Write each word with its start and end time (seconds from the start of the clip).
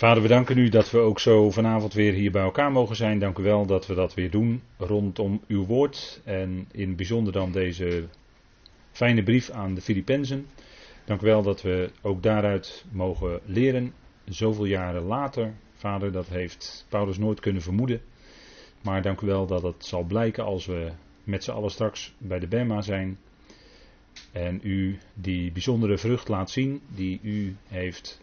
Vader, 0.00 0.22
we 0.22 0.28
danken 0.28 0.58
u 0.58 0.68
dat 0.68 0.90
we 0.90 0.98
ook 0.98 1.20
zo 1.20 1.50
vanavond 1.50 1.92
weer 1.92 2.12
hier 2.12 2.30
bij 2.30 2.42
elkaar 2.42 2.72
mogen 2.72 2.96
zijn. 2.96 3.18
Dank 3.18 3.38
u 3.38 3.42
wel 3.42 3.66
dat 3.66 3.86
we 3.86 3.94
dat 3.94 4.14
weer 4.14 4.30
doen 4.30 4.62
rondom 4.76 5.40
uw 5.46 5.66
woord. 5.66 6.20
En 6.24 6.68
in 6.72 6.88
het 6.88 6.96
bijzonder 6.96 7.32
dan 7.32 7.52
deze 7.52 8.08
fijne 8.92 9.22
brief 9.22 9.50
aan 9.50 9.74
de 9.74 9.80
Filippenzen. 9.80 10.46
Dank 11.04 11.22
u 11.22 11.24
wel 11.24 11.42
dat 11.42 11.62
we 11.62 11.90
ook 12.02 12.22
daaruit 12.22 12.84
mogen 12.92 13.40
leren. 13.44 13.92
Zoveel 14.24 14.64
jaren 14.64 15.02
later, 15.02 15.54
Vader, 15.74 16.12
dat 16.12 16.28
heeft 16.28 16.86
Paulus 16.88 17.18
nooit 17.18 17.40
kunnen 17.40 17.62
vermoeden. 17.62 18.00
Maar 18.82 19.02
dank 19.02 19.20
u 19.20 19.26
wel 19.26 19.46
dat 19.46 19.62
het 19.62 19.84
zal 19.84 20.02
blijken 20.02 20.44
als 20.44 20.66
we 20.66 20.92
met 21.24 21.44
z'n 21.44 21.50
allen 21.50 21.70
straks 21.70 22.14
bij 22.18 22.38
de 22.38 22.48
Bema 22.48 22.80
zijn. 22.80 23.18
En 24.32 24.60
u 24.62 24.98
die 25.14 25.52
bijzondere 25.52 25.98
vrucht 25.98 26.28
laat 26.28 26.50
zien 26.50 26.80
die 26.88 27.20
u 27.22 27.56
heeft 27.68 28.20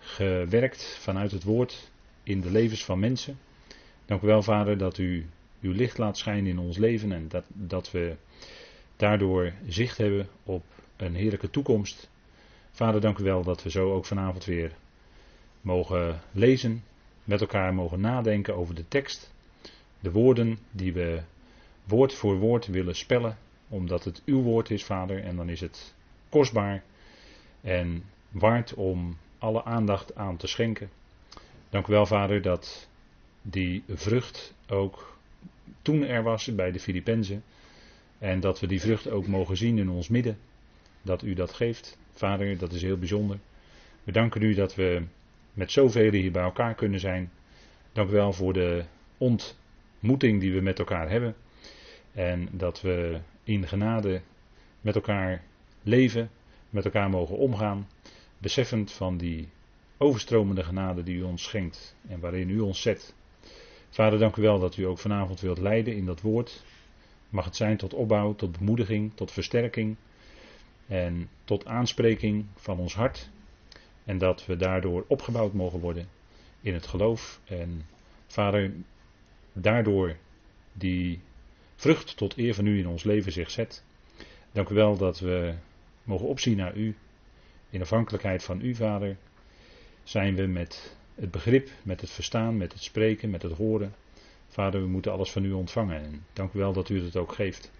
gewerkt 0.00 0.98
vanuit 1.00 1.30
het 1.30 1.42
woord 1.42 1.90
in 2.22 2.40
de 2.40 2.50
levens 2.50 2.84
van 2.84 2.98
mensen. 2.98 3.38
Dank 4.04 4.22
u 4.22 4.26
wel, 4.26 4.42
Vader, 4.42 4.78
dat 4.78 4.98
u 4.98 5.26
uw 5.60 5.72
licht 5.72 5.98
laat 5.98 6.18
schijnen 6.18 6.50
in 6.50 6.58
ons 6.58 6.76
leven 6.76 7.12
en 7.12 7.28
dat, 7.28 7.44
dat 7.48 7.90
we 7.90 8.16
daardoor 8.96 9.52
zicht 9.68 9.98
hebben 9.98 10.28
op 10.42 10.64
een 10.96 11.14
heerlijke 11.14 11.50
toekomst. 11.50 12.10
Vader, 12.70 13.00
dank 13.00 13.18
u 13.18 13.24
wel 13.24 13.42
dat 13.42 13.62
we 13.62 13.70
zo 13.70 13.92
ook 13.92 14.04
vanavond 14.04 14.44
weer 14.44 14.72
mogen 15.60 16.20
lezen, 16.32 16.84
met 17.24 17.40
elkaar 17.40 17.74
mogen 17.74 18.00
nadenken 18.00 18.56
over 18.56 18.74
de 18.74 18.88
tekst, 18.88 19.32
de 20.00 20.10
woorden 20.10 20.58
die 20.70 20.92
we 20.92 21.20
woord 21.84 22.14
voor 22.14 22.38
woord 22.38 22.66
willen 22.66 22.96
spellen, 22.96 23.38
omdat 23.68 24.04
het 24.04 24.22
uw 24.24 24.42
woord 24.42 24.70
is, 24.70 24.84
Vader, 24.84 25.24
en 25.24 25.36
dan 25.36 25.48
is 25.48 25.60
het 25.60 25.94
kostbaar 26.28 26.82
en 27.60 28.04
waard 28.30 28.74
om 28.74 29.16
alle 29.40 29.64
aandacht 29.64 30.14
aan 30.14 30.36
te 30.36 30.46
schenken. 30.46 30.90
Dank 31.70 31.86
u 31.86 31.92
wel, 31.92 32.06
Vader, 32.06 32.42
dat 32.42 32.88
die 33.42 33.82
vrucht 33.88 34.54
ook 34.68 35.18
toen 35.82 36.02
er 36.02 36.22
was 36.22 36.54
bij 36.54 36.70
de 36.70 36.80
Filippenzen. 36.80 37.42
En 38.18 38.40
dat 38.40 38.60
we 38.60 38.66
die 38.66 38.80
vrucht 38.80 39.10
ook 39.10 39.26
mogen 39.26 39.56
zien 39.56 39.78
in 39.78 39.90
ons 39.90 40.08
midden. 40.08 40.38
Dat 41.02 41.22
u 41.22 41.34
dat 41.34 41.52
geeft. 41.52 41.98
Vader, 42.12 42.58
dat 42.58 42.72
is 42.72 42.82
heel 42.82 42.98
bijzonder. 42.98 43.38
We 44.04 44.12
danken 44.12 44.42
u 44.42 44.54
dat 44.54 44.74
we 44.74 45.02
met 45.52 45.72
zoveel 45.72 46.12
hier 46.12 46.32
bij 46.32 46.42
elkaar 46.42 46.74
kunnen 46.74 47.00
zijn. 47.00 47.30
Dank 47.92 48.10
u 48.10 48.12
wel 48.12 48.32
voor 48.32 48.52
de 48.52 48.84
ontmoeting 49.18 50.40
die 50.40 50.52
we 50.52 50.60
met 50.60 50.78
elkaar 50.78 51.10
hebben. 51.10 51.34
En 52.12 52.48
dat 52.52 52.80
we 52.80 53.20
in 53.44 53.68
genade 53.68 54.20
met 54.80 54.94
elkaar 54.94 55.42
leven, 55.82 56.30
met 56.70 56.84
elkaar 56.84 57.10
mogen 57.10 57.36
omgaan 57.36 57.88
beseffend 58.40 58.92
van 58.92 59.16
die 59.16 59.48
overstromende 59.98 60.64
genade 60.64 61.02
die 61.02 61.16
u 61.16 61.22
ons 61.22 61.42
schenkt 61.42 61.96
en 62.08 62.20
waarin 62.20 62.50
u 62.50 62.60
ons 62.60 62.82
zet. 62.82 63.14
Vader, 63.90 64.18
dank 64.18 64.36
u 64.36 64.42
wel 64.42 64.58
dat 64.58 64.76
u 64.76 64.84
ook 64.84 64.98
vanavond 64.98 65.40
wilt 65.40 65.58
leiden 65.58 65.96
in 65.96 66.06
dat 66.06 66.20
woord. 66.20 66.64
Mag 67.28 67.44
het 67.44 67.56
zijn 67.56 67.76
tot 67.76 67.94
opbouw, 67.94 68.34
tot 68.34 68.58
bemoediging, 68.58 69.12
tot 69.14 69.32
versterking 69.32 69.96
en 70.86 71.28
tot 71.44 71.66
aanspreking 71.66 72.44
van 72.56 72.78
ons 72.78 72.94
hart. 72.94 73.30
En 74.04 74.18
dat 74.18 74.46
we 74.46 74.56
daardoor 74.56 75.04
opgebouwd 75.08 75.52
mogen 75.52 75.80
worden 75.80 76.08
in 76.60 76.74
het 76.74 76.86
geloof. 76.86 77.40
En 77.44 77.86
Vader, 78.26 78.72
daardoor 79.52 80.16
die 80.72 81.20
vrucht 81.76 82.16
tot 82.16 82.38
eer 82.38 82.54
van 82.54 82.66
u 82.66 82.78
in 82.78 82.88
ons 82.88 83.04
leven 83.04 83.32
zich 83.32 83.50
zet. 83.50 83.84
Dank 84.52 84.68
u 84.68 84.74
wel 84.74 84.96
dat 84.96 85.18
we 85.18 85.54
mogen 86.04 86.26
opzien 86.26 86.56
naar 86.56 86.76
u 86.76 86.96
in 87.70 87.80
afhankelijkheid 87.80 88.44
van 88.44 88.60
u, 88.60 88.74
Vader, 88.74 89.16
zijn 90.02 90.34
we 90.34 90.46
met 90.46 90.96
het 91.14 91.30
begrip, 91.30 91.70
met 91.82 92.00
het 92.00 92.10
verstaan, 92.10 92.56
met 92.56 92.72
het 92.72 92.82
spreken, 92.82 93.30
met 93.30 93.42
het 93.42 93.52
horen. 93.52 93.94
Vader, 94.48 94.80
we 94.80 94.86
moeten 94.86 95.12
alles 95.12 95.30
van 95.30 95.44
u 95.44 95.52
ontvangen. 95.52 96.02
En 96.02 96.26
dank 96.32 96.52
u 96.52 96.58
wel 96.58 96.72
dat 96.72 96.88
u 96.88 97.04
het 97.04 97.16
ook 97.16 97.32
geeft. 97.32 97.70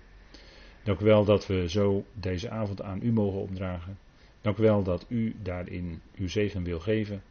Dank 0.82 1.00
u 1.00 1.04
wel 1.04 1.24
dat 1.24 1.46
we 1.46 1.68
zo 1.68 2.04
deze 2.12 2.50
avond 2.50 2.82
aan 2.82 3.02
u 3.02 3.12
mogen 3.12 3.40
opdragen. 3.40 3.98
Dank 4.40 4.56
u 4.56 4.62
wel 4.62 4.82
dat 4.82 5.04
u 5.08 5.36
daarin 5.42 6.00
uw 6.16 6.28
zegen 6.28 6.62
wil 6.62 6.80
geven. 6.80 7.22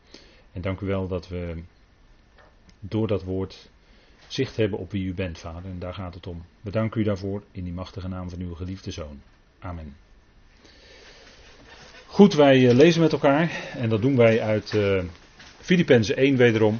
En 0.52 0.62
dank 0.62 0.80
u 0.80 0.86
wel 0.86 1.08
dat 1.08 1.28
we 1.28 1.64
door 2.80 3.08
dat 3.08 3.24
woord 3.24 3.70
zicht 4.28 4.56
hebben 4.56 4.80
op 4.80 4.92
wie 4.92 5.06
u 5.06 5.14
bent, 5.14 5.38
Vader. 5.38 5.72
En 5.72 5.80
daar 5.80 5.94
gaat 5.94 6.14
het 6.14 6.28
om. 6.28 6.46
Bedank 6.62 6.96
u 6.96 7.04
daarvoor 7.04 7.44
in 7.52 7.64
die 7.64 7.74
machtige 7.74 8.08
naam 8.08 8.30
van 8.30 8.40
uw 8.40 8.54
geliefde 8.54 8.92
Zoon. 8.92 9.22
Amen. 9.60 10.09
Goed, 12.12 12.34
wij 12.34 12.70
eh, 12.70 12.76
lezen 12.76 13.02
met 13.02 13.12
elkaar 13.12 13.52
en 13.78 13.90
dat 13.90 14.02
doen 14.02 14.16
wij 14.16 14.42
uit 14.42 14.74
uh, 14.74 15.02
Filippenzen 15.60 16.18
1 16.18 16.38
wederom. 16.38 16.80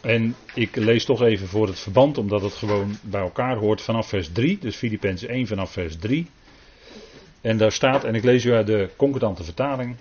En 0.00 0.36
ik 0.54 0.76
lees 0.76 1.04
toch 1.04 1.22
even 1.22 1.48
voor 1.48 1.66
het 1.66 1.78
verband, 1.78 2.18
omdat 2.18 2.42
het 2.42 2.52
gewoon 2.52 2.98
bij 3.02 3.20
elkaar 3.20 3.56
hoort 3.56 3.80
vanaf 3.80 4.08
vers 4.08 4.28
3. 4.32 4.58
Dus 4.60 4.76
Filippenzen 4.76 5.28
1 5.28 5.46
vanaf 5.46 5.72
vers 5.72 5.96
3. 5.96 6.26
En 7.40 7.56
daar 7.56 7.72
staat, 7.72 8.04
en 8.04 8.14
ik 8.14 8.24
lees 8.24 8.44
u 8.44 8.52
uit 8.52 8.66
de 8.66 8.90
concordante 8.96 9.44
vertaling. 9.44 9.96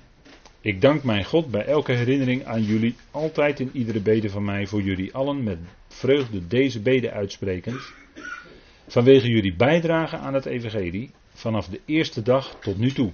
Ik 0.61 0.81
dank 0.81 1.03
mijn 1.03 1.25
God 1.25 1.51
bij 1.51 1.65
elke 1.65 1.91
herinnering 1.91 2.45
aan 2.45 2.63
jullie, 2.63 2.95
altijd 3.11 3.59
in 3.59 3.69
iedere 3.73 3.99
bede 3.99 4.29
van 4.29 4.45
mij, 4.45 4.67
voor 4.67 4.81
jullie 4.81 5.13
allen 5.13 5.43
met 5.43 5.57
vreugde 5.87 6.47
deze 6.47 6.79
bede 6.79 7.11
uitsprekend 7.11 7.93
Vanwege 8.87 9.29
jullie 9.29 9.55
bijdrage 9.55 10.17
aan 10.17 10.33
het 10.33 10.45
Evangelie 10.45 11.11
vanaf 11.33 11.67
de 11.67 11.81
eerste 11.85 12.21
dag 12.21 12.57
tot 12.59 12.77
nu 12.77 12.91
toe. 12.91 13.11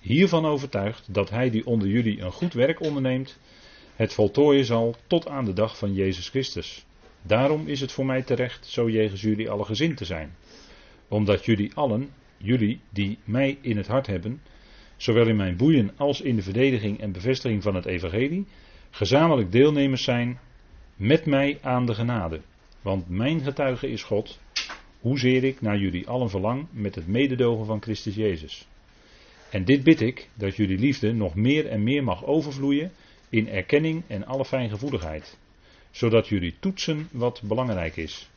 Hiervan 0.00 0.44
overtuigd 0.46 1.14
dat 1.14 1.30
hij 1.30 1.50
die 1.50 1.66
onder 1.66 1.88
jullie 1.88 2.20
een 2.20 2.32
goed 2.32 2.52
werk 2.52 2.80
onderneemt, 2.80 3.38
het 3.96 4.14
voltooien 4.14 4.64
zal 4.64 4.96
tot 5.06 5.28
aan 5.28 5.44
de 5.44 5.52
dag 5.52 5.78
van 5.78 5.94
Jezus 5.94 6.28
Christus. 6.28 6.86
Daarom 7.22 7.66
is 7.66 7.80
het 7.80 7.92
voor 7.92 8.06
mij 8.06 8.22
terecht 8.22 8.66
zo 8.66 8.90
jegens 8.90 9.20
jullie 9.20 9.50
alle 9.50 9.64
gezind 9.64 9.96
te 9.96 10.04
zijn. 10.04 10.36
Omdat 11.08 11.44
jullie 11.44 11.74
allen, 11.74 12.10
jullie 12.36 12.80
die 12.90 13.18
mij 13.24 13.58
in 13.60 13.76
het 13.76 13.86
hart 13.86 14.06
hebben, 14.06 14.42
zowel 14.96 15.26
in 15.26 15.36
mijn 15.36 15.56
boeien 15.56 15.90
als 15.96 16.20
in 16.20 16.36
de 16.36 16.42
verdediging 16.42 17.00
en 17.00 17.12
bevestiging 17.12 17.62
van 17.62 17.74
het 17.74 17.86
Evangelie, 17.86 18.46
gezamenlijk 18.90 19.52
deelnemers 19.52 20.02
zijn 20.02 20.38
met 20.96 21.26
mij 21.26 21.58
aan 21.62 21.86
de 21.86 21.94
genade. 21.94 22.40
Want 22.82 23.08
mijn 23.08 23.40
getuige 23.40 23.90
is 23.90 24.02
God, 24.02 24.38
hoezeer 25.00 25.44
ik 25.44 25.60
naar 25.60 25.78
jullie 25.78 26.08
allen 26.08 26.30
verlang 26.30 26.66
met 26.70 26.94
het 26.94 27.06
mededogen 27.06 27.66
van 27.66 27.82
Christus 27.82 28.14
Jezus. 28.14 28.66
En 29.50 29.64
dit 29.64 29.82
bid 29.82 30.00
ik, 30.00 30.28
dat 30.34 30.56
jullie 30.56 30.78
liefde 30.78 31.12
nog 31.12 31.34
meer 31.34 31.66
en 31.66 31.82
meer 31.82 32.04
mag 32.04 32.24
overvloeien 32.24 32.92
in 33.28 33.48
erkenning 33.48 34.02
en 34.06 34.26
alle 34.26 34.44
fijngevoeligheid, 34.44 35.38
zodat 35.90 36.28
jullie 36.28 36.54
toetsen 36.60 37.08
wat 37.12 37.42
belangrijk 37.44 37.96
is, 37.96 38.30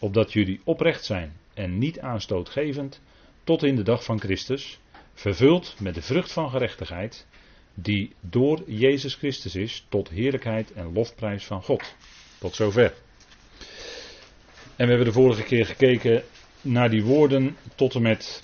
opdat 0.00 0.32
jullie 0.32 0.60
oprecht 0.64 1.04
zijn 1.04 1.32
en 1.54 1.78
niet 1.78 2.00
aanstootgevend 2.00 3.00
tot 3.44 3.62
in 3.62 3.76
de 3.76 3.82
dag 3.82 4.04
van 4.04 4.20
Christus, 4.20 4.78
vervuld 5.14 5.76
met 5.80 5.94
de 5.94 6.02
vrucht 6.02 6.32
van 6.32 6.50
gerechtigheid, 6.50 7.26
die 7.74 8.12
door 8.20 8.62
Jezus 8.66 9.14
Christus 9.14 9.54
is, 9.54 9.86
tot 9.88 10.08
heerlijkheid 10.08 10.72
en 10.72 10.92
lofprijs 10.92 11.44
van 11.44 11.62
God. 11.62 11.94
Tot 12.38 12.54
zover. 12.54 12.94
En 14.78 14.84
we 14.84 14.92
hebben 14.92 15.06
de 15.14 15.20
vorige 15.20 15.42
keer 15.42 15.66
gekeken 15.66 16.22
naar 16.60 16.90
die 16.90 17.04
woorden 17.04 17.56
tot 17.74 17.94
en 17.94 18.02
met 18.02 18.42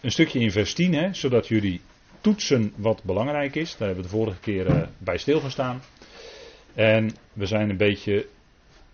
een 0.00 0.10
stukje 0.10 0.38
in 0.40 0.50
vers 0.50 0.72
10, 0.74 0.94
hè, 0.94 1.14
zodat 1.14 1.48
jullie 1.48 1.80
toetsen 2.20 2.72
wat 2.76 3.02
belangrijk 3.02 3.54
is. 3.54 3.70
Daar 3.76 3.86
hebben 3.88 4.04
we 4.04 4.10
de 4.10 4.16
vorige 4.16 4.40
keer 4.40 4.66
uh, 4.66 4.82
bij 4.98 5.18
stilgestaan. 5.18 5.82
En 6.74 7.16
we 7.32 7.46
zijn 7.46 7.70
een 7.70 7.76
beetje 7.76 8.26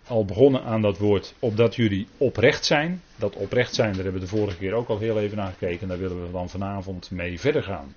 al 0.07 0.25
begonnen 0.25 0.63
aan 0.63 0.81
dat 0.81 0.97
woord 0.97 1.33
opdat 1.39 1.75
jullie 1.75 2.07
oprecht 2.17 2.65
zijn. 2.65 3.01
Dat 3.15 3.35
oprecht 3.35 3.73
zijn, 3.75 3.93
daar 3.93 4.03
hebben 4.03 4.21
we 4.21 4.27
de 4.27 4.35
vorige 4.37 4.57
keer 4.57 4.73
ook 4.73 4.87
al 4.89 4.99
heel 4.99 5.19
even 5.19 5.37
naar 5.37 5.51
gekeken. 5.51 5.87
Daar 5.87 5.99
willen 5.99 6.25
we 6.25 6.31
dan 6.31 6.49
vanavond 6.49 7.11
mee 7.11 7.39
verder 7.39 7.63
gaan. 7.63 7.95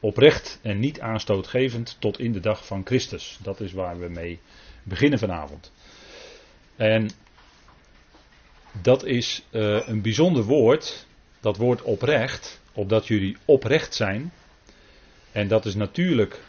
Oprecht 0.00 0.58
en 0.62 0.78
niet 0.78 1.00
aanstootgevend 1.00 1.96
tot 1.98 2.18
in 2.18 2.32
de 2.32 2.40
dag 2.40 2.66
van 2.66 2.82
Christus. 2.84 3.38
Dat 3.42 3.60
is 3.60 3.72
waar 3.72 3.98
we 3.98 4.08
mee 4.08 4.38
beginnen 4.82 5.18
vanavond. 5.18 5.72
En 6.76 7.10
dat 8.82 9.04
is 9.04 9.42
uh, 9.50 9.88
een 9.88 10.02
bijzonder 10.02 10.44
woord, 10.44 11.06
dat 11.40 11.56
woord 11.56 11.82
oprecht, 11.82 12.60
opdat 12.72 13.06
jullie 13.06 13.36
oprecht 13.44 13.94
zijn. 13.94 14.32
En 15.32 15.48
dat 15.48 15.64
is 15.64 15.74
natuurlijk, 15.74 16.42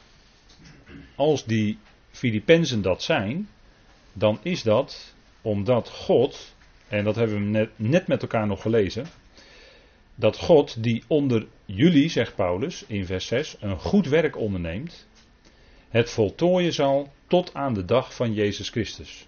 als 1.15 1.45
die 1.45 1.77
Filippenzen 2.11 2.81
dat 2.81 3.03
zijn, 3.03 3.49
dan 4.13 4.39
is 4.41 4.63
dat 4.63 5.15
omdat 5.41 5.89
God, 5.89 6.55
en 6.87 7.03
dat 7.03 7.15
hebben 7.15 7.37
we 7.37 7.49
net, 7.49 7.69
net 7.75 8.07
met 8.07 8.21
elkaar 8.21 8.47
nog 8.47 8.61
gelezen, 8.61 9.07
dat 10.15 10.37
God 10.37 10.83
die 10.83 11.03
onder 11.07 11.47
jullie, 11.65 12.09
zegt 12.09 12.35
Paulus 12.35 12.83
in 12.87 13.05
vers 13.05 13.27
6, 13.27 13.55
een 13.59 13.79
goed 13.79 14.07
werk 14.07 14.37
onderneemt, 14.37 15.07
het 15.89 16.09
voltooien 16.09 16.73
zal 16.73 17.11
tot 17.27 17.53
aan 17.53 17.73
de 17.73 17.85
dag 17.85 18.15
van 18.15 18.33
Jezus 18.33 18.69
Christus. 18.69 19.27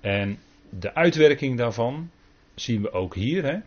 En 0.00 0.38
de 0.70 0.94
uitwerking 0.94 1.56
daarvan 1.56 2.10
zien 2.54 2.82
we 2.82 2.92
ook 2.92 3.14
hier. 3.14 3.44
Hè? 3.44 3.58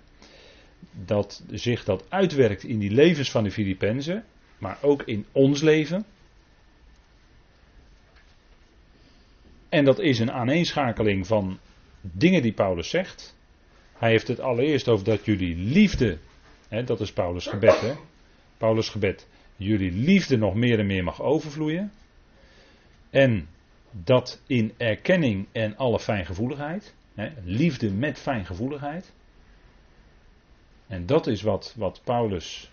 dat 0.92 1.44
zich 1.52 1.84
dat 1.84 2.06
uitwerkt 2.10 2.64
in 2.64 2.80
die 2.80 2.92
levens 2.92 3.32
van 3.32 3.44
de 3.44 3.52
Filippenzen, 3.52 4.26
maar 4.58 4.78
ook 4.82 5.04
in 5.04 5.26
ons 5.32 5.62
leven. 5.62 6.06
En 9.70 9.86
dat 9.86 10.00
is 10.00 10.20
een 10.20 10.32
aaneenschakeling 10.32 11.28
van 11.28 11.60
dingen 12.02 12.42
die 12.42 12.54
Paulus 12.54 12.90
zegt. 12.90 13.36
Hij 13.98 14.10
heeft 14.10 14.28
het 14.28 14.40
allereerst 14.40 14.88
over 14.88 15.06
dat 15.06 15.26
jullie 15.26 15.56
liefde, 15.56 16.18
hè, 16.68 16.84
dat 16.84 17.00
is 17.00 17.14
Paulus 17.14 17.48
gebed, 17.48 17.82
hè? 17.82 17.94
Paulus 18.58 18.90
gebed, 18.90 19.28
jullie 19.56 19.92
liefde 19.92 20.38
nog 20.38 20.56
meer 20.56 20.80
en 20.80 20.86
meer 20.86 21.04
mag 21.04 21.22
overvloeien. 21.22 21.92
En 23.10 23.48
dat 23.92 24.42
in 24.48 24.74
erkenning 24.78 25.48
en 25.52 25.78
alle 25.78 26.00
fijngevoeligheid, 26.00 26.96
hè, 27.16 27.30
liefde 27.44 27.92
met 27.92 28.20
fijngevoeligheid. 28.20 29.14
En 30.88 31.06
dat 31.06 31.28
is 31.28 31.42
wat, 31.42 31.74
wat 31.78 32.02
Paulus 32.04 32.72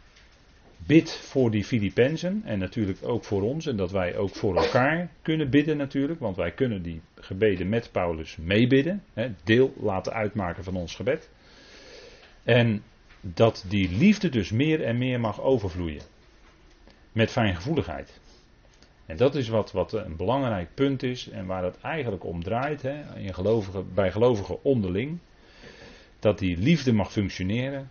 bidt 0.86 1.16
voor 1.16 1.50
die 1.50 1.64
Filippenzen 1.64 2.42
en 2.44 2.58
natuurlijk 2.58 2.98
ook 3.02 3.24
voor 3.24 3.42
ons 3.42 3.66
en 3.66 3.76
dat 3.76 3.90
wij 3.90 4.16
ook 4.16 4.34
voor 4.34 4.56
elkaar 4.56 5.10
kunnen 5.22 5.50
bidden 5.50 5.76
natuurlijk, 5.76 6.20
want 6.20 6.36
wij 6.36 6.52
kunnen 6.52 6.82
die 6.82 7.00
gebeden 7.14 7.68
met 7.68 7.92
Paulus 7.92 8.36
meebidden, 8.36 9.02
deel 9.44 9.74
laten 9.80 10.12
uitmaken 10.12 10.64
van 10.64 10.76
ons 10.76 10.94
gebed. 10.94 11.30
En 12.42 12.82
dat 13.20 13.64
die 13.68 13.90
liefde 13.90 14.28
dus 14.28 14.50
meer 14.50 14.84
en 14.84 14.98
meer 14.98 15.20
mag 15.20 15.40
overvloeien. 15.40 16.02
Met 17.12 17.30
fijngevoeligheid. 17.30 18.20
En 19.08 19.16
dat 19.16 19.34
is 19.34 19.48
wat, 19.48 19.72
wat 19.72 19.92
een 19.92 20.16
belangrijk 20.16 20.74
punt 20.74 21.02
is 21.02 21.28
en 21.28 21.46
waar 21.46 21.64
het 21.64 21.80
eigenlijk 21.80 22.24
om 22.24 22.42
draait 22.42 22.82
hè, 22.82 23.18
in 23.18 23.34
gelovigen, 23.34 23.94
bij 23.94 24.12
gelovigen 24.12 24.64
onderling. 24.64 25.18
Dat 26.18 26.38
die 26.38 26.58
liefde 26.58 26.92
mag 26.92 27.12
functioneren. 27.12 27.90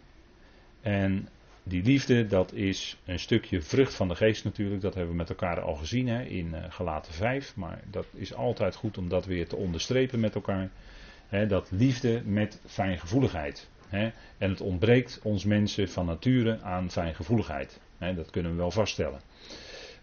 En 0.81 1.29
die 1.63 1.83
liefde, 1.83 2.27
dat 2.27 2.53
is 2.53 2.97
een 3.05 3.19
stukje 3.19 3.61
vrucht 3.61 3.93
van 3.93 4.07
de 4.07 4.15
geest 4.15 4.43
natuurlijk. 4.43 4.81
Dat 4.81 4.93
hebben 4.93 5.11
we 5.11 5.17
met 5.17 5.29
elkaar 5.29 5.61
al 5.61 5.75
gezien 5.75 6.07
hè, 6.07 6.23
in 6.23 6.47
uh, 6.47 6.63
Galaten 6.69 7.13
5. 7.13 7.55
Maar 7.55 7.81
dat 7.89 8.05
is 8.13 8.33
altijd 8.33 8.75
goed 8.75 8.97
om 8.97 9.09
dat 9.09 9.25
weer 9.25 9.47
te 9.47 9.55
onderstrepen 9.55 10.19
met 10.19 10.35
elkaar. 10.35 10.69
Hè, 11.27 11.47
dat 11.47 11.71
liefde 11.71 12.21
met 12.25 12.61
fijngevoeligheid. 12.65 13.69
Hè. 13.87 14.11
En 14.37 14.49
het 14.49 14.61
ontbreekt 14.61 15.19
ons 15.23 15.45
mensen 15.45 15.89
van 15.89 16.05
nature 16.05 16.59
aan 16.61 16.91
fijngevoeligheid. 16.91 17.79
Hè, 17.97 18.15
dat 18.15 18.29
kunnen 18.29 18.51
we 18.51 18.57
wel 18.57 18.71
vaststellen. 18.71 19.19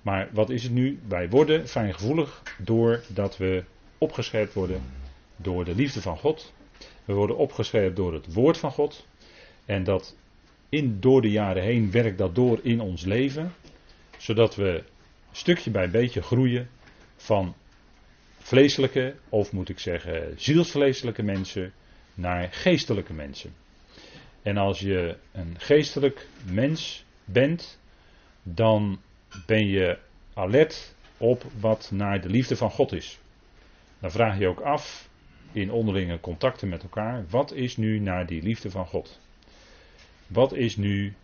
Maar 0.05 0.29
wat 0.33 0.51
is 0.51 0.63
het 0.63 0.73
nu? 0.73 0.99
Wij 1.09 1.29
worden 1.29 1.69
fijngevoelig 1.69 2.43
doordat 2.59 3.37
we 3.37 3.65
opgescherpt 3.99 4.53
worden 4.53 4.83
door 5.37 5.65
de 5.65 5.75
liefde 5.75 6.01
van 6.01 6.19
God. 6.19 6.53
We 7.05 7.13
worden 7.13 7.37
opgescherpt 7.37 7.97
door 7.97 8.13
het 8.13 8.35
woord 8.35 8.57
van 8.59 8.71
God. 8.71 9.07
En 9.65 9.85
dat 9.85 10.17
in, 10.69 11.01
door 11.01 11.21
de 11.23 11.31
jaren 11.31 11.63
heen 11.63 11.91
werkt 11.91 12.19
dat 12.19 12.35
door 12.35 12.59
in 12.63 12.81
ons 12.81 13.05
leven. 13.05 13.53
Zodat 14.19 14.57
we 14.57 14.85
stukje 15.33 15.71
bij 15.71 15.91
beetje 15.91 16.23
groeien 16.23 16.69
van 17.17 17.55
vleeselijke, 18.39 19.15
of 19.29 19.53
moet 19.53 19.69
ik 19.69 19.79
zeggen 19.79 20.35
zielsvleeselijke 20.37 21.23
mensen, 21.23 21.73
naar 22.15 22.49
geestelijke 22.53 23.13
mensen. 23.13 23.55
En 24.43 24.57
als 24.57 24.79
je 24.79 25.17
een 25.33 25.55
geestelijk 25.59 26.27
mens 26.51 27.05
bent, 27.25 27.79
dan 28.43 29.01
ben 29.47 29.67
je 29.67 29.99
alert 30.35 30.95
op 31.17 31.45
wat 31.61 31.91
naar 31.93 32.21
de 32.21 32.29
liefde 32.29 32.57
van 32.57 32.71
God 32.71 32.93
is. 32.93 33.19
Dan 33.99 34.11
vraag 34.11 34.39
je 34.39 34.49
ook 34.49 34.61
af 34.61 35.09
in 35.53 35.71
onderlinge 35.71 36.21
contacten 36.21 36.69
met 36.69 36.83
elkaar, 36.83 37.25
wat 37.29 37.53
is 37.53 37.77
nu 37.77 37.99
naar 37.99 38.27
die 38.27 38.43
liefde 38.43 38.71
van 38.71 38.87
God? 38.87 39.21
Wat 40.27 40.53
is 40.53 40.77
nu, 40.77 41.15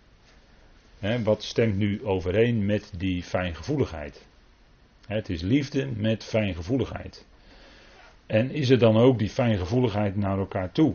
hè, 0.99 1.23
wat 1.23 1.43
stemt 1.43 1.77
nu 1.77 2.05
overeen 2.05 2.67
met 2.67 2.93
die 2.97 3.23
fijngevoeligheid? 3.23 4.27
Het 5.07 5.29
is 5.29 5.41
liefde 5.41 5.87
met 5.87 6.25
fijngevoeligheid. 6.25 7.27
En 8.27 8.51
is 8.51 8.71
er 8.71 8.79
dan 8.79 8.97
ook 8.97 9.19
die 9.19 9.31
fijngevoeligheid 9.31 10.17
naar 10.17 10.39
elkaar 10.39 10.73
toe? 10.73 10.95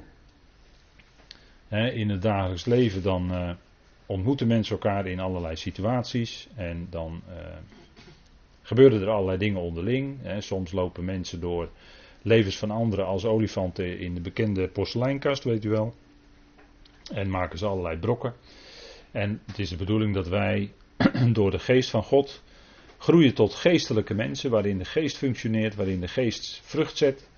in 1.69 2.09
het 2.09 2.21
dagelijks 2.21 2.65
leven 2.65 3.01
dan 3.01 3.31
uh, 3.31 3.49
ontmoeten 4.05 4.47
mensen 4.47 4.73
elkaar 4.73 5.07
in 5.07 5.19
allerlei 5.19 5.55
situaties 5.55 6.47
en 6.55 6.87
dan 6.89 7.21
uh, 7.29 7.35
gebeuren 8.61 9.01
er 9.01 9.09
allerlei 9.09 9.37
dingen 9.37 9.61
onderling. 9.61 10.19
soms 10.39 10.71
lopen 10.71 11.05
mensen 11.05 11.39
door 11.39 11.69
levens 12.21 12.57
van 12.57 12.71
anderen 12.71 13.05
als 13.05 13.25
olifanten 13.25 13.99
in 13.99 14.13
de 14.13 14.21
bekende 14.21 14.67
porseleinkast, 14.67 15.43
weet 15.43 15.65
u 15.65 15.69
wel. 15.69 15.93
En 17.13 17.29
maken 17.29 17.57
ze 17.57 17.65
allerlei 17.65 17.97
brokken. 17.97 18.33
En 19.11 19.41
het 19.45 19.59
is 19.59 19.69
de 19.69 19.75
bedoeling 19.75 20.13
dat 20.13 20.27
wij 20.27 20.71
door 21.31 21.51
de 21.51 21.59
geest 21.59 21.89
van 21.89 22.03
God 22.03 22.43
groeien 22.97 23.33
tot 23.33 23.53
geestelijke 23.53 24.13
mensen, 24.13 24.49
waarin 24.49 24.77
de 24.77 24.85
geest 24.85 25.17
functioneert, 25.17 25.75
waarin 25.75 25.99
de 25.99 26.07
geest 26.07 26.61
vrucht 26.63 26.97
zet. 26.97 27.29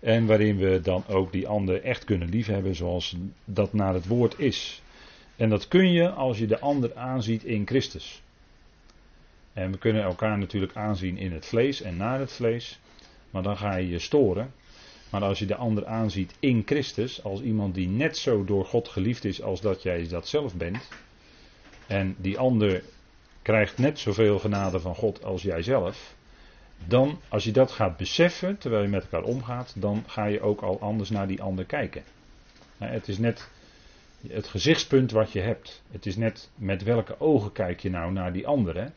En 0.00 0.26
waarin 0.26 0.56
we 0.56 0.80
dan 0.80 1.04
ook 1.08 1.32
die 1.32 1.48
ander 1.48 1.82
echt 1.82 2.04
kunnen 2.04 2.28
liefhebben 2.28 2.74
zoals 2.74 3.16
dat 3.44 3.72
naar 3.72 3.94
het 3.94 4.06
woord 4.06 4.38
is. 4.38 4.82
En 5.36 5.48
dat 5.48 5.68
kun 5.68 5.92
je 5.92 6.10
als 6.10 6.38
je 6.38 6.46
de 6.46 6.60
ander 6.60 6.94
aanziet 6.94 7.44
in 7.44 7.66
Christus. 7.66 8.22
En 9.52 9.72
we 9.72 9.78
kunnen 9.78 10.02
elkaar 10.02 10.38
natuurlijk 10.38 10.76
aanzien 10.76 11.18
in 11.18 11.32
het 11.32 11.46
vlees 11.46 11.82
en 11.82 11.96
naar 11.96 12.18
het 12.18 12.32
vlees. 12.32 12.78
Maar 13.30 13.42
dan 13.42 13.56
ga 13.56 13.76
je 13.76 13.88
je 13.88 13.98
storen. 13.98 14.52
Maar 15.10 15.22
als 15.22 15.38
je 15.38 15.46
de 15.46 15.56
ander 15.56 15.86
aanziet 15.86 16.34
in 16.40 16.62
Christus, 16.66 17.22
als 17.22 17.40
iemand 17.40 17.74
die 17.74 17.88
net 17.88 18.16
zo 18.16 18.44
door 18.44 18.64
God 18.64 18.88
geliefd 18.88 19.24
is 19.24 19.42
als 19.42 19.60
dat 19.60 19.82
jij 19.82 20.08
dat 20.08 20.28
zelf 20.28 20.54
bent. 20.54 20.88
En 21.86 22.16
die 22.18 22.38
ander 22.38 22.82
krijgt 23.42 23.78
net 23.78 23.98
zoveel 23.98 24.38
genade 24.38 24.80
van 24.80 24.94
God 24.94 25.24
als 25.24 25.42
jij 25.42 25.62
zelf. 25.62 26.14
Dan, 26.86 27.20
als 27.28 27.44
je 27.44 27.52
dat 27.52 27.72
gaat 27.72 27.96
beseffen 27.96 28.58
terwijl 28.58 28.82
je 28.82 28.88
met 28.88 29.02
elkaar 29.02 29.22
omgaat, 29.22 29.74
dan 29.76 30.04
ga 30.06 30.24
je 30.24 30.40
ook 30.40 30.60
al 30.60 30.80
anders 30.80 31.10
naar 31.10 31.26
die 31.26 31.42
ander 31.42 31.64
kijken. 31.64 32.02
Het 32.78 33.08
is 33.08 33.18
net 33.18 33.50
het 34.30 34.46
gezichtspunt 34.46 35.10
wat 35.10 35.32
je 35.32 35.40
hebt. 35.40 35.82
Het 35.90 36.06
is 36.06 36.16
net 36.16 36.50
met 36.54 36.82
welke 36.82 37.20
ogen 37.20 37.52
kijk 37.52 37.80
je 37.80 37.90
nou 37.90 38.12
naar 38.12 38.32
die 38.32 38.46
ander. 38.46 38.92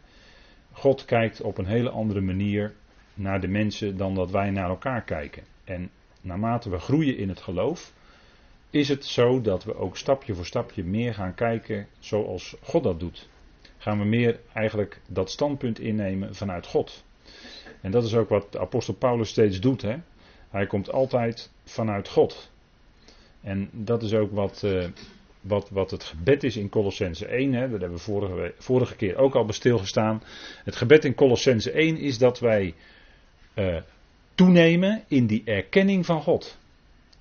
God 0.72 1.06
kijkt 1.06 1.42
op 1.42 1.58
een 1.58 1.66
hele 1.66 1.90
andere 1.90 2.22
manier 2.22 2.74
naar 3.14 3.42
de 3.42 3.48
mensen 3.48 3.98
dan 3.98 4.16
dat 4.16 4.32
wij 4.32 4.50
naar 4.50 4.70
elkaar 4.70 5.04
kijken. 5.04 5.44
En 5.64 5.92
naarmate 6.22 6.70
we 6.70 6.80
groeien 6.80 7.18
in 7.18 7.30
het 7.30 7.42
geloof, 7.42 7.94
is 8.70 8.90
het 8.90 9.06
zo 9.06 9.42
dat 9.42 9.64
we 9.64 9.76
ook 9.76 9.98
stapje 9.98 10.36
voor 10.36 10.46
stapje 10.46 10.84
meer 10.84 11.14
gaan 11.14 11.34
kijken 11.34 11.88
zoals 12.00 12.56
God 12.62 12.84
dat 12.84 13.00
doet. 13.00 13.30
Gaan 13.78 14.00
we 14.00 14.06
meer 14.06 14.40
eigenlijk 14.54 15.02
dat 15.08 15.32
standpunt 15.32 15.80
innemen 15.80 16.36
vanuit 16.36 16.66
God. 16.66 17.04
En 17.82 17.92
dat 17.92 18.04
is 18.04 18.16
ook 18.16 18.30
wat 18.30 18.52
de 18.52 18.60
apostel 18.60 18.94
Paulus 18.94 19.30
steeds 19.30 19.60
doet. 19.60 19.82
Hè? 19.82 19.96
Hij 20.50 20.68
komt 20.68 20.92
altijd 20.92 21.52
vanuit 21.64 22.10
God. 22.10 22.52
En 23.42 23.70
dat 23.72 24.04
is 24.04 24.14
ook 24.14 24.32
wat, 24.32 24.62
uh, 24.66 24.86
wat, 25.42 25.70
wat 25.70 25.92
het 25.92 26.04
gebed 26.04 26.44
is 26.44 26.58
in 26.58 26.70
Colossense 26.70 27.26
1. 27.26 27.54
Hè? 27.54 27.60
Daar 27.60 27.70
hebben 27.70 27.92
we 27.92 27.98
vorige, 27.98 28.54
vorige 28.58 28.96
keer 28.96 29.16
ook 29.18 29.36
al 29.36 29.46
bij 29.46 29.54
stilgestaan. 29.54 30.24
Het 30.64 30.76
gebed 30.76 31.06
in 31.06 31.16
Colossense 31.16 31.72
1 31.72 31.98
is 31.98 32.18
dat 32.18 32.40
wij 32.40 32.74
uh, 33.56 33.78
toenemen 34.36 35.04
in 35.08 35.26
die 35.26 35.42
erkenning 35.46 36.06
van 36.06 36.22
God. 36.22 36.58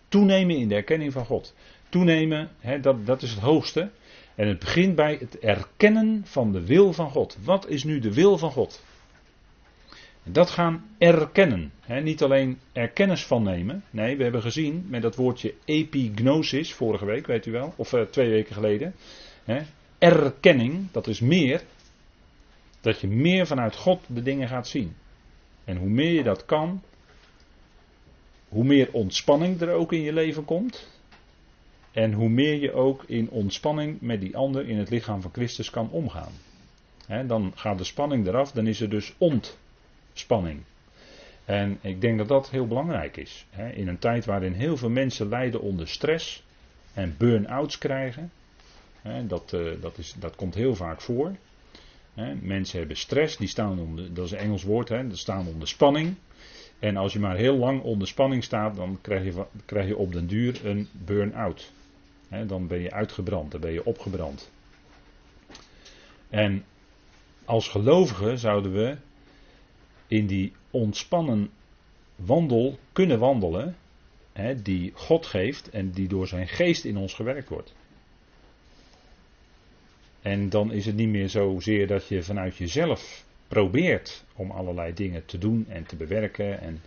Toenemen 0.09 0.57
in 0.57 0.69
de 0.69 0.75
erkenning 0.75 1.13
van 1.13 1.25
God. 1.25 1.55
Toenemen, 1.89 2.51
hè, 2.59 2.81
dat, 2.81 3.07
dat 3.07 3.23
is 3.23 3.31
het 3.31 3.41
hoogste. 3.41 3.91
En 4.35 4.49
het 4.49 4.59
begint 4.59 4.95
bij 4.95 5.17
het 5.21 5.39
erkennen 5.39 6.23
van 6.25 6.53
de 6.53 6.67
wil 6.67 6.93
van 6.93 7.11
God. 7.11 7.39
Wat 7.45 7.69
is 7.69 7.85
nu 7.85 7.99
de 7.99 8.15
wil 8.15 8.39
van 8.39 8.51
God? 8.51 8.83
Dat 10.31 10.51
gaan 10.51 10.85
erkennen. 10.99 11.73
niet 12.03 12.23
alleen 12.23 12.59
erkennis 12.73 13.27
van 13.27 13.43
nemen. 13.43 13.85
Nee, 13.91 14.17
we 14.17 14.23
hebben 14.23 14.43
gezien 14.43 14.87
met 14.89 15.03
dat 15.03 15.17
woordje 15.17 15.55
epignosis 15.65 16.75
vorige 16.75 17.05
week, 17.05 17.27
weet 17.27 17.47
u 17.47 17.53
wel, 17.53 17.73
of 17.77 17.93
uh, 17.93 18.03
twee 18.03 18.31
weken 18.31 18.55
geleden. 18.55 18.95
erkenning, 19.99 20.87
dat 20.93 21.07
is 21.07 21.21
meer. 21.21 21.63
Dat 22.81 23.01
je 23.01 23.09
meer 23.09 23.47
vanuit 23.47 23.77
God 23.77 24.05
de 24.07 24.23
dingen 24.23 24.49
gaat 24.49 24.69
zien. 24.69 24.97
En 25.65 25.77
hoe 25.77 25.89
meer 25.89 26.13
je 26.13 26.23
dat 26.23 26.45
kan, 26.45 26.83
hoe 28.49 28.65
meer 28.65 28.89
ontspanning 28.93 29.61
er 29.61 29.73
ook 29.73 29.93
in 29.93 30.03
je 30.03 30.13
leven 30.13 30.45
komt. 30.45 30.89
En 31.93 32.13
hoe 32.13 32.29
meer 32.29 32.61
je 32.61 32.73
ook 32.73 33.05
in 33.07 33.31
ontspanning 33.31 34.01
met 34.01 34.21
die 34.21 34.37
ander 34.37 34.69
in 34.69 34.79
het 34.79 34.91
lichaam 34.91 35.23
van 35.23 35.33
Christus 35.33 35.71
kan 35.71 35.91
omgaan. 35.91 36.33
dan 37.27 37.53
gaat 37.55 37.79
de 37.79 37.85
spanning 37.85 38.27
eraf, 38.27 38.53
dan 38.53 38.67
is 38.67 38.81
er 38.81 38.91
dus 38.91 39.15
ont 39.19 39.59
spanning. 40.19 40.63
En 41.45 41.79
ik 41.81 42.01
denk 42.01 42.19
dat 42.19 42.29
dat 42.29 42.51
heel 42.51 42.67
belangrijk 42.67 43.17
is. 43.17 43.47
In 43.75 43.89
een 43.89 43.99
tijd 43.99 44.25
waarin 44.25 44.53
heel 44.53 44.77
veel 44.77 44.91
mensen 44.91 45.29
lijden 45.29 45.61
onder 45.61 45.89
stress 45.89 46.45
en 46.95 47.15
burn-outs 47.19 47.79
krijgen. 47.79 48.31
Dat, 49.27 49.53
eh, 49.53 49.71
dat, 49.81 49.99
is, 49.99 50.15
dat 50.19 50.37
komt 50.37 50.55
heel 50.55 50.75
vaak 50.75 51.01
voor. 51.01 51.37
Mensen 52.41 52.79
hebben 52.79 52.97
stress, 52.97 53.37
die 53.37 53.49
staan 53.49 53.79
onder, 53.79 54.15
dat 54.15 54.25
is 54.25 54.31
een 54.31 54.39
Engels 54.39 54.63
woord, 54.63 54.89
die 54.89 55.17
staan 55.17 55.47
onder 55.47 55.69
spanning. 55.69 56.15
En 56.79 56.97
als 56.97 57.13
je 57.13 57.19
maar 57.19 57.37
heel 57.37 57.57
lang 57.57 57.83
onder 57.83 58.09
spanning 58.09 58.45
staat, 58.45 58.77
dan 58.77 58.99
krijg 59.01 59.25
je, 59.25 59.45
krijg 59.65 59.87
je 59.87 59.97
op 59.97 60.13
den 60.13 60.27
duur 60.27 60.67
een 60.67 60.89
burn-out. 60.93 61.73
dan 62.47 62.67
ben 62.67 62.81
je 62.81 62.93
uitgebrand, 62.93 63.51
dan 63.51 63.61
ben 63.61 63.73
je 63.73 63.85
opgebrand. 63.85 64.51
En 66.29 66.65
als 67.45 67.69
gelovigen 67.69 68.39
zouden 68.39 68.73
we 68.73 68.97
in 70.09 70.27
die 70.27 70.53
ontspannen 70.71 71.51
wandel 72.17 72.79
kunnen 72.93 73.19
wandelen, 73.19 73.77
hè, 74.33 74.63
die 74.63 74.93
God 74.95 75.27
geeft 75.27 75.71
en 75.71 75.91
die 75.91 76.09
door 76.09 76.27
zijn 76.27 76.49
geest 76.49 76.85
in 76.85 76.97
ons 76.97 77.15
gewerkt 77.15 77.49
wordt. 77.49 77.75
En 80.23 80.49
dan 80.49 80.73
is 80.73 80.87
het 80.87 80.95
niet 80.95 81.09
meer 81.09 81.29
zozeer 81.29 81.87
dat 81.87 82.09
je 82.09 82.23
vanuit 82.23 82.57
jezelf 82.57 83.25
probeert 83.49 84.25
om 84.35 84.51
allerlei 84.51 84.95
dingen 84.95 85.25
te 85.25 85.39
doen 85.39 85.67
en 85.69 85.87
te 85.87 85.97
bewerken. 85.97 86.61
En 86.61 86.81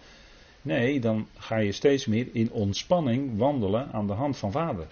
nee, 0.62 1.00
dan 1.00 1.28
ga 1.38 1.58
je 1.58 1.72
steeds 1.72 2.06
meer 2.06 2.28
in 2.32 2.52
ontspanning 2.52 3.38
wandelen 3.38 3.92
aan 3.92 4.08
de 4.08 4.14
hand 4.14 4.38
van 4.38 4.52
Vader. 4.52 4.88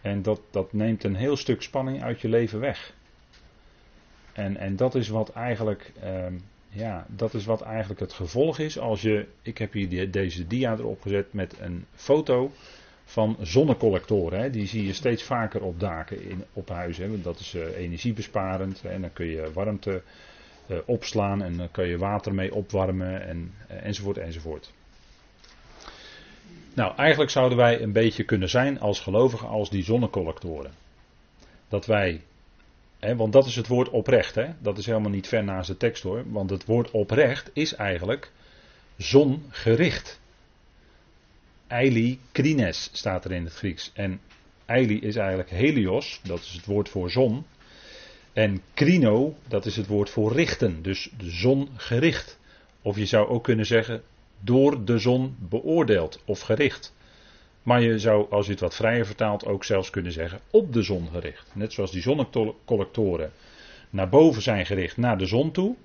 En 0.00 0.22
dat, 0.22 0.40
dat 0.50 0.72
neemt 0.72 1.04
een 1.04 1.16
heel 1.16 1.36
stuk 1.36 1.62
spanning 1.62 2.02
uit 2.02 2.20
je 2.20 2.28
leven 2.28 2.60
weg. 2.60 2.94
En, 4.32 4.56
en 4.56 4.76
dat 4.76 4.94
is 4.94 5.08
wat 5.08 5.30
eigenlijk, 5.32 5.92
ehm, 6.00 6.34
ja, 6.78 7.06
dat 7.08 7.34
is 7.34 7.44
wat 7.44 7.60
eigenlijk 7.60 8.00
het 8.00 8.12
gevolg 8.12 8.58
is 8.58 8.78
als 8.78 9.02
je, 9.02 9.26
ik 9.42 9.58
heb 9.58 9.72
hier 9.72 10.10
deze 10.10 10.46
dia 10.46 10.72
erop 10.72 11.02
gezet 11.02 11.32
met 11.32 11.54
een 11.60 11.84
foto 11.94 12.50
van 13.04 13.36
zonnecollectoren. 13.40 14.40
Hè. 14.40 14.50
Die 14.50 14.66
zie 14.66 14.86
je 14.86 14.92
steeds 14.92 15.22
vaker 15.22 15.62
op 15.62 15.80
daken 15.80 16.22
in, 16.22 16.44
op 16.52 16.68
huizen. 16.68 17.10
Hè. 17.10 17.20
Dat 17.20 17.38
is 17.38 17.54
uh, 17.54 17.76
energiebesparend 17.76 18.84
en 18.84 19.00
dan 19.00 19.12
kun 19.12 19.26
je 19.26 19.52
warmte 19.52 20.02
uh, 20.66 20.78
opslaan 20.84 21.42
en 21.42 21.56
dan 21.56 21.70
kun 21.70 21.86
je 21.86 21.98
water 21.98 22.34
mee 22.34 22.54
opwarmen 22.54 23.26
en, 23.26 23.52
uh, 23.70 23.86
enzovoort 23.86 24.18
enzovoort. 24.18 24.72
Nou, 26.74 26.96
eigenlijk 26.96 27.30
zouden 27.30 27.58
wij 27.58 27.82
een 27.82 27.92
beetje 27.92 28.24
kunnen 28.24 28.48
zijn 28.48 28.80
als 28.80 29.00
gelovigen 29.00 29.48
als 29.48 29.70
die 29.70 29.84
zonnecollectoren. 29.84 30.72
Dat 31.68 31.86
wij, 31.86 32.20
want 32.98 33.32
dat 33.32 33.46
is 33.46 33.56
het 33.56 33.66
woord 33.66 33.88
oprecht, 33.88 34.36
dat 34.58 34.78
is 34.78 34.86
helemaal 34.86 35.10
niet 35.10 35.28
ver 35.28 35.44
naast 35.44 35.68
de 35.68 35.76
tekst 35.76 36.02
hoor, 36.02 36.24
want 36.30 36.50
het 36.50 36.64
woord 36.64 36.90
oprecht 36.90 37.50
is 37.52 37.74
eigenlijk 37.74 38.30
zongericht. 38.96 40.20
Eili 41.66 42.20
krines 42.32 42.90
staat 42.92 43.24
er 43.24 43.32
in 43.32 43.44
het 43.44 43.54
Grieks. 43.54 43.90
En 43.94 44.20
eili 44.66 45.00
is 45.00 45.16
eigenlijk 45.16 45.50
helios, 45.50 46.20
dat 46.22 46.40
is 46.40 46.52
het 46.52 46.66
woord 46.66 46.88
voor 46.88 47.10
zon. 47.10 47.44
En 48.32 48.62
krino, 48.74 49.36
dat 49.48 49.66
is 49.66 49.76
het 49.76 49.86
woord 49.86 50.10
voor 50.10 50.32
richten, 50.32 50.82
dus 50.82 51.10
de 51.16 51.30
zon 51.30 51.68
gericht. 51.76 52.38
Of 52.82 52.96
je 52.96 53.06
zou 53.06 53.28
ook 53.28 53.44
kunnen 53.44 53.66
zeggen 53.66 54.02
door 54.40 54.84
de 54.84 54.98
zon 54.98 55.36
beoordeeld 55.38 56.22
of 56.24 56.40
gericht. 56.40 56.94
Maar 57.68 57.82
je 57.82 57.98
zou, 57.98 58.30
als 58.30 58.46
je 58.46 58.52
het 58.52 58.60
wat 58.60 58.74
vrijer 58.74 59.06
vertaalt, 59.06 59.46
ook 59.46 59.64
zelfs 59.64 59.90
kunnen 59.90 60.12
zeggen 60.12 60.40
op 60.50 60.72
de 60.72 60.82
zon 60.82 61.08
gericht. 61.08 61.50
Net 61.54 61.72
zoals 61.72 61.90
die 61.90 62.02
zonnecollectoren 62.02 63.32
naar 63.90 64.08
boven 64.08 64.42
zijn 64.42 64.66
gericht, 64.66 64.96
naar 64.96 65.18
de 65.18 65.26
zon 65.26 65.50
toe. 65.50 65.76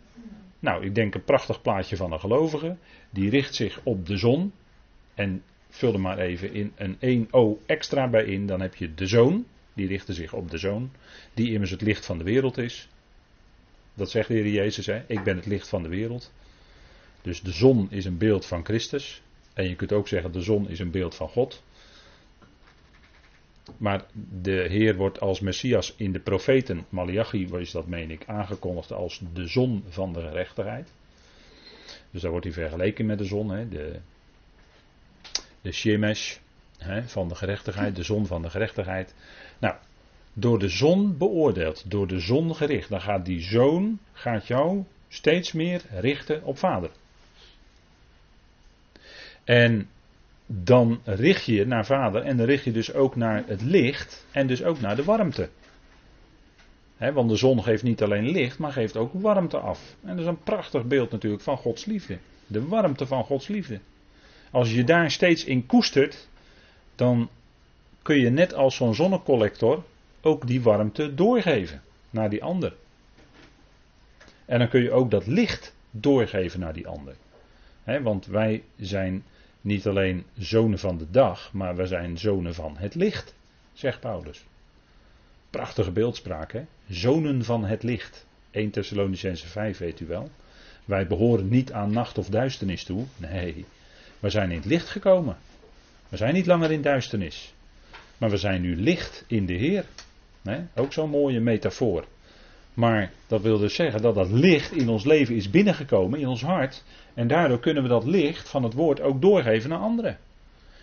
Nou, 0.59 0.85
ik 0.85 0.95
denk 0.95 1.15
een 1.15 1.23
prachtig 1.23 1.61
plaatje 1.61 1.95
van 1.95 2.11
een 2.11 2.19
gelovige. 2.19 2.75
Die 3.09 3.29
richt 3.29 3.55
zich 3.55 3.79
op 3.83 4.07
de 4.07 4.17
zon. 4.17 4.53
En 5.13 5.43
vul 5.69 5.93
er 5.93 5.99
maar 5.99 6.17
even 6.17 6.53
in 6.53 6.73
een 6.75 7.27
1O 7.27 7.65
extra 7.65 8.09
bij 8.09 8.25
in. 8.25 8.45
Dan 8.45 8.61
heb 8.61 8.75
je 8.75 8.93
de 8.93 9.07
zoon. 9.07 9.45
Die 9.73 9.87
richten 9.87 10.13
zich 10.13 10.33
op 10.33 10.51
de 10.51 10.57
zoon. 10.57 10.91
Die 11.33 11.51
immers 11.51 11.71
het 11.71 11.81
licht 11.81 12.05
van 12.05 12.17
de 12.17 12.23
wereld 12.23 12.57
is. 12.57 12.89
Dat 13.93 14.09
zegt 14.09 14.27
de 14.27 14.33
Heer 14.33 14.47
Jezus. 14.47 14.85
Hè? 14.85 15.03
Ik 15.07 15.23
ben 15.23 15.35
het 15.35 15.45
licht 15.45 15.67
van 15.67 15.83
de 15.83 15.89
wereld. 15.89 16.33
Dus 17.21 17.41
de 17.41 17.51
zon 17.51 17.87
is 17.91 18.05
een 18.05 18.17
beeld 18.17 18.45
van 18.45 18.65
Christus. 18.65 19.21
En 19.53 19.69
je 19.69 19.75
kunt 19.75 19.91
ook 19.91 20.07
zeggen 20.07 20.31
de 20.31 20.41
zon 20.41 20.69
is 20.69 20.79
een 20.79 20.91
beeld 20.91 21.15
van 21.15 21.29
God. 21.29 21.63
Maar 23.77 24.05
de 24.41 24.65
Heer 24.69 24.95
wordt 24.95 25.19
als 25.19 25.39
Messias 25.39 25.93
in 25.97 26.11
de 26.11 26.19
profeten, 26.19 26.85
Malachi 26.89 27.47
is 27.57 27.71
dat 27.71 27.87
meen 27.87 28.11
ik, 28.11 28.23
aangekondigd 28.25 28.91
als 28.91 29.21
de 29.33 29.47
zon 29.47 29.83
van 29.87 30.13
de 30.13 30.19
gerechtigheid. 30.19 30.91
Dus 32.11 32.21
daar 32.21 32.31
wordt 32.31 32.45
hij 32.45 32.53
vergeleken 32.53 33.05
met 33.05 33.17
de 33.17 33.25
zon, 33.25 33.49
hè, 33.49 33.69
de, 33.69 33.99
de 35.61 35.71
Shemesh 35.71 36.37
hè, 36.77 37.03
van 37.03 37.27
de 37.27 37.35
gerechtigheid, 37.35 37.95
de 37.95 38.03
zon 38.03 38.25
van 38.25 38.41
de 38.41 38.49
gerechtigheid. 38.49 39.15
Nou, 39.59 39.75
door 40.33 40.59
de 40.59 40.69
zon 40.69 41.17
beoordeeld, 41.17 41.91
door 41.91 42.07
de 42.07 42.19
zon 42.19 42.55
gericht, 42.55 42.89
dan 42.89 43.01
gaat 43.01 43.25
die 43.25 43.41
zoon, 43.41 43.99
gaat 44.13 44.47
jou 44.47 44.83
steeds 45.07 45.51
meer 45.51 45.81
richten 45.89 46.43
op 46.43 46.57
vader. 46.57 46.89
En 49.43 49.89
dan 50.61 51.01
richt 51.03 51.45
je 51.45 51.65
naar 51.65 51.85
vader 51.85 52.21
en 52.21 52.37
dan 52.37 52.45
richt 52.45 52.63
je 52.63 52.71
dus 52.71 52.93
ook 52.93 53.15
naar 53.15 53.43
het 53.47 53.61
licht 53.61 54.25
en 54.31 54.47
dus 54.47 54.63
ook 54.63 54.79
naar 54.79 54.95
de 54.95 55.03
warmte. 55.03 55.49
want 56.97 57.29
de 57.29 57.35
zon 57.35 57.63
geeft 57.63 57.83
niet 57.83 58.03
alleen 58.03 58.29
licht, 58.29 58.57
maar 58.57 58.71
geeft 58.71 58.97
ook 58.97 59.13
warmte 59.13 59.57
af. 59.57 59.95
En 60.01 60.09
dat 60.09 60.19
is 60.19 60.25
een 60.25 60.43
prachtig 60.43 60.85
beeld 60.85 61.11
natuurlijk 61.11 61.43
van 61.43 61.57
Gods 61.57 61.85
liefde. 61.85 62.17
De 62.47 62.67
warmte 62.67 63.07
van 63.07 63.23
Gods 63.23 63.47
liefde. 63.47 63.79
Als 64.51 64.73
je 64.73 64.83
daar 64.83 65.11
steeds 65.11 65.43
in 65.43 65.65
koestert, 65.65 66.27
dan 66.95 67.29
kun 68.01 68.19
je 68.19 68.29
net 68.29 68.53
als 68.53 68.75
zo'n 68.75 68.95
zonnecollector 68.95 69.83
ook 70.21 70.47
die 70.47 70.61
warmte 70.61 71.13
doorgeven 71.13 71.81
naar 72.09 72.29
die 72.29 72.43
ander. 72.43 72.73
En 74.45 74.59
dan 74.59 74.69
kun 74.69 74.81
je 74.81 74.91
ook 74.91 75.11
dat 75.11 75.27
licht 75.27 75.75
doorgeven 75.91 76.59
naar 76.59 76.73
die 76.73 76.87
ander. 76.87 77.15
want 78.01 78.25
wij 78.25 78.63
zijn 78.77 79.23
niet 79.63 79.87
alleen 79.87 80.25
zonen 80.37 80.79
van 80.79 80.97
de 80.97 81.09
dag, 81.09 81.53
maar 81.53 81.75
we 81.75 81.87
zijn 81.87 82.17
zonen 82.17 82.53
van 82.53 82.75
het 82.77 82.95
licht, 82.95 83.35
zegt 83.73 83.99
Paulus. 83.99 84.43
Prachtige 85.49 85.91
beeldspraak, 85.91 86.51
hè? 86.51 86.65
Zonen 86.87 87.43
van 87.43 87.65
het 87.65 87.83
licht. 87.83 88.25
1 88.51 88.69
Thessalonicense 88.69 89.47
5, 89.47 89.77
weet 89.77 89.99
u 89.99 90.05
wel. 90.05 90.29
Wij 90.85 91.07
behoren 91.07 91.49
niet 91.49 91.71
aan 91.71 91.91
nacht 91.91 92.17
of 92.17 92.29
duisternis 92.29 92.83
toe. 92.83 93.05
Nee, 93.17 93.65
we 94.19 94.29
zijn 94.29 94.51
in 94.51 94.57
het 94.57 94.65
licht 94.65 94.89
gekomen. 94.89 95.37
We 96.09 96.17
zijn 96.17 96.33
niet 96.33 96.45
langer 96.45 96.71
in 96.71 96.81
duisternis. 96.81 97.53
Maar 98.17 98.29
we 98.29 98.37
zijn 98.37 98.61
nu 98.61 98.75
licht 98.75 99.23
in 99.27 99.45
de 99.45 99.53
Heer. 99.53 99.85
Nee? 100.41 100.61
Ook 100.75 100.93
zo'n 100.93 101.09
mooie 101.09 101.39
metafoor. 101.39 102.05
Maar 102.73 103.11
dat 103.27 103.41
wil 103.41 103.57
dus 103.57 103.75
zeggen 103.75 104.01
dat 104.01 104.15
dat 104.15 104.31
licht 104.31 104.71
in 104.71 104.89
ons 104.89 105.03
leven 105.03 105.35
is 105.35 105.49
binnengekomen, 105.49 106.19
in 106.19 106.27
ons 106.27 106.41
hart. 106.41 106.83
En 107.13 107.27
daardoor 107.27 107.59
kunnen 107.59 107.83
we 107.83 107.89
dat 107.89 108.05
licht 108.05 108.49
van 108.49 108.63
het 108.63 108.73
woord 108.73 109.01
ook 109.01 109.21
doorgeven 109.21 109.73
aan 109.73 109.81
anderen. 109.81 110.17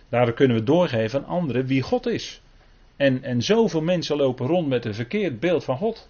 Daardoor 0.09 0.35
kunnen 0.35 0.57
we 0.57 0.63
doorgeven 0.63 1.19
aan 1.19 1.29
anderen 1.29 1.67
wie 1.67 1.83
God 1.83 2.07
is. 2.07 2.41
En, 2.97 3.23
en 3.23 3.43
zoveel 3.43 3.83
mensen 3.83 4.17
lopen 4.17 4.47
rond 4.47 4.69
met 4.69 4.85
een 4.85 4.95
verkeerd 4.95 5.41
beeld 5.41 5.65
van 5.65 5.77
God. 5.77 6.09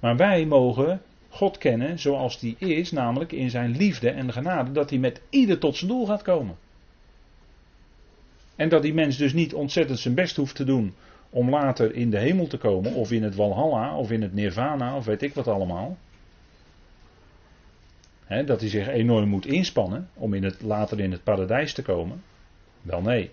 Maar 0.00 0.16
wij 0.16 0.46
mogen 0.46 1.02
God 1.28 1.58
kennen 1.58 1.98
zoals 1.98 2.38
die 2.38 2.56
is, 2.58 2.90
namelijk 2.92 3.32
in 3.32 3.50
zijn 3.50 3.76
liefde 3.76 4.10
en 4.10 4.32
genade, 4.32 4.72
dat 4.72 4.90
hij 4.90 4.98
met 4.98 5.20
ieder 5.30 5.58
tot 5.58 5.76
zijn 5.76 5.90
doel 5.90 6.06
gaat 6.06 6.22
komen. 6.22 6.56
En 8.56 8.68
dat 8.68 8.82
die 8.82 8.94
mens 8.94 9.16
dus 9.16 9.32
niet 9.32 9.54
ontzettend 9.54 9.98
zijn 9.98 10.14
best 10.14 10.36
hoeft 10.36 10.54
te 10.54 10.64
doen 10.64 10.94
om 11.34 11.50
later 11.50 11.94
in 11.94 12.10
de 12.10 12.18
hemel 12.18 12.46
te 12.46 12.56
komen, 12.56 12.92
of 12.92 13.12
in 13.12 13.22
het 13.22 13.34
Walhalla, 13.34 13.96
of 13.96 14.10
in 14.10 14.22
het 14.22 14.34
Nirvana, 14.34 14.96
of 14.96 15.04
weet 15.04 15.22
ik 15.22 15.34
wat 15.34 15.48
allemaal. 15.48 15.96
dat 18.28 18.60
hij 18.60 18.68
zich 18.68 18.88
enorm 18.88 19.28
moet 19.28 19.46
inspannen 19.46 20.08
om 20.14 20.34
in 20.34 20.44
het, 20.44 20.62
later 20.62 21.00
in 21.00 21.12
het 21.12 21.24
paradijs 21.24 21.72
te 21.72 21.82
komen. 21.82 22.22
Wel 22.82 23.00
nee. 23.00 23.30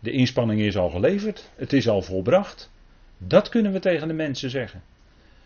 De 0.00 0.10
inspanning 0.10 0.60
is 0.60 0.76
al 0.76 0.90
geleverd, 0.90 1.50
het 1.56 1.72
is 1.72 1.88
al 1.88 2.02
volbracht. 2.02 2.70
Dat 3.18 3.48
kunnen 3.48 3.72
we 3.72 3.78
tegen 3.78 4.08
de 4.08 4.14
mensen 4.14 4.50
zeggen. 4.50 4.82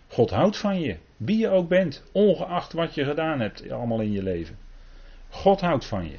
God 0.08 0.30
houdt 0.30 0.56
van 0.56 0.80
je, 0.80 0.96
wie 1.16 1.38
je 1.38 1.48
ook 1.48 1.68
bent, 1.68 2.04
ongeacht 2.12 2.72
wat 2.72 2.94
je 2.94 3.04
gedaan 3.04 3.40
hebt 3.40 3.70
allemaal 3.70 4.00
in 4.00 4.12
je 4.12 4.22
leven. 4.22 4.58
God 5.28 5.60
houdt 5.60 5.84
van 5.84 6.04
je. 6.04 6.18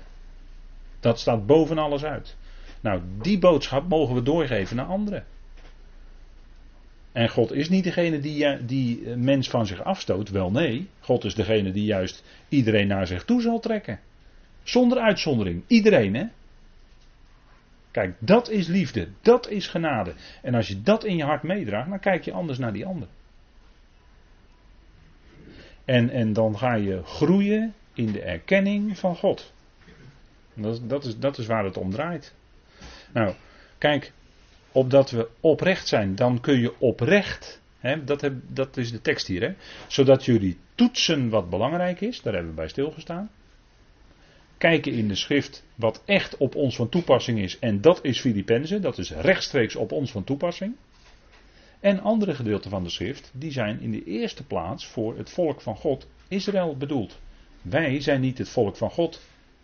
Dat 1.00 1.20
staat 1.20 1.46
boven 1.46 1.78
alles 1.78 2.04
uit. 2.04 2.38
Nou, 2.82 3.02
die 3.22 3.40
boodschap 3.40 3.90
mogen 3.90 4.16
we 4.16 4.24
doorgeven 4.24 4.76
naar 4.76 4.86
anderen. 4.86 5.26
En 7.12 7.30
God 7.30 7.52
is 7.52 7.70
niet 7.70 7.84
degene 7.84 8.20
die, 8.20 8.66
die 8.66 9.08
mens 9.16 9.50
van 9.50 9.66
zich 9.66 9.84
afstoot. 9.84 10.30
Wel 10.30 10.52
nee, 10.52 10.88
God 11.00 11.24
is 11.24 11.36
degene 11.36 11.72
die 11.72 11.86
juist 11.86 12.24
iedereen 12.50 12.88
naar 12.88 13.08
zich 13.08 13.26
toe 13.26 13.42
zal 13.42 13.60
trekken. 13.60 14.00
Zonder 14.64 14.98
uitzondering. 14.98 15.64
Iedereen, 15.68 16.16
hè? 16.16 16.26
Kijk, 17.92 18.16
dat 18.20 18.50
is 18.50 18.68
liefde. 18.68 19.08
Dat 19.22 19.50
is 19.50 19.68
genade. 19.68 20.14
En 20.42 20.56
als 20.56 20.68
je 20.68 20.82
dat 20.82 21.04
in 21.04 21.18
je 21.18 21.24
hart 21.24 21.44
meedraagt, 21.44 21.90
dan 21.90 22.00
kijk 22.00 22.24
je 22.24 22.32
anders 22.32 22.58
naar 22.58 22.74
die 22.74 22.86
ander. 22.86 23.08
En, 25.86 26.10
en 26.10 26.34
dan 26.34 26.58
ga 26.58 26.74
je 26.74 27.04
groeien 27.04 27.74
in 27.94 28.12
de 28.12 28.22
erkenning 28.22 28.98
van 28.98 29.16
God. 29.16 29.54
Dat, 30.54 30.90
dat, 30.90 31.06
is, 31.06 31.20
dat 31.20 31.38
is 31.38 31.46
waar 31.46 31.64
het 31.64 31.78
om 31.78 31.92
draait. 31.92 32.36
Nou, 33.14 33.34
kijk, 33.78 34.12
opdat 34.72 35.12
we 35.12 35.30
oprecht 35.40 35.88
zijn, 35.88 36.16
dan 36.16 36.42
kun 36.42 36.60
je 36.60 36.80
oprecht, 36.80 37.62
hè, 37.80 38.04
dat, 38.04 38.22
heb, 38.22 38.34
dat 38.48 38.78
is 38.78 38.92
de 38.92 39.02
tekst 39.02 39.28
hier, 39.28 39.42
hè, 39.42 39.54
zodat 39.88 40.26
jullie 40.26 40.58
toetsen 40.76 41.30
wat 41.30 41.50
belangrijk 41.50 42.02
is, 42.02 42.22
daar 42.22 42.34
hebben 42.34 42.52
we 42.52 42.58
bij 42.58 42.68
stilgestaan. 42.68 43.30
kijken 44.58 44.92
in 44.92 45.08
de 45.08 45.16
schrift 45.16 45.66
wat 45.76 46.02
echt 46.06 46.38
op 46.38 46.56
ons 46.56 46.76
van 46.76 46.90
toepassing 46.90 47.40
is. 47.40 47.60
En 47.60 47.82
dat 47.82 48.00
is 48.02 48.20
Filippenzen, 48.20 48.82
dat 48.82 48.98
is 48.98 49.12
rechtstreeks 49.12 49.76
op 49.76 49.92
ons 49.92 50.12
van 50.12 50.24
toepassing. 50.24 50.76
En 51.80 52.00
andere 52.00 52.36
gedeelten 52.36 52.70
van 52.70 52.84
de 52.84 52.90
schrift, 52.90 53.32
die 53.34 53.52
zijn 53.52 53.80
in 53.82 53.92
de 53.92 54.04
eerste 54.04 54.46
plaats 54.46 54.88
voor 54.88 55.18
het 55.18 55.30
volk 55.30 55.62
van 55.62 55.76
God, 55.76 56.08
Israël, 56.28 56.78
bedoeld. 56.78 57.20
Wij 57.62 58.02
zijn 58.02 58.22
niet 58.22 58.38
het 58.38 58.50
volk 58.50 58.76
van 58.78 58.90
God. 58.90 59.22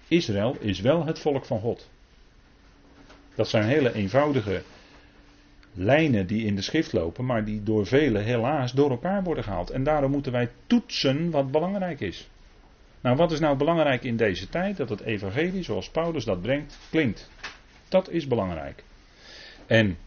Israël 0.07 0.57
is 0.59 0.79
wel 0.79 1.05
het 1.05 1.19
volk 1.19 1.45
van 1.45 1.59
God. 1.59 1.89
Dat 3.35 3.49
zijn 3.49 3.63
hele 3.63 3.93
eenvoudige 3.93 4.61
lijnen 5.73 6.27
die 6.27 6.45
in 6.45 6.55
de 6.55 6.61
schrift 6.61 6.93
lopen, 6.93 7.25
maar 7.25 7.45
die 7.45 7.63
door 7.63 7.85
velen 7.85 8.23
helaas 8.23 8.71
door 8.71 8.89
elkaar 8.89 9.23
worden 9.23 9.43
gehaald. 9.43 9.69
En 9.69 9.83
daarom 9.83 10.11
moeten 10.11 10.31
wij 10.31 10.49
toetsen 10.67 11.31
wat 11.31 11.51
belangrijk 11.51 11.99
is. 11.99 12.29
Nou, 13.01 13.15
wat 13.17 13.31
is 13.31 13.39
nou 13.39 13.57
belangrijk 13.57 14.03
in 14.03 14.17
deze 14.17 14.49
tijd? 14.49 14.77
Dat 14.77 14.89
het 14.89 15.01
evangelie, 15.01 15.63
zoals 15.63 15.89
Paulus 15.89 16.25
dat 16.25 16.41
brengt, 16.41 16.77
klinkt. 16.89 17.29
Dat 17.89 18.09
is 18.09 18.27
belangrijk. 18.27 18.83
En 19.65 19.97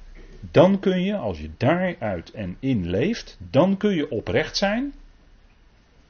dan 0.41 0.79
kun 0.79 1.03
je, 1.03 1.17
als 1.17 1.41
je 1.41 1.51
daaruit 1.57 2.31
en 2.31 2.57
in 2.61 2.91
leeft, 2.91 3.39
dan 3.51 3.77
kun 3.77 3.95
je 3.95 4.11
oprecht 4.11 4.57
zijn. 4.57 4.93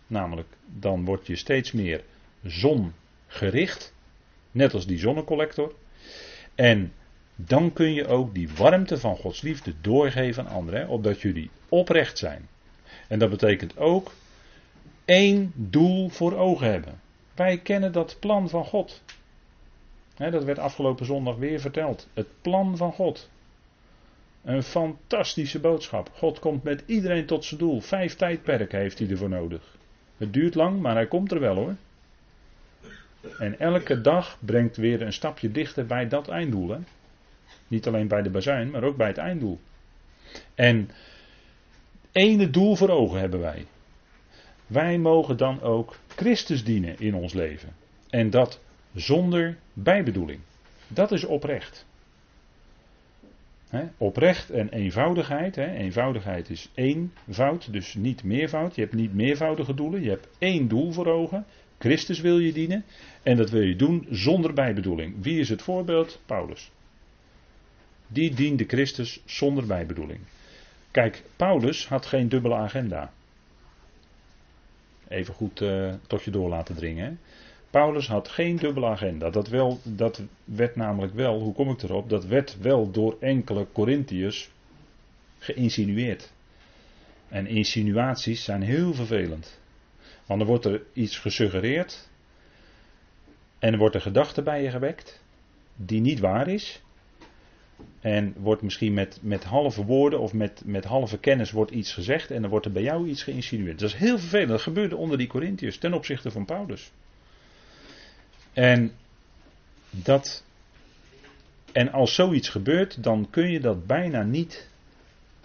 Namelijk, 0.07 0.49
dan 0.67 1.05
word 1.05 1.27
je 1.27 1.37
steeds 1.37 1.73
meer 1.73 2.03
zongericht. 2.43 3.95
Net 4.51 4.75
als 4.75 4.87
die 4.87 4.99
zonnecollector. 4.99 5.75
En 6.55 6.93
dan 7.41 7.73
kun 7.73 7.95
je 7.95 8.07
ook 8.07 8.35
die 8.35 8.49
warmte 8.57 8.99
van 8.99 9.17
Gods 9.17 9.41
liefde 9.41 9.75
doorgeven 9.81 10.47
aan 10.47 10.55
anderen, 10.55 10.89
opdat 10.89 11.21
jullie 11.21 11.51
oprecht 11.69 12.19
zijn. 12.19 12.49
En 13.09 13.19
dat 13.19 13.31
betekent 13.31 13.77
ook 13.77 14.13
één 15.05 15.53
doel 15.55 16.09
voor 16.09 16.37
ogen 16.37 16.71
hebben. 16.71 17.01
Wij 17.35 17.59
kennen 17.59 17.93
dat 17.93 18.17
plan 18.21 18.49
van 18.49 18.65
God. 18.65 19.03
dat 20.17 20.45
werd 20.45 20.59
afgelopen 20.59 21.07
zondag 21.07 21.37
weer 21.37 21.61
verteld. 21.61 22.09
Het 22.15 22.27
plan 22.43 22.77
van 22.77 22.93
God. 22.93 23.31
Een 24.45 24.63
fantastische 24.63 25.61
boodschap. 25.61 26.11
God 26.15 26.39
komt 26.39 26.63
met 26.63 26.83
iedereen 26.87 27.27
tot 27.27 27.45
zijn 27.45 27.61
doel. 27.61 27.81
Vijf 27.81 28.17
tijdperken 28.17 28.79
heeft 28.79 28.99
hij 28.99 29.09
ervoor 29.09 29.29
nodig. 29.29 29.77
Het 30.17 30.33
duurt 30.33 30.55
lang, 30.55 30.81
maar 30.81 30.95
hij 30.95 31.07
komt 31.07 31.33
er 31.33 31.41
wel 31.41 31.55
hoor. 31.55 31.75
En 33.39 33.59
elke 33.59 34.01
dag 34.01 34.39
brengt 34.41 34.77
weer 34.77 35.03
een 35.03 35.13
stapje 35.13 35.51
dichter 35.51 35.87
bij 35.87 36.09
dat 36.09 36.29
einddoel. 36.29 36.77
Niet 37.69 37.87
alleen 37.87 38.09
bij 38.09 38.23
de 38.23 38.31
bazuin, 38.31 38.71
maar 38.71 38.83
ook 38.83 38.97
bij 38.97 39.09
het 39.09 39.19
einddoel. 39.19 39.59
En 40.55 40.91
ene 42.13 42.51
doel 42.51 42.77
voor 42.77 42.89
ogen 42.89 43.21
hebben 43.21 43.41
wij. 43.41 43.67
Wij 44.67 44.99
mogen 44.99 45.37
dan 45.37 45.61
ook 45.61 45.97
Christus 46.09 46.65
dienen 46.65 46.99
in 46.99 47.15
ons 47.15 47.33
leven. 47.33 47.75
En 48.11 48.31
dat 48.31 48.61
zonder 48.95 49.57
bijbedoeling. 49.73 50.41
Dat 50.89 51.13
is 51.13 51.25
oprecht. 51.25 51.87
oprecht 53.97 54.51
en 54.51 54.69
eenvoudigheid. 54.69 55.57
eenvoudigheid 55.57 56.51
is 56.51 56.71
eenvoud, 56.75 57.73
dus 57.73 57.95
niet 57.95 58.25
meervoud. 58.25 58.75
Je 58.75 58.81
hebt 58.81 58.95
niet 58.95 59.15
meervoudige 59.15 59.75
doelen. 59.75 60.03
Je 60.03 60.11
hebt 60.11 60.29
één 60.39 60.69
doel 60.69 60.93
voor 60.93 61.07
ogen. 61.07 61.45
Christus 61.79 62.21
wil 62.21 62.39
je 62.39 62.53
dienen. 62.53 62.85
En 63.23 63.37
dat 63.37 63.51
wil 63.51 63.63
je 63.63 63.77
doen 63.77 64.07
zonder 64.11 64.53
bijbedoeling. 64.53 65.15
Wie 65.23 65.41
is 65.41 65.49
het 65.49 65.63
voorbeeld? 65.63 66.21
Paulus. 66.27 66.71
Die 68.09 68.35
diende 68.35 68.65
Christus 68.65 69.23
zonder 69.25 69.67
bijbedoeling. 69.67 70.21
Kijk, 70.91 71.23
Paulus 71.37 71.89
had 71.89 72.07
geen 72.07 72.29
dubbele 72.29 72.55
agenda. 72.55 73.13
Even 75.09 75.35
goed 75.35 75.61
uh, 75.61 75.95
tot 76.07 76.23
je 76.23 76.31
door 76.31 76.49
laten 76.49 76.75
dringen. 76.75 77.21
Paulus 77.71 78.09
had 78.09 78.29
geen 78.29 78.57
dubbele 78.57 78.87
agenda. 78.87 79.31
Dat, 79.31 79.49
wel, 79.49 79.81
dat 79.83 80.23
werd 80.45 80.77
namelijk 80.77 81.15
wel, 81.15 81.41
hoe 81.41 81.55
kom 81.55 81.71
ik 81.71 81.83
erop? 81.83 82.09
Dat 82.09 82.25
werd 82.25 82.59
wel 82.59 82.91
door 82.91 83.17
enkele 83.21 83.67
Corinthiërs 83.73 84.51
geïnsinueerd. 85.39 86.33
En 87.29 87.47
insinuaties 87.47 88.45
zijn 88.45 88.63
heel 88.63 88.95
vervelend. 88.95 89.61
Want 90.27 90.41
dan 90.41 90.49
wordt 90.49 90.65
er 90.65 90.83
iets 90.93 91.19
gesuggereerd. 91.19 92.09
En 93.59 93.73
er 93.73 93.79
wordt 93.79 93.95
een 93.95 94.01
gedachte 94.01 94.43
bij 94.43 94.63
je 94.63 94.71
gewekt. 94.71 95.23
Die 95.77 96.01
niet 96.01 96.21
waar 96.21 96.49
is. 96.49 96.83
En 98.01 98.35
wordt 98.37 98.63
misschien 98.63 98.95
met, 98.95 99.19
met 99.23 99.45
halve 99.45 99.85
woorden 99.85 100.21
of 100.21 100.33
met, 100.33 100.63
met 100.65 100.85
halve 100.85 101.19
kennis 101.19 101.51
wordt 101.51 101.71
iets 101.71 101.93
gezegd 101.93 102.31
en 102.31 102.41
dan 102.41 102.51
wordt 102.51 102.67
er 102.67 102.73
bij 102.73 102.83
jou 102.83 103.09
iets 103.09 103.23
geïnsinueerd. 103.23 103.79
Dat 103.79 103.89
is 103.89 103.95
heel 103.95 104.19
vervelend. 104.19 104.49
Dat 104.49 104.63
gebeurde 104.63 104.97
onder 104.97 105.19
die 105.19 105.27
Corinthiërs 105.27 105.79
ten 105.79 105.93
opzichte 105.93 106.31
van 106.31 106.45
Paulus. 106.45 106.91
En 108.53 108.93
dat. 109.91 110.45
En 111.73 111.93
als 111.93 112.15
zoiets 112.15 112.49
gebeurt, 112.49 113.03
dan 113.03 113.27
kun 113.31 113.51
je 113.51 113.61
dat 113.61 113.87
bijna 113.87 114.23
niet 114.23 114.69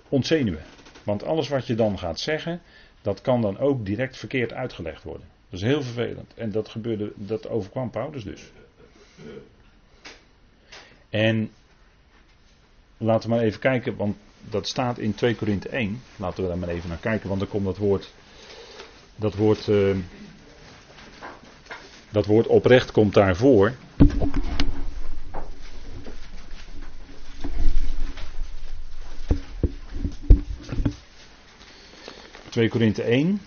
ontzenuwen. 0.10 0.64
Want 1.04 1.24
alles 1.24 1.48
wat 1.48 1.68
je 1.68 1.76
dan 1.76 2.00
gaat 2.00 2.20
zeggen, 2.20 2.62
dat 3.02 3.22
kan 3.22 3.42
dan 3.42 3.58
ook 3.58 3.86
direct 3.86 4.18
verkeerd 4.18 4.54
uitgelegd 4.54 5.04
worden. 5.04 5.28
Dat 5.50 5.62
is 5.62 5.68
heel 5.68 5.82
vervelend. 5.82 6.34
En 6.36 6.52
dat 6.52 6.70
gebeurde, 6.70 7.12
dat 7.16 7.48
overkwam 7.48 7.90
Paulus 7.90 8.24
dus. 8.24 8.52
En 11.10 11.52
Laten 13.04 13.30
we 13.30 13.36
maar 13.36 13.44
even 13.44 13.60
kijken, 13.60 13.96
want 13.96 14.16
dat 14.50 14.68
staat 14.68 14.98
in 14.98 15.16
2 15.16 15.36
Korinthe 15.36 15.70
1. 15.70 16.02
Laten 16.16 16.44
we 16.44 16.50
daar 16.50 16.58
maar 16.58 16.70
even 16.70 16.90
naar 16.90 16.98
kijken, 16.98 17.28
want 17.28 17.40
dan 17.40 17.50
komt 17.50 17.66
dat 17.66 17.78
woord. 17.78 18.14
Dat 19.16 19.36
woord. 19.36 19.68
Uh, 19.68 19.96
dat 22.10 22.26
woord 22.26 22.48
oprecht 22.48 22.92
komt 22.92 23.14
daarvoor. 23.14 23.74
Twee 32.50 32.70
Korinthe 32.70 33.02
1. 33.04 33.42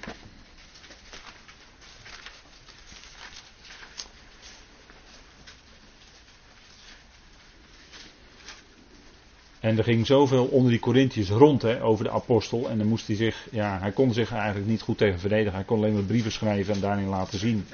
En 9.67 9.79
er 9.79 9.85
ging 9.85 10.07
zoveel 10.07 10.45
onder 10.45 10.71
die 10.71 10.81
Corinthiërs 10.81 11.29
rond 11.29 11.63
hè, 11.63 11.83
over 11.83 12.05
de 12.05 12.11
apostel. 12.11 12.69
En 12.71 12.79
dan 12.79 12.87
moest 12.87 13.07
hij 13.07 13.17
zich, 13.17 13.49
ja, 13.51 13.79
hij 13.81 13.93
kon 13.93 14.13
zich 14.13 14.33
eigenlijk 14.33 14.67
niet 14.67 14.81
goed 14.81 14.99
tegen 14.99 15.19
verdedigen. 15.19 15.55
Hij 15.55 15.65
kon 15.65 15.77
alleen 15.77 15.93
maar 15.93 16.03
brieven 16.03 16.33
schrijven 16.33 16.75
en 16.75 16.81
daarin 16.81 17.09
laten 17.09 17.39
zien 17.39 17.65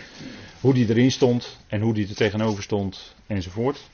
hoe 0.61 0.74
die 0.74 0.88
erin 0.88 1.11
stond 1.11 1.59
en 1.66 1.81
hoe 1.81 1.94
die 1.94 2.09
er 2.09 2.14
tegenover 2.14 2.62
stond 2.62 3.14
enzovoort. 3.26 3.88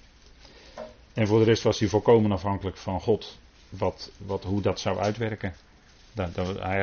En 1.14 1.26
voor 1.26 1.38
de 1.38 1.44
rest 1.44 1.62
was 1.62 1.78
hij 1.78 1.88
volkomen 1.88 2.32
afhankelijk 2.32 2.76
van 2.76 3.00
God, 3.00 3.38
wat, 3.68 4.10
wat, 4.26 4.44
hoe 4.44 4.60
dat 4.62 4.80
zou 4.80 4.98
uitwerken. 4.98 5.54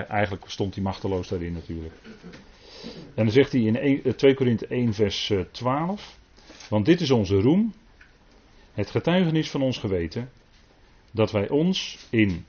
Eigenlijk 0.08 0.44
stond 0.46 0.74
hij 0.74 0.84
machteloos 0.84 1.28
daarin 1.28 1.54
natuurlijk. 1.54 1.96
En 3.16 3.24
dan 3.24 3.32
zegt 3.32 3.52
hij 3.52 3.62
in 3.62 4.16
2 4.16 4.34
Korinthe 4.34 4.68
1 4.68 4.94
vers 4.94 5.34
12. 5.52 6.02
Eh, 6.02 6.70
Want 6.70 6.86
dit 6.86 7.02
is 7.02 7.12
onze 7.12 7.36
roem, 7.36 7.74
het 8.74 8.90
getuigenis 8.90 9.50
van 9.50 9.62
ons 9.62 9.78
geweten, 9.78 10.30
dat 11.16 11.32
wij 11.32 11.50
ons 11.50 12.08
in 12.10 12.46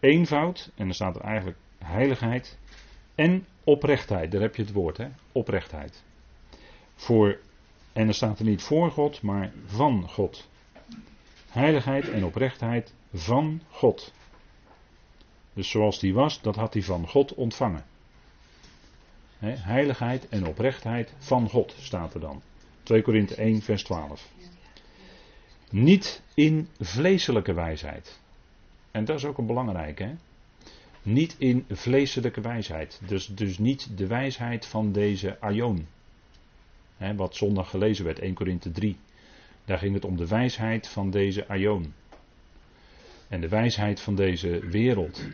eenvoud, 0.00 0.70
en 0.74 0.84
dan 0.84 0.94
staat 0.94 1.16
er 1.16 1.22
eigenlijk 1.22 1.58
heiligheid, 1.78 2.58
en 3.14 3.46
oprechtheid, 3.64 4.32
daar 4.32 4.40
heb 4.40 4.56
je 4.56 4.62
het 4.62 4.72
woord, 4.72 4.96
hè? 4.96 5.08
oprechtheid. 5.32 6.02
Voor, 6.94 7.38
en 7.92 8.04
dan 8.04 8.14
staat 8.14 8.38
er 8.38 8.44
niet 8.44 8.62
voor 8.62 8.90
God, 8.90 9.22
maar 9.22 9.52
van 9.66 10.08
God. 10.08 10.48
Heiligheid 11.48 12.08
en 12.10 12.24
oprechtheid 12.24 12.94
van 13.12 13.62
God. 13.70 14.12
Dus 15.52 15.70
zoals 15.70 15.98
die 15.98 16.14
was, 16.14 16.40
dat 16.40 16.56
had 16.56 16.72
hij 16.72 16.82
van 16.82 17.08
God 17.08 17.34
ontvangen. 17.34 17.84
heiligheid 19.40 20.28
en 20.28 20.46
oprechtheid 20.46 21.14
van 21.18 21.48
God 21.48 21.74
staat 21.78 22.14
er 22.14 22.20
dan. 22.20 22.42
2 22.82 23.02
Korinthe 23.02 23.34
1, 23.34 23.62
vers 23.62 23.84
12. 23.84 24.28
Niet 25.70 26.22
in 26.34 26.68
vleeselijke 26.78 27.52
wijsheid. 27.52 28.20
En 28.90 29.04
dat 29.04 29.16
is 29.16 29.24
ook 29.24 29.38
een 29.38 29.46
belangrijke. 29.46 30.02
Hè? 30.02 30.14
Niet 31.02 31.36
in 31.38 31.64
vleeselijke 31.70 32.40
wijsheid. 32.40 33.00
Dus, 33.06 33.26
dus 33.26 33.58
niet 33.58 33.98
de 33.98 34.06
wijsheid 34.06 34.66
van 34.66 34.92
deze 34.92 35.40
Aion. 35.40 35.86
Wat 37.16 37.36
zondag 37.36 37.70
gelezen 37.70 38.04
werd, 38.04 38.18
1 38.18 38.34
Korinthe 38.34 38.70
3. 38.70 38.96
Daar 39.64 39.78
ging 39.78 39.94
het 39.94 40.04
om 40.04 40.16
de 40.16 40.26
wijsheid 40.26 40.88
van 40.88 41.10
deze 41.10 41.48
Aion. 41.48 41.94
En 43.28 43.40
de 43.40 43.48
wijsheid 43.48 44.00
van 44.00 44.14
deze 44.14 44.58
wereld. 44.66 45.28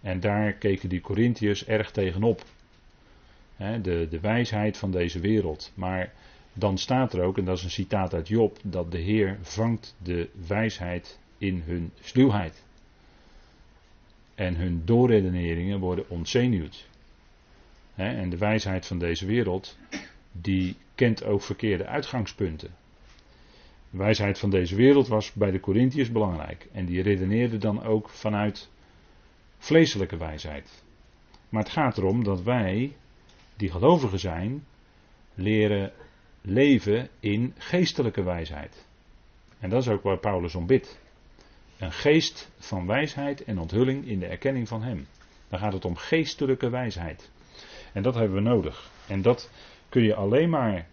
En 0.00 0.20
daar 0.20 0.52
keken 0.52 0.88
die 0.88 1.00
Corinthiërs 1.00 1.66
erg 1.66 1.90
tegenop. 1.90 2.44
Hè, 3.56 3.80
de, 3.80 4.06
de 4.10 4.20
wijsheid 4.20 4.76
van 4.76 4.90
deze 4.90 5.20
wereld. 5.20 5.72
Maar 5.74 6.12
dan 6.52 6.78
staat 6.78 7.12
er 7.12 7.22
ook, 7.22 7.38
en 7.38 7.44
dat 7.44 7.56
is 7.58 7.64
een 7.64 7.70
citaat 7.70 8.14
uit 8.14 8.28
Job, 8.28 8.58
dat 8.62 8.92
de 8.92 8.98
Heer 8.98 9.38
vangt 9.42 9.94
de 10.02 10.28
wijsheid 10.46 11.18
in 11.38 11.62
hun 11.66 11.92
sluwheid. 12.00 12.64
En 14.34 14.56
hun 14.56 14.82
doorredeneringen 14.84 15.80
worden 15.80 16.08
ontzenuwd. 16.08 16.88
en 17.94 18.30
de 18.30 18.38
wijsheid 18.38 18.86
van 18.86 18.98
deze 18.98 19.26
wereld, 19.26 19.78
die 20.32 20.76
kent 20.94 21.24
ook 21.24 21.42
verkeerde 21.42 21.86
uitgangspunten. 21.86 22.70
De 23.90 23.98
wijsheid 23.98 24.38
van 24.38 24.50
deze 24.50 24.76
wereld 24.76 25.08
was 25.08 25.32
bij 25.32 25.50
de 25.50 25.60
Corinthiërs 25.60 26.12
belangrijk. 26.12 26.68
En 26.72 26.84
die 26.84 27.02
redeneerde 27.02 27.58
dan 27.58 27.82
ook 27.82 28.08
vanuit 28.08 28.70
vleeselijke 29.58 30.16
wijsheid. 30.16 30.82
Maar 31.48 31.62
het 31.62 31.72
gaat 31.72 31.98
erom 31.98 32.24
dat 32.24 32.42
wij, 32.42 32.96
die 33.56 33.70
gelovigen 33.70 34.18
zijn, 34.18 34.64
leren 35.34 35.92
leven 36.40 37.08
in 37.20 37.54
geestelijke 37.58 38.22
wijsheid. 38.22 38.86
En 39.58 39.70
dat 39.70 39.82
is 39.82 39.88
ook 39.88 40.02
waar 40.02 40.18
Paulus 40.18 40.54
om 40.54 40.66
bidt. 40.66 40.98
Een 41.78 41.92
geest 41.92 42.50
van 42.58 42.86
wijsheid 42.86 43.44
en 43.44 43.58
onthulling 43.58 44.06
in 44.06 44.18
de 44.18 44.26
erkenning 44.26 44.68
van 44.68 44.82
Hem. 44.82 45.06
Dan 45.48 45.58
gaat 45.58 45.72
het 45.72 45.84
om 45.84 45.96
geestelijke 45.96 46.70
wijsheid. 46.70 47.30
En 47.92 48.02
dat 48.02 48.14
hebben 48.14 48.34
we 48.34 48.40
nodig. 48.40 48.90
En 49.06 49.22
dat 49.22 49.50
kun 49.88 50.02
je 50.02 50.14
alleen 50.14 50.50
maar, 50.50 50.86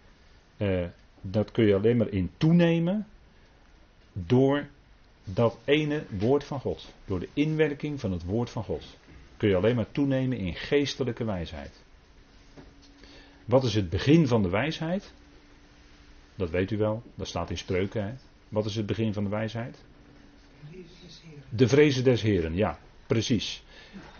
eh, 0.56 0.86
dat 1.20 1.50
kun 1.50 1.66
je 1.66 1.74
alleen 1.74 1.96
maar 1.96 2.08
in 2.08 2.30
toenemen 2.36 3.06
door 4.12 4.68
dat 5.24 5.58
ene 5.64 6.04
woord 6.18 6.44
van 6.44 6.60
God. 6.60 6.94
Door 7.04 7.20
de 7.20 7.28
inwerking 7.32 8.00
van 8.00 8.12
het 8.12 8.24
woord 8.24 8.50
van 8.50 8.64
God. 8.64 8.96
Kun 9.36 9.48
je 9.48 9.56
alleen 9.56 9.76
maar 9.76 9.90
toenemen 9.92 10.38
in 10.38 10.54
geestelijke 10.54 11.24
wijsheid. 11.24 11.82
Wat 13.44 13.64
is 13.64 13.74
het 13.74 13.90
begin 13.90 14.26
van 14.26 14.42
de 14.42 14.48
wijsheid? 14.48 15.12
Dat 16.38 16.50
weet 16.50 16.70
u 16.70 16.76
wel, 16.76 17.02
dat 17.14 17.28
staat 17.28 17.50
in 17.50 17.58
spreuken. 17.58 18.04
Hè? 18.04 18.12
Wat 18.48 18.64
is 18.64 18.76
het 18.76 18.86
begin 18.86 19.12
van 19.12 19.24
de 19.24 19.30
wijsheid? 19.30 19.84
De 21.48 21.68
vrezen 21.68 22.04
des 22.04 22.22
Heren, 22.22 22.54
ja, 22.54 22.78
precies. 23.06 23.62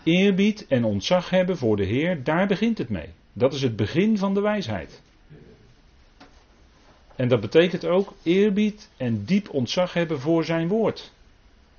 Eerbied 0.03 0.67
en 0.67 0.83
ontzag 0.83 1.29
hebben 1.29 1.57
voor 1.57 1.75
de 1.75 1.83
Heer, 1.85 2.23
daar 2.23 2.47
begint 2.47 2.77
het 2.77 2.89
mee. 2.89 3.09
Dat 3.33 3.53
is 3.53 3.61
het 3.61 3.75
begin 3.75 4.17
van 4.17 4.33
de 4.33 4.41
wijsheid. 4.41 5.01
En 7.15 7.27
dat 7.27 7.39
betekent 7.41 7.85
ook 7.85 8.13
eerbied 8.23 8.89
en 8.97 9.25
diep 9.25 9.49
ontzag 9.49 9.93
hebben 9.93 10.19
voor 10.19 10.43
zijn 10.43 10.67
woord. 10.67 11.13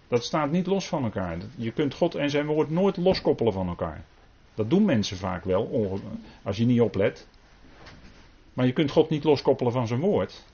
Dat 0.09 0.25
staat 0.25 0.51
niet 0.51 0.67
los 0.67 0.89
van 0.89 1.05
elkaar. 1.05 1.39
Je 1.57 1.73
kunt 1.73 1.95
God 1.95 2.15
en 2.15 2.31
zijn 2.31 2.47
woord 2.47 2.71
nooit 2.71 2.97
loskoppelen 2.97 3.53
van 3.53 3.69
elkaar. 3.69 4.05
Dat 4.55 4.71
doen 4.71 4.85
mensen 4.85 5.17
vaak 5.17 5.45
wel, 5.45 6.01
als 6.43 6.57
je 6.57 6.65
niet 6.65 6.81
oplet. 6.81 7.27
Maar 8.61 8.69
je 8.69 8.75
kunt 8.75 8.91
God 8.91 9.11
niet 9.11 9.25
loskoppelen 9.25 9.73
van 9.73 9.87
zijn 9.87 10.01
woord. 10.01 10.45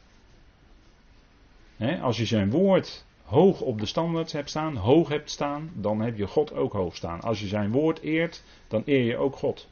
als 2.02 2.16
je 2.16 2.24
zijn 2.24 2.50
woord 2.50 3.04
hoog 3.24 3.60
op 3.60 3.80
de 3.80 3.86
standaard 3.86 4.32
hebt 4.32 4.48
staan, 4.48 4.76
hoog 4.76 5.08
hebt 5.08 5.30
staan, 5.30 5.70
dan 5.74 6.00
heb 6.00 6.16
je 6.16 6.26
God 6.26 6.52
ook 6.52 6.72
hoog 6.72 6.96
staan. 6.96 7.20
Als 7.20 7.40
je 7.40 7.46
zijn 7.46 7.70
woord 7.70 8.00
eert, 8.00 8.42
dan 8.68 8.82
eer 8.84 9.04
je 9.04 9.16
ook 9.16 9.36
God. 9.36 9.68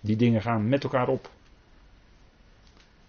Die 0.00 0.16
dingen 0.16 0.42
gaan 0.42 0.68
met 0.68 0.82
elkaar 0.84 1.08
op. 1.08 1.30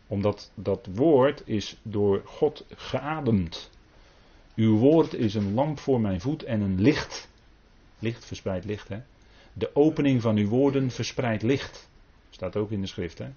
Omdat 0.08 0.52
dat 0.56 0.88
woord 0.94 1.42
is 1.46 1.80
door 1.82 2.22
God 2.26 2.66
geademd. 2.76 3.70
Uw 4.56 4.78
woord 4.78 5.14
is 5.14 5.34
een 5.34 5.54
lamp 5.54 5.80
voor 5.80 6.02
mijn 6.02 6.22
voet 6.22 6.44
en 6.44 6.62
een 6.62 6.82
licht. 6.82 7.30
Licht 8.00 8.26
verspreidt 8.26 8.66
licht, 8.66 8.88
hè? 8.88 9.02
De 9.54 9.76
opening 9.76 10.22
van 10.22 10.38
uw 10.38 10.48
woorden 10.48 10.92
verspreidt 10.92 11.44
licht. 11.44 11.90
Staat 12.30 12.56
ook 12.56 12.72
in 12.72 12.82
de 12.82 12.88
schrift, 12.88 13.18
hè? 13.18 13.30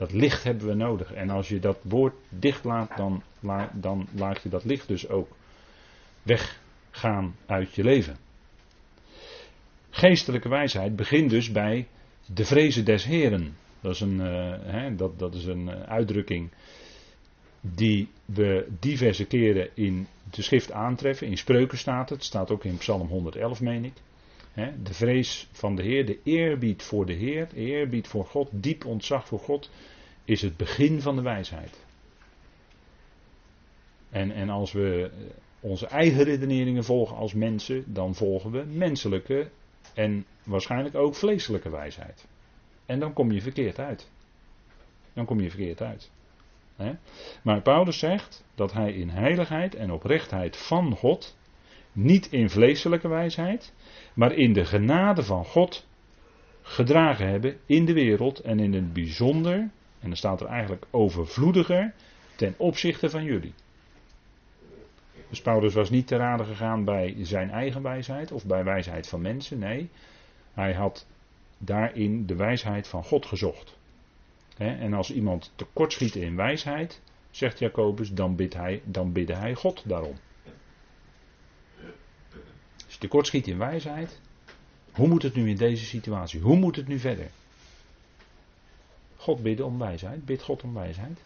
Dat 0.00 0.12
licht 0.12 0.44
hebben 0.44 0.66
we 0.66 0.74
nodig. 0.74 1.12
En 1.12 1.30
als 1.30 1.48
je 1.48 1.58
dat 1.58 1.78
woord 1.82 2.14
dicht 2.28 2.64
laat, 2.64 2.96
dan, 2.96 3.22
dan 3.72 4.08
laat 4.14 4.42
je 4.42 4.48
dat 4.48 4.64
licht 4.64 4.88
dus 4.88 5.08
ook 5.08 5.28
weggaan 6.22 7.36
uit 7.46 7.74
je 7.74 7.84
leven. 7.84 8.16
Geestelijke 9.90 10.48
wijsheid 10.48 10.96
begint 10.96 11.30
dus 11.30 11.52
bij 11.52 11.88
de 12.26 12.44
vrezen 12.44 12.84
des 12.84 13.04
Heren. 13.04 13.56
Dat 13.80 13.94
is 13.94 14.00
een, 14.00 14.20
uh, 14.20 14.54
hè, 14.60 14.94
dat, 14.96 15.18
dat 15.18 15.34
is 15.34 15.44
een 15.44 15.68
uh, 15.68 15.82
uitdrukking 15.82 16.50
die 17.60 18.08
we 18.24 18.68
diverse 18.78 19.24
keren 19.24 19.68
in 19.74 20.06
de 20.30 20.42
schrift 20.42 20.72
aantreffen. 20.72 21.26
In 21.26 21.38
spreuken 21.38 21.78
staat 21.78 22.08
het, 22.08 22.18
het 22.18 22.26
staat 22.26 22.50
ook 22.50 22.64
in 22.64 22.76
Psalm 22.76 23.08
111, 23.08 23.60
meen 23.60 23.84
ik. 23.84 23.94
De 24.54 24.94
vrees 24.94 25.48
van 25.52 25.74
de 25.74 25.82
Heer, 25.82 26.06
de 26.06 26.18
eerbied 26.22 26.82
voor 26.82 27.06
de 27.06 27.12
Heer, 27.12 27.48
eerbied 27.54 28.08
voor 28.08 28.26
God, 28.26 28.48
diep 28.52 28.84
ontzag 28.84 29.26
voor 29.26 29.38
God, 29.38 29.70
is 30.24 30.42
het 30.42 30.56
begin 30.56 31.00
van 31.00 31.16
de 31.16 31.22
wijsheid. 31.22 31.84
En, 34.10 34.30
en 34.30 34.48
als 34.48 34.72
we 34.72 35.10
onze 35.60 35.86
eigen 35.86 36.24
redeneringen 36.24 36.84
volgen 36.84 37.16
als 37.16 37.34
mensen, 37.34 37.84
dan 37.86 38.14
volgen 38.14 38.50
we 38.50 38.64
menselijke 38.64 39.50
en 39.94 40.26
waarschijnlijk 40.42 40.94
ook 40.94 41.14
vleeselijke 41.14 41.70
wijsheid. 41.70 42.26
En 42.86 43.00
dan 43.00 43.12
kom 43.12 43.32
je 43.32 43.40
verkeerd 43.40 43.78
uit. 43.78 44.10
Dan 45.12 45.24
kom 45.24 45.40
je 45.40 45.50
verkeerd 45.50 45.82
uit. 45.82 46.10
Maar 47.42 47.62
Paulus 47.62 47.98
zegt 47.98 48.44
dat 48.54 48.72
hij 48.72 48.92
in 48.92 49.08
heiligheid 49.08 49.74
en 49.74 49.92
oprechtheid 49.92 50.56
van 50.56 50.96
God, 50.96 51.36
niet 51.92 52.32
in 52.32 52.50
vleeselijke 52.50 53.08
wijsheid, 53.08 53.72
maar 54.14 54.32
in 54.32 54.52
de 54.52 54.64
genade 54.64 55.22
van 55.22 55.44
God 55.44 55.86
gedragen 56.62 57.28
hebben 57.28 57.56
in 57.66 57.84
de 57.84 57.92
wereld 57.92 58.38
en 58.40 58.58
in 58.58 58.72
het 58.72 58.92
bijzonder, 58.92 59.54
en 60.00 60.08
dan 60.08 60.16
staat 60.16 60.40
er 60.40 60.46
eigenlijk 60.46 60.86
overvloediger, 60.90 61.94
ten 62.36 62.54
opzichte 62.56 63.10
van 63.10 63.24
jullie. 63.24 63.54
Dus 65.28 65.40
Paulus 65.40 65.74
was 65.74 65.90
niet 65.90 66.06
te 66.06 66.16
raden 66.16 66.46
gegaan 66.46 66.84
bij 66.84 67.14
zijn 67.18 67.50
eigen 67.50 67.82
wijsheid 67.82 68.32
of 68.32 68.46
bij 68.46 68.64
wijsheid 68.64 69.08
van 69.08 69.20
mensen. 69.20 69.58
Nee, 69.58 69.90
hij 70.52 70.72
had 70.72 71.06
daarin 71.58 72.26
de 72.26 72.36
wijsheid 72.36 72.88
van 72.88 73.04
God 73.04 73.26
gezocht. 73.26 73.78
En 74.56 74.92
als 74.92 75.12
iemand 75.12 75.52
tekortschiet 75.56 76.14
in 76.14 76.36
wijsheid, 76.36 77.02
zegt 77.30 77.58
Jacobus, 77.58 78.12
dan, 78.12 78.36
bidt 78.36 78.54
hij, 78.54 78.82
dan 78.84 79.12
bidde 79.12 79.36
hij 79.36 79.54
God 79.54 79.88
daarom. 79.88 80.16
Tekortschiet 83.00 83.46
in 83.46 83.58
wijsheid, 83.58 84.20
hoe 84.92 85.08
moet 85.08 85.22
het 85.22 85.34
nu 85.34 85.48
in 85.48 85.56
deze 85.56 85.84
situatie? 85.84 86.40
Hoe 86.40 86.56
moet 86.56 86.76
het 86.76 86.88
nu 86.88 86.98
verder? 86.98 87.30
God 89.16 89.42
bidden 89.42 89.66
om 89.66 89.78
wijsheid, 89.78 90.24
bid 90.24 90.42
God 90.42 90.62
om 90.62 90.74
wijsheid. 90.74 91.20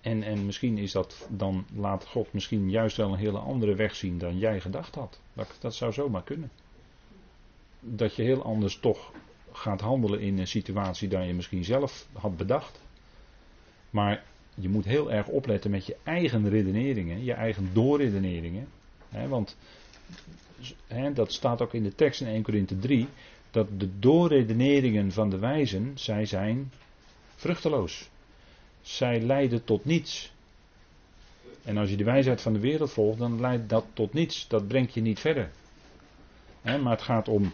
En, 0.00 0.22
en 0.22 0.46
misschien 0.46 0.78
is 0.78 0.92
dat, 0.92 1.28
dan 1.30 1.66
laat 1.74 2.06
God 2.06 2.32
misschien 2.32 2.70
juist 2.70 2.96
wel 2.96 3.12
een 3.12 3.18
hele 3.18 3.38
andere 3.38 3.74
weg 3.74 3.94
zien 3.94 4.18
dan 4.18 4.38
jij 4.38 4.60
gedacht 4.60 4.94
had. 4.94 5.20
Dat, 5.32 5.56
dat 5.60 5.74
zou 5.74 5.92
zomaar 5.92 6.22
kunnen. 6.22 6.50
Dat 7.80 8.14
je 8.14 8.22
heel 8.22 8.42
anders 8.42 8.78
toch 8.78 9.12
gaat 9.52 9.80
handelen 9.80 10.20
in 10.20 10.38
een 10.38 10.46
situatie 10.46 11.08
dan 11.08 11.26
je 11.26 11.34
misschien 11.34 11.64
zelf 11.64 12.06
had 12.12 12.36
bedacht. 12.36 12.80
Maar 13.90 14.24
je 14.54 14.68
moet 14.68 14.84
heel 14.84 15.12
erg 15.12 15.26
opletten 15.26 15.70
met 15.70 15.86
je 15.86 15.96
eigen 16.02 16.48
redeneringen, 16.48 17.24
je 17.24 17.32
eigen 17.32 17.70
doorredeneringen. 17.72 18.68
Want 19.28 19.56
dat 21.14 21.32
staat 21.32 21.62
ook 21.62 21.74
in 21.74 21.82
de 21.82 21.94
tekst 21.94 22.20
in 22.20 22.26
1 22.26 22.42
Korinthe 22.42 22.78
3, 22.78 23.08
dat 23.50 23.80
de 23.80 23.98
doorredeneringen 23.98 25.12
van 25.12 25.30
de 25.30 25.38
wijzen, 25.38 25.92
zij 25.94 26.26
zijn 26.26 26.72
vruchteloos. 27.34 28.08
Zij 28.80 29.20
leiden 29.20 29.64
tot 29.64 29.84
niets. 29.84 30.32
En 31.64 31.76
als 31.76 31.90
je 31.90 31.96
de 31.96 32.04
wijsheid 32.04 32.40
van 32.40 32.52
de 32.52 32.58
wereld 32.58 32.92
volgt, 32.92 33.18
dan 33.18 33.40
leidt 33.40 33.68
dat 33.68 33.84
tot 33.92 34.12
niets. 34.12 34.48
Dat 34.48 34.68
brengt 34.68 34.94
je 34.94 35.00
niet 35.00 35.20
verder. 35.20 35.50
maar 36.62 36.90
het 36.90 37.02
gaat 37.02 37.28
om 37.28 37.52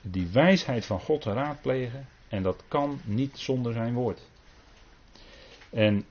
die 0.00 0.26
wijsheid 0.26 0.86
van 0.86 1.00
God 1.00 1.20
te 1.20 1.32
raadplegen. 1.32 2.06
En 2.28 2.42
dat 2.42 2.62
kan 2.68 3.00
niet 3.04 3.38
zonder 3.38 3.72
zijn 3.72 3.94
woord. 3.94 4.20
En 5.70 6.04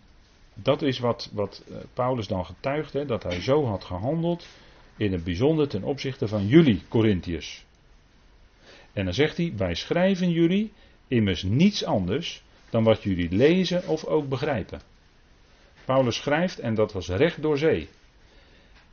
dat 0.54 0.82
is 0.82 1.00
wat, 1.00 1.30
wat 1.34 1.64
eh, 1.68 1.76
Paulus 1.94 2.28
dan 2.28 2.46
getuigt, 2.46 2.94
hè, 2.94 3.06
dat 3.06 3.24
hij 3.24 3.42
zo 3.42 3.66
had 3.66 3.84
gehandeld. 3.84 4.48
In 5.02 5.12
het 5.12 5.24
bijzonder 5.24 5.68
ten 5.68 5.84
opzichte 5.84 6.28
van 6.28 6.48
jullie, 6.48 6.82
Corinthiërs. 6.88 7.66
En 8.94 9.06
dan 9.06 9.14
zegt 9.14 9.38
hij: 9.38 9.54
Wij 9.58 9.76
schrijven 9.76 10.32
jullie 10.32 10.72
immers 11.08 11.44
niets 11.44 11.86
anders 11.86 12.44
dan 12.70 12.84
wat 12.84 13.04
jullie 13.04 13.36
lezen 13.36 13.88
of 13.88 14.06
ook 14.06 14.30
begrijpen. 14.30 14.82
Paulus 15.86 16.16
schrijft, 16.16 16.60
en 16.60 16.74
dat 16.76 16.94
was 16.94 17.08
recht 17.08 17.42
door 17.42 17.58
zee. 17.58 17.88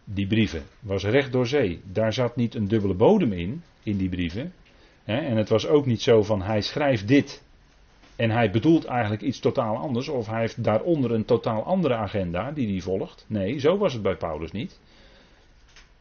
Die 0.05 0.27
brieven 0.27 0.63
was 0.81 1.05
recht 1.05 1.33
door 1.33 1.47
zee. 1.47 1.81
Daar 1.85 2.13
zat 2.13 2.37
niet 2.37 2.55
een 2.55 2.69
dubbele 2.69 2.95
bodem 2.95 3.33
in, 3.33 3.63
in 3.83 3.97
die 3.97 4.09
brieven. 4.09 4.53
En 5.05 5.37
het 5.37 5.49
was 5.49 5.67
ook 5.67 5.87
niet 5.87 6.03
zo 6.03 6.23
van 6.23 6.43
hij 6.43 6.61
schrijft 6.61 7.09
dit 7.09 7.43
en 8.17 8.31
hij 8.31 8.51
bedoelt 8.51 8.85
eigenlijk 8.85 9.23
iets 9.23 9.39
totaal 9.39 9.77
anders 9.77 10.09
of 10.09 10.27
hij 10.27 10.41
heeft 10.41 10.65
daaronder 10.65 11.13
een 11.13 11.25
totaal 11.25 11.65
andere 11.65 11.95
agenda 11.95 12.53
die 12.53 12.69
hij 12.69 12.81
volgt. 12.81 13.25
Nee, 13.29 13.59
zo 13.59 13.79
was 13.79 13.93
het 13.93 14.03
bij 14.03 14.17
Paulus 14.17 14.53
niet. 14.53 14.79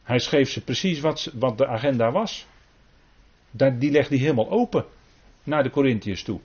Hij 0.08 0.18
schreef 0.18 0.50
ze 0.50 0.60
precies 0.60 1.00
wat, 1.00 1.30
wat 1.34 1.58
de 1.58 1.66
agenda 1.66 2.12
was. 2.12 2.46
Die 3.50 3.90
legde 3.90 4.14
hij 4.14 4.24
helemaal 4.24 4.50
open 4.50 4.84
naar 5.42 5.62
de 5.62 5.70
Corinthiërs 5.70 6.22
toe. 6.22 6.40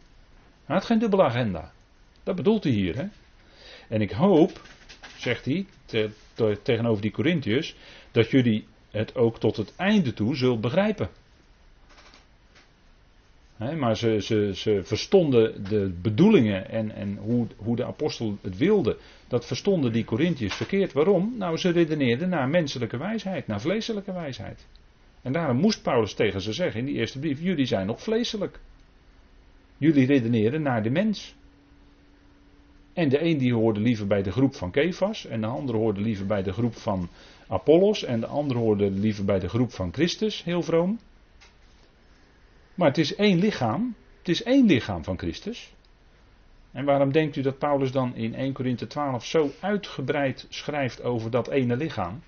Hij 0.66 0.76
had 0.76 0.86
geen 0.86 1.00
dubbele 1.00 1.24
agenda. 1.24 1.72
Dat 2.24 2.36
bedoelt 2.36 2.64
hij 2.64 2.74
hier. 2.74 2.96
Hè? 2.96 3.06
En 3.88 4.02
ik 4.02 4.12
hoop, 4.12 4.62
zegt 5.18 5.46
hij 5.46 5.66
tegenover 6.64 7.02
die 7.02 7.12
Corinthiërs, 7.12 7.76
dat 8.12 8.30
jullie 8.30 8.68
het 8.92 9.16
ook 9.16 9.40
tot 9.40 9.58
het 9.58 9.76
einde 9.76 10.14
toe 10.14 10.36
zult 10.36 10.62
begrijpen 10.62 11.10
maar 13.72 13.98
ze, 13.98 14.22
ze, 14.22 14.52
ze 14.56 14.80
verstonden 14.84 15.64
de 15.70 15.94
bedoelingen 16.02 16.70
en, 16.70 16.96
en 16.96 17.18
hoe, 17.18 17.48
hoe 17.56 17.76
de 17.76 17.86
apostel 17.86 18.38
het 18.42 18.58
wilde. 18.58 18.98
Dat 19.28 19.46
verstonden 19.46 19.92
die 19.92 20.06
Corinthiërs 20.06 20.56
verkeerd. 20.56 20.94
Waarom? 20.94 21.34
Nou, 21.38 21.58
ze 21.58 21.70
redeneerden 21.70 22.30
naar 22.30 22.50
menselijke 22.50 22.98
wijsheid, 22.98 23.48
naar 23.48 23.62
vleeselijke 23.62 24.14
wijsheid. 24.14 24.68
En 25.22 25.34
daarom 25.34 25.58
moest 25.58 25.82
Paulus 25.82 26.14
tegen 26.14 26.42
ze 26.42 26.54
zeggen 26.54 26.80
in 26.80 26.86
die 26.86 26.96
eerste 26.96 27.20
brief: 27.20 27.42
Jullie 27.42 27.66
zijn 27.66 27.86
nog 27.86 28.02
vleeselijk. 28.02 28.60
Jullie 29.78 30.06
redeneren 30.06 30.62
naar 30.62 30.84
de 30.84 30.90
mens. 30.90 31.36
En 32.94 33.10
de 33.10 33.24
een 33.24 33.38
die 33.38 33.54
hoorde 33.54 33.80
liever 33.80 34.08
bij 34.08 34.24
de 34.24 34.32
groep 34.32 34.56
van 34.56 34.72
Kefas, 34.72 35.26
en 35.26 35.42
de 35.42 35.48
andere 35.48 35.78
hoorde 35.78 36.02
liever 36.02 36.26
bij 36.26 36.44
de 36.44 36.52
groep 36.52 36.76
van 36.76 37.10
Apollos, 37.48 38.04
en 38.04 38.20
de 38.20 38.28
andere 38.28 38.60
hoorde 38.60 38.92
liever 38.92 39.26
bij 39.26 39.40
de 39.40 39.50
groep 39.50 39.72
van 39.72 39.94
Christus, 39.94 40.44
heel 40.44 40.62
vroom. 40.62 41.00
Maar 42.76 42.88
het 42.88 42.98
is 42.98 43.16
één 43.16 43.40
lichaam, 43.40 43.96
het 44.18 44.30
is 44.30 44.44
één 44.44 44.66
lichaam 44.66 45.04
van 45.04 45.18
Christus. 45.18 45.74
En 46.72 46.86
waarom 46.86 47.12
denkt 47.12 47.36
u 47.36 47.42
dat 47.42 47.58
Paulus 47.58 47.92
dan 47.92 48.16
in 48.16 48.36
1 48.36 48.54
Korinthe 48.54 48.88
12 48.88 49.26
zo 49.26 49.52
uitgebreid 49.60 50.46
schrijft 50.50 51.04
over 51.04 51.32
dat 51.32 51.48
ene 51.48 51.78
lichaam? 51.78 52.22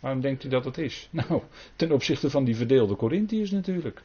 Waarom 0.00 0.20
denkt 0.20 0.44
u 0.44 0.48
dat 0.48 0.64
het 0.64 0.78
is? 0.78 1.08
Nou, 1.10 1.42
ten 1.76 1.92
opzichte 1.92 2.30
van 2.30 2.44
die 2.44 2.56
verdeelde 2.56 2.96
Corinthiërs 2.96 3.50
natuurlijk. 3.50 4.02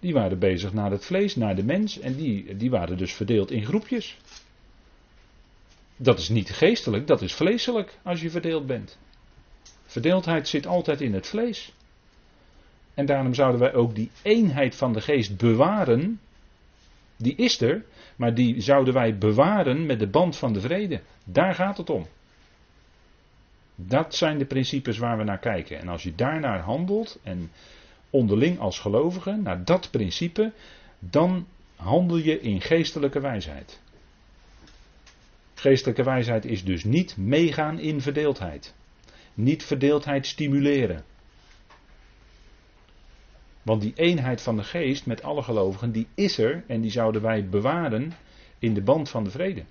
Die 0.00 0.12
waren 0.12 0.38
bezig 0.38 0.72
naar 0.72 0.90
het 0.90 1.04
vlees, 1.04 1.36
naar 1.36 1.56
de 1.56 1.64
mens, 1.64 1.98
en 1.98 2.14
die, 2.14 2.56
die 2.56 2.70
waren 2.70 2.98
dus 2.98 3.14
verdeeld 3.14 3.50
in 3.50 3.64
groepjes. 3.64 4.18
Dat 5.96 6.18
is 6.18 6.28
niet 6.28 6.50
geestelijk, 6.50 7.06
dat 7.06 7.22
is 7.22 7.34
vleeselijk 7.34 7.98
als 8.02 8.20
je 8.20 8.30
verdeeld 8.30 8.66
bent. 8.66 8.98
Verdeeldheid 9.84 10.48
zit 10.48 10.66
altijd 10.66 11.00
in 11.00 11.14
het 11.14 11.26
vlees. 11.26 11.72
En 12.96 13.06
daarom 13.06 13.34
zouden 13.34 13.60
wij 13.60 13.74
ook 13.74 13.94
die 13.94 14.10
eenheid 14.22 14.76
van 14.76 14.92
de 14.92 15.00
geest 15.00 15.36
bewaren. 15.36 16.20
Die 17.16 17.34
is 17.34 17.60
er, 17.60 17.84
maar 18.16 18.34
die 18.34 18.60
zouden 18.60 18.94
wij 18.94 19.18
bewaren 19.18 19.86
met 19.86 19.98
de 19.98 20.06
band 20.06 20.36
van 20.36 20.52
de 20.52 20.60
vrede. 20.60 21.00
Daar 21.24 21.54
gaat 21.54 21.76
het 21.76 21.90
om. 21.90 22.06
Dat 23.74 24.14
zijn 24.14 24.38
de 24.38 24.44
principes 24.44 24.98
waar 24.98 25.18
we 25.18 25.24
naar 25.24 25.38
kijken. 25.38 25.78
En 25.78 25.88
als 25.88 26.02
je 26.02 26.14
daarnaar 26.14 26.60
handelt 26.60 27.18
en 27.22 27.50
onderling 28.10 28.58
als 28.58 28.78
gelovige, 28.78 29.32
naar 29.32 29.64
dat 29.64 29.90
principe, 29.90 30.52
dan 30.98 31.46
handel 31.76 32.16
je 32.16 32.40
in 32.40 32.60
geestelijke 32.60 33.20
wijsheid. 33.20 33.80
Geestelijke 35.54 36.02
wijsheid 36.02 36.44
is 36.44 36.64
dus 36.64 36.84
niet 36.84 37.16
meegaan 37.16 37.78
in 37.78 38.00
verdeeldheid. 38.00 38.74
Niet 39.34 39.64
verdeeldheid 39.64 40.26
stimuleren. 40.26 41.04
Want 43.66 43.80
die 43.80 43.92
eenheid 43.94 44.42
van 44.42 44.56
de 44.56 44.62
geest 44.62 45.06
met 45.06 45.22
alle 45.22 45.42
gelovigen, 45.42 45.92
die 45.92 46.06
is 46.14 46.38
er 46.38 46.64
en 46.66 46.80
die 46.80 46.90
zouden 46.90 47.22
wij 47.22 47.48
bewaren 47.48 48.12
in 48.58 48.74
de 48.74 48.82
band 48.82 49.08
van 49.08 49.24
de 49.24 49.30
vrede. 49.30 49.64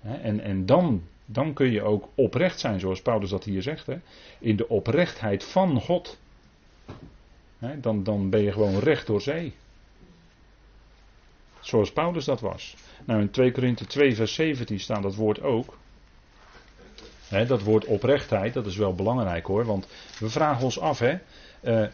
En, 0.00 0.40
en 0.40 0.66
dan, 0.66 1.02
dan 1.24 1.52
kun 1.52 1.70
je 1.70 1.82
ook 1.82 2.08
oprecht 2.14 2.60
zijn, 2.60 2.80
zoals 2.80 3.02
Paulus 3.02 3.30
dat 3.30 3.44
hier 3.44 3.62
zegt, 3.62 3.86
hè? 3.86 3.98
in 4.38 4.56
de 4.56 4.68
oprechtheid 4.68 5.44
van 5.44 5.80
God. 5.80 6.18
Dan, 7.80 8.02
dan 8.02 8.30
ben 8.30 8.42
je 8.42 8.52
gewoon 8.52 8.78
recht 8.78 9.06
door 9.06 9.20
zee. 9.20 9.54
Zoals 11.60 11.92
Paulus 11.92 12.24
dat 12.24 12.40
was. 12.40 12.76
Nou, 13.04 13.20
in 13.20 13.30
2 13.30 13.52
Korinthe 13.52 13.86
2, 13.86 14.14
vers 14.14 14.34
17 14.34 14.80
staat 14.80 15.02
dat 15.02 15.14
woord 15.14 15.42
ook. 15.42 15.78
Dat 17.28 17.62
woord 17.62 17.84
oprechtheid, 17.84 18.54
dat 18.54 18.66
is 18.66 18.76
wel 18.76 18.94
belangrijk 18.94 19.46
hoor. 19.46 19.64
Want 19.64 19.86
we 20.18 20.28
vragen 20.28 20.64
ons 20.64 20.80
af, 20.80 20.98
hè. 20.98 21.18
Uh, 21.62 21.86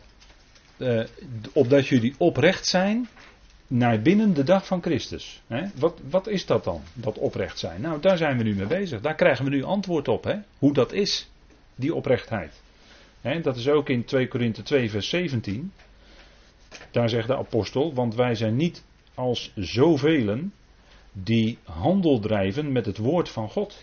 uh, 0.77 1.05
opdat 1.53 1.87
jullie 1.87 2.14
oprecht 2.18 2.66
zijn 2.66 3.09
naar 3.66 4.03
binnen 4.03 4.35
de 4.35 4.42
dag 4.42 4.66
van 4.66 4.83
Christus. 4.83 5.42
Wat, 5.75 6.01
wat 6.11 6.27
is 6.27 6.47
dat 6.47 6.64
dan, 6.64 6.83
dat 6.95 7.18
oprecht 7.18 7.59
zijn? 7.59 7.81
Nou, 7.81 8.01
daar 8.01 8.16
zijn 8.16 8.37
we 8.37 8.42
nu 8.42 8.55
mee 8.55 8.66
bezig. 8.66 9.01
Daar 9.01 9.14
krijgen 9.14 9.45
we 9.45 9.51
nu 9.51 9.62
antwoord 9.62 10.09
op, 10.09 10.25
hè? 10.25 10.37
hoe 10.59 10.73
dat 10.73 10.92
is, 10.92 11.31
die 11.75 11.95
oprechtheid. 11.95 12.61
Hè, 13.21 13.40
dat 13.40 13.57
is 13.57 13.68
ook 13.68 13.88
in 13.88 14.05
2 14.05 14.29
Korinthe 14.29 14.62
2, 14.62 14.90
vers 14.90 15.09
17. 15.09 15.73
Daar 16.90 17.09
zegt 17.09 17.27
de 17.27 17.37
apostel, 17.37 17.95
want 17.95 18.14
wij 18.14 18.35
zijn 18.35 18.57
niet 18.57 18.85
als 19.14 19.53
zoveel 19.57 20.38
die 21.12 21.59
handel 21.64 22.21
drijven 22.21 22.73
met 22.73 22.87
het 22.87 22.99
woord 22.99 23.29
van 23.29 23.49
God. 23.49 23.83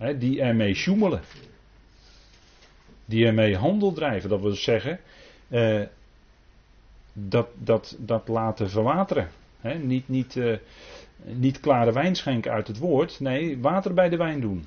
Hè, 0.00 0.18
die 0.18 0.40
ermee 0.40 0.74
sjoemelen. 0.74 1.20
Die 3.04 3.26
ermee 3.26 3.56
handel 3.56 3.92
drijven. 3.92 4.28
Dat 4.28 4.40
wil 4.40 4.54
zeggen, 4.54 5.00
eh, 5.48 5.82
dat, 7.12 7.48
dat, 7.54 7.96
dat 7.98 8.28
laten 8.28 8.70
verwateren. 8.70 9.30
He, 9.60 9.74
niet, 9.74 10.08
niet, 10.08 10.34
uh, 10.34 10.56
niet 11.24 11.60
klare 11.60 11.92
wijn 11.92 12.14
schenken 12.14 12.52
uit 12.52 12.66
het 12.66 12.78
woord, 12.78 13.20
nee, 13.20 13.58
water 13.58 13.94
bij 13.94 14.08
de 14.08 14.16
wijn 14.16 14.40
doen. 14.40 14.66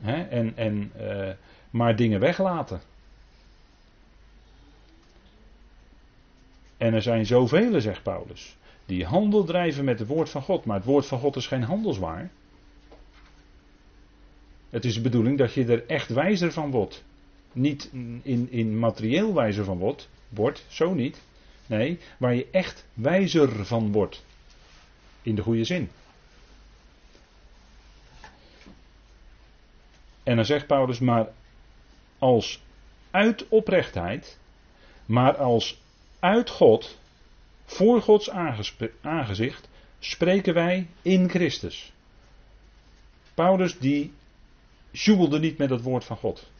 He, 0.00 0.22
en, 0.22 0.56
en, 0.56 0.92
uh, 1.00 1.30
maar 1.70 1.96
dingen 1.96 2.20
weglaten. 2.20 2.80
En 6.76 6.94
er 6.94 7.02
zijn 7.02 7.26
zoveel, 7.26 7.80
zegt 7.80 8.02
Paulus, 8.02 8.56
die 8.86 9.04
handel 9.04 9.44
drijven 9.44 9.84
met 9.84 9.98
het 9.98 10.08
woord 10.08 10.30
van 10.30 10.42
God. 10.42 10.64
Maar 10.64 10.76
het 10.76 10.86
woord 10.86 11.06
van 11.06 11.18
God 11.18 11.36
is 11.36 11.46
geen 11.46 11.62
handelswaar. 11.62 12.30
Het 14.70 14.84
is 14.84 14.94
de 14.94 15.00
bedoeling 15.00 15.38
dat 15.38 15.52
je 15.52 15.64
er 15.64 15.86
echt 15.86 16.08
wijzer 16.08 16.52
van 16.52 16.70
wordt. 16.70 17.04
Niet 17.52 17.90
in, 18.22 18.48
in 18.50 18.78
materieel 18.78 19.34
wijzer 19.34 19.64
van 19.64 19.78
wordt, 19.78 20.08
wordt, 20.28 20.64
zo 20.68 20.94
niet. 20.94 21.20
Nee, 21.66 21.98
waar 22.18 22.34
je 22.34 22.48
echt 22.50 22.86
wijzer 22.94 23.66
van 23.66 23.92
wordt. 23.92 24.24
In 25.22 25.34
de 25.34 25.42
goede 25.42 25.64
zin. 25.64 25.90
En 30.22 30.36
dan 30.36 30.44
zegt 30.44 30.66
Paulus, 30.66 30.98
maar 30.98 31.28
als 32.18 32.62
uit 33.10 33.48
oprechtheid, 33.48 34.38
maar 35.06 35.36
als 35.36 35.80
uit 36.18 36.50
God, 36.50 36.98
voor 37.64 38.02
Gods 38.02 38.30
aangezicht, 39.00 39.68
spreken 39.98 40.54
wij 40.54 40.86
in 41.02 41.28
Christus. 41.28 41.92
Paulus 43.34 43.78
die 43.78 44.12
jubelde 45.04 45.38
niet 45.38 45.58
met 45.58 45.70
het 45.70 45.82
woord 45.82 46.04
van 46.04 46.16
God. 46.16 46.50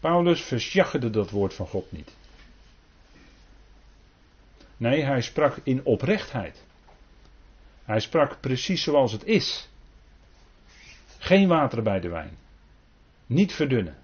Paulus 0.00 0.40
versjaggerde 0.40 1.10
dat 1.10 1.30
woord 1.30 1.54
van 1.54 1.66
God 1.66 1.92
niet. 1.92 2.16
Nee, 4.76 5.04
hij 5.04 5.20
sprak 5.20 5.60
in 5.62 5.84
oprechtheid. 5.84 6.64
Hij 7.84 8.00
sprak 8.00 8.40
precies 8.40 8.82
zoals 8.82 9.12
het 9.12 9.24
is. 9.24 9.68
Geen 11.18 11.48
water 11.48 11.82
bij 11.82 12.00
de 12.00 12.08
wijn. 12.08 12.36
Niet 13.26 13.52
verdunnen. 13.52 13.96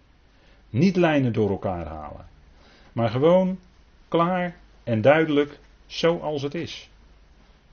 Niet 0.71 0.97
lijnen 0.97 1.33
door 1.33 1.51
elkaar 1.51 1.87
halen. 1.87 2.27
Maar 2.93 3.11
gewoon 3.11 3.59
klaar 4.09 4.57
en 4.85 5.01
duidelijk 5.01 5.59
zoals 5.87 6.43
het 6.43 6.55
is. 6.55 6.91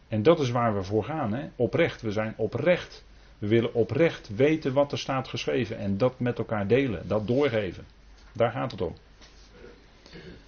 En 0.08 0.24
dat 0.24 0.40
is 0.40 0.50
waar 0.50 0.76
we 0.76 0.84
voor 0.84 1.04
gaan. 1.04 1.34
Hè? 1.34 1.50
Oprecht. 1.56 2.02
We 2.02 2.12
zijn 2.12 2.34
oprecht. 2.38 3.04
We 3.46 3.52
willen 3.52 3.74
oprecht 3.74 4.36
weten 4.36 4.74
wat 4.74 4.92
er 4.92 4.98
staat 4.98 5.28
geschreven. 5.28 5.78
En 5.78 5.98
dat 5.98 6.20
met 6.20 6.38
elkaar 6.38 6.68
delen. 6.68 7.08
Dat 7.08 7.28
doorgeven. 7.28 7.86
Daar 8.32 8.52
gaat 8.52 8.72
het 8.72 8.82
om. 8.82 8.94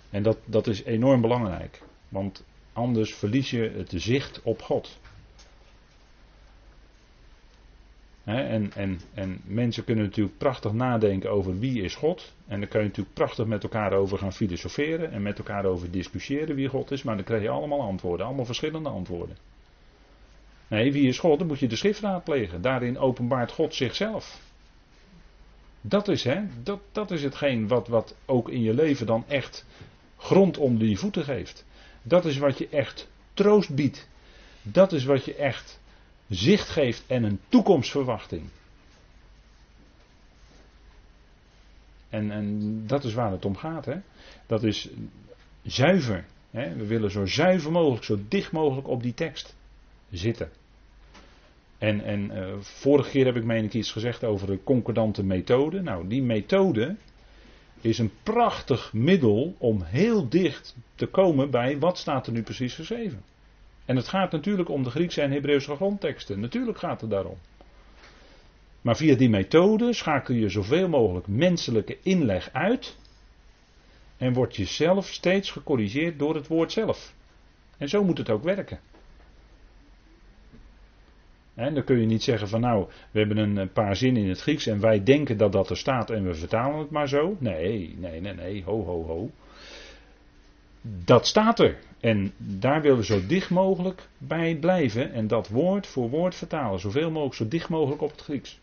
En 0.10 0.23
dat, 0.23 0.38
dat 0.45 0.67
is 0.67 0.83
enorm 0.83 1.21
belangrijk. 1.21 1.81
Want 2.10 2.43
anders 2.73 3.15
verlies 3.15 3.49
je 3.49 3.71
het 3.75 3.91
zicht 3.95 4.41
op 4.43 4.62
God. 4.62 4.99
en, 8.23 8.71
en, 8.73 8.99
en 9.13 9.41
mensen 9.45 9.83
kunnen 9.83 10.05
natuurlijk 10.05 10.38
prachtig 10.38 10.73
nadenken 10.73 11.31
over 11.31 11.60
wie 11.60 11.81
is 11.81 11.95
God. 11.95 12.33
En 12.47 12.60
dan 12.60 12.69
kun 12.69 12.79
je 12.79 12.88
natuurlijk 12.88 13.15
prachtig 13.15 13.45
met 13.45 13.63
elkaar 13.63 13.93
over 13.93 14.17
gaan 14.17 14.33
filosoferen 14.33 15.12
en 15.12 15.21
met 15.21 15.38
elkaar 15.38 15.65
over 15.65 15.91
discussiëren 15.91 16.55
wie 16.55 16.67
God 16.67 16.91
is. 16.91 17.03
Maar 17.03 17.15
dan 17.15 17.25
krijg 17.25 17.41
je 17.41 17.49
allemaal 17.49 17.81
antwoorden, 17.81 18.25
allemaal 18.25 18.45
verschillende 18.45 18.89
antwoorden. 18.89 19.38
Nee, 20.67 20.91
wie 20.91 21.08
is 21.08 21.19
God? 21.19 21.39
Dan 21.39 21.47
moet 21.47 21.60
je 21.60 21.67
de 21.67 21.75
schrift 21.75 21.99
raadplegen. 21.99 22.62
Daarin 22.62 22.97
openbaart 22.97 23.51
God 23.51 23.75
zichzelf. 23.75 24.39
Dat 25.82 26.08
is, 26.08 26.23
hè, 26.23 26.41
dat, 26.63 26.80
dat 26.91 27.12
is 27.12 27.23
hetgeen 27.23 27.67
wat, 27.67 27.88
wat 27.88 28.15
ook 28.25 28.49
in 28.49 28.62
je 28.62 28.73
leven 28.73 29.06
dan 29.06 29.23
echt 29.27 29.65
grond 30.17 30.58
onder 30.58 30.88
je 30.88 30.97
voeten 30.97 31.23
geeft. 31.23 31.65
Dat 32.01 32.25
is 32.25 32.38
wat 32.38 32.58
je 32.58 32.69
echt 32.69 33.10
troost 33.34 33.75
biedt. 33.75 34.08
Dat 34.62 34.93
is 34.93 35.06
wat 35.06 35.25
je 35.25 35.36
echt 35.36 35.80
zicht 36.30 36.69
geeft 36.69 37.03
en 37.08 37.23
een 37.23 37.39
toekomstverwachting. 37.49 38.49
En, 42.10 42.32
en 42.32 42.84
dat 42.88 43.03
is 43.03 43.13
waar 43.13 43.32
het 43.32 43.45
om 43.45 43.56
gaat. 43.56 43.86
Hè? 43.86 43.97
Dat 44.45 44.63
is 44.63 44.89
zuiver. 45.63 46.25
Hè? 46.51 46.75
We 46.75 46.86
willen 46.86 47.12
zo 47.12 47.25
zuiver 47.25 47.71
mogelijk, 47.71 48.03
zo 48.03 48.19
dicht 48.27 48.51
mogelijk 48.51 48.88
op 48.88 49.03
die 49.03 49.13
tekst 49.13 49.56
zitten. 50.11 50.49
En, 51.77 52.03
en 52.03 52.31
uh, 52.31 52.53
vorige 52.59 53.09
keer 53.09 53.25
heb 53.25 53.35
ik 53.35 53.43
meen 53.43 53.63
ik 53.63 53.73
iets 53.73 53.91
gezegd 53.91 54.23
over 54.23 54.47
de 54.47 54.63
concordante 54.63 55.23
methode. 55.23 55.81
Nou, 55.81 56.07
die 56.07 56.23
methode, 56.23 56.95
is 57.81 57.97
een 57.97 58.11
prachtig 58.23 58.93
middel 58.93 59.55
om 59.57 59.81
heel 59.83 60.29
dicht 60.29 60.75
te 60.95 61.05
komen 61.05 61.49
bij 61.49 61.79
wat 61.79 61.97
staat 61.97 62.27
er 62.27 62.33
nu 62.33 62.43
precies 62.43 62.73
geschreven. 62.73 63.23
En 63.85 63.95
het 63.95 64.07
gaat 64.07 64.31
natuurlijk 64.31 64.69
om 64.69 64.83
de 64.83 64.89
Griekse 64.89 65.21
en 65.21 65.31
Hebreeuwse 65.31 65.75
grondteksten. 65.75 66.39
Natuurlijk 66.39 66.77
gaat 66.77 67.01
het 67.01 67.09
daarom. 67.09 67.37
Maar 68.81 68.95
via 68.95 69.15
die 69.15 69.29
methode 69.29 69.93
schakel 69.93 70.35
je 70.35 70.49
zoveel 70.49 70.89
mogelijk 70.89 71.27
menselijke 71.27 71.97
inleg 72.01 72.49
uit. 72.53 72.97
En 74.17 74.33
wordt 74.33 74.55
je 74.55 74.65
zelf 74.65 75.07
steeds 75.07 75.51
gecorrigeerd 75.51 76.19
door 76.19 76.35
het 76.35 76.47
woord 76.47 76.71
zelf. 76.71 77.13
En 77.77 77.89
zo 77.89 78.03
moet 78.03 78.17
het 78.17 78.29
ook 78.29 78.43
werken. 78.43 78.79
En 81.57 81.73
dan 81.73 81.83
kun 81.83 81.99
je 81.99 82.05
niet 82.05 82.23
zeggen 82.23 82.47
van 82.47 82.61
nou, 82.61 82.87
we 83.11 83.19
hebben 83.19 83.37
een 83.37 83.71
paar 83.71 83.95
zinnen 83.95 84.23
in 84.23 84.29
het 84.29 84.41
Grieks 84.41 84.67
en 84.67 84.79
wij 84.79 85.03
denken 85.03 85.37
dat 85.37 85.51
dat 85.51 85.69
er 85.69 85.77
staat 85.77 86.09
en 86.09 86.23
we 86.23 86.33
vertalen 86.33 86.79
het 86.79 86.89
maar 86.89 87.07
zo. 87.07 87.35
Nee, 87.39 87.95
nee, 87.97 88.21
nee, 88.21 88.33
nee, 88.33 88.63
ho, 88.63 88.83
ho, 88.83 89.05
ho. 89.05 89.29
Dat 90.81 91.27
staat 91.27 91.59
er. 91.59 91.77
En 91.99 92.33
daar 92.37 92.81
willen 92.81 92.97
we 92.97 93.05
zo 93.05 93.25
dicht 93.27 93.49
mogelijk 93.49 94.07
bij 94.17 94.55
blijven 94.55 95.11
en 95.11 95.27
dat 95.27 95.47
woord 95.47 95.87
voor 95.87 96.09
woord 96.09 96.35
vertalen. 96.35 96.79
Zoveel 96.79 97.11
mogelijk, 97.11 97.35
zo 97.35 97.47
dicht 97.47 97.69
mogelijk 97.69 98.01
op 98.01 98.11
het 98.11 98.21
Grieks. 98.21 98.59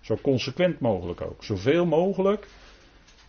Zo 0.00 0.18
consequent 0.22 0.80
mogelijk 0.80 1.20
ook. 1.20 1.44
Zoveel 1.44 1.86
mogelijk 1.86 2.46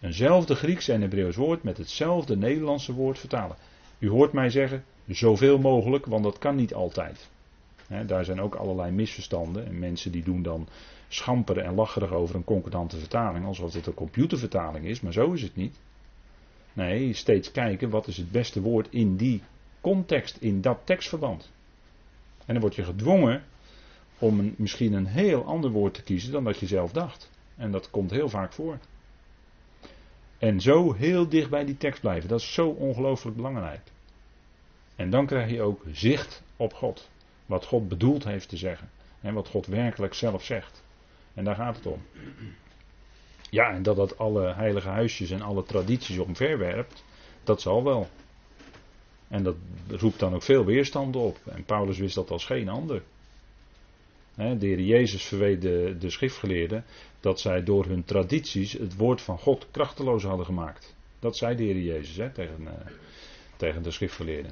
eenzelfde 0.01 0.55
Grieks 0.55 0.87
en 0.87 1.01
Hebreeuws 1.01 1.35
woord 1.35 1.63
met 1.63 1.77
hetzelfde 1.77 2.37
Nederlandse 2.37 2.93
woord 2.93 3.19
vertalen. 3.19 3.55
U 3.99 4.09
hoort 4.09 4.33
mij 4.33 4.49
zeggen, 4.49 4.83
zoveel 5.07 5.57
mogelijk, 5.57 6.05
want 6.05 6.23
dat 6.23 6.37
kan 6.37 6.55
niet 6.55 6.73
altijd 6.73 7.31
daar 8.05 8.25
zijn 8.25 8.41
ook 8.41 8.55
allerlei 8.55 8.91
misverstanden. 8.91 9.65
En 9.65 9.79
mensen 9.79 10.11
die 10.11 10.23
doen 10.23 10.41
dan 10.41 10.67
schamper 11.07 11.57
en 11.57 11.75
lacherig 11.75 12.11
over 12.11 12.35
een 12.35 12.43
concordante 12.43 12.97
vertaling. 12.97 13.45
Alsof 13.45 13.73
het 13.73 13.87
een 13.87 13.93
computervertaling 13.93 14.85
is, 14.85 15.01
maar 15.01 15.13
zo 15.13 15.31
is 15.31 15.41
het 15.41 15.55
niet. 15.55 15.79
Nee, 16.73 17.13
steeds 17.13 17.51
kijken 17.51 17.89
wat 17.89 18.07
is 18.07 18.17
het 18.17 18.31
beste 18.31 18.61
woord 18.61 18.87
in 18.89 19.15
die 19.15 19.41
context, 19.81 20.37
in 20.37 20.61
dat 20.61 20.79
tekstverband. 20.83 21.51
En 22.45 22.53
dan 22.53 22.61
word 22.61 22.75
je 22.75 22.83
gedwongen 22.83 23.43
om 24.19 24.53
misschien 24.57 24.93
een 24.93 25.05
heel 25.05 25.45
ander 25.45 25.71
woord 25.71 25.93
te 25.93 26.03
kiezen 26.03 26.31
dan 26.31 26.43
dat 26.43 26.59
je 26.59 26.67
zelf 26.67 26.91
dacht. 26.91 27.31
En 27.55 27.71
dat 27.71 27.89
komt 27.89 28.11
heel 28.11 28.29
vaak 28.29 28.53
voor. 28.53 28.77
En 30.37 30.59
zo 30.59 30.93
heel 30.93 31.29
dicht 31.29 31.49
bij 31.49 31.65
die 31.65 31.77
tekst 31.77 32.01
blijven, 32.01 32.29
dat 32.29 32.39
is 32.39 32.53
zo 32.53 32.67
ongelooflijk 32.67 33.35
belangrijk. 33.35 33.81
En 34.95 35.09
dan 35.09 35.25
krijg 35.25 35.51
je 35.51 35.61
ook 35.61 35.83
zicht 35.91 36.43
op 36.57 36.73
God. 36.73 37.09
Wat 37.45 37.65
God 37.65 37.87
bedoeld 37.87 38.23
heeft 38.23 38.49
te 38.49 38.57
zeggen. 38.57 38.89
En 39.21 39.33
wat 39.33 39.47
God 39.47 39.65
werkelijk 39.65 40.13
zelf 40.13 40.43
zegt. 40.43 40.83
En 41.33 41.43
daar 41.43 41.55
gaat 41.55 41.75
het 41.75 41.85
om. 41.85 42.01
Ja, 43.49 43.71
en 43.71 43.83
dat 43.83 43.95
dat 43.95 44.17
alle 44.17 44.53
heilige 44.53 44.87
huisjes 44.87 45.31
en 45.31 45.41
alle 45.41 45.63
tradities 45.63 46.17
omverwerpt, 46.17 47.03
dat 47.43 47.61
zal 47.61 47.83
wel. 47.83 48.07
En 49.27 49.43
dat 49.43 49.55
roept 49.87 50.19
dan 50.19 50.33
ook 50.33 50.43
veel 50.43 50.65
weerstand 50.65 51.15
op. 51.15 51.39
En 51.45 51.63
Paulus 51.63 51.97
wist 51.97 52.15
dat 52.15 52.31
als 52.31 52.45
geen 52.45 52.69
ander. 52.69 53.01
de 54.35 54.85
Jezus 54.85 55.25
verweet 55.25 55.61
de, 55.61 55.95
de 55.99 56.09
schriftgeleerden 56.09 56.85
dat 57.19 57.39
zij 57.39 57.63
door 57.63 57.85
hun 57.85 58.03
tradities 58.03 58.73
het 58.73 58.95
woord 58.95 59.21
van 59.21 59.39
God 59.39 59.67
krachteloos 59.71 60.23
hadden 60.23 60.45
gemaakt. 60.45 60.95
Dat 61.19 61.37
zei 61.37 61.55
de 61.55 61.63
heer 61.63 61.79
Jezus 61.79 62.15
tegen, 62.33 62.61
uh, 62.61 62.69
tegen 63.55 63.83
de 63.83 63.91
schriftgeleerden. 63.91 64.51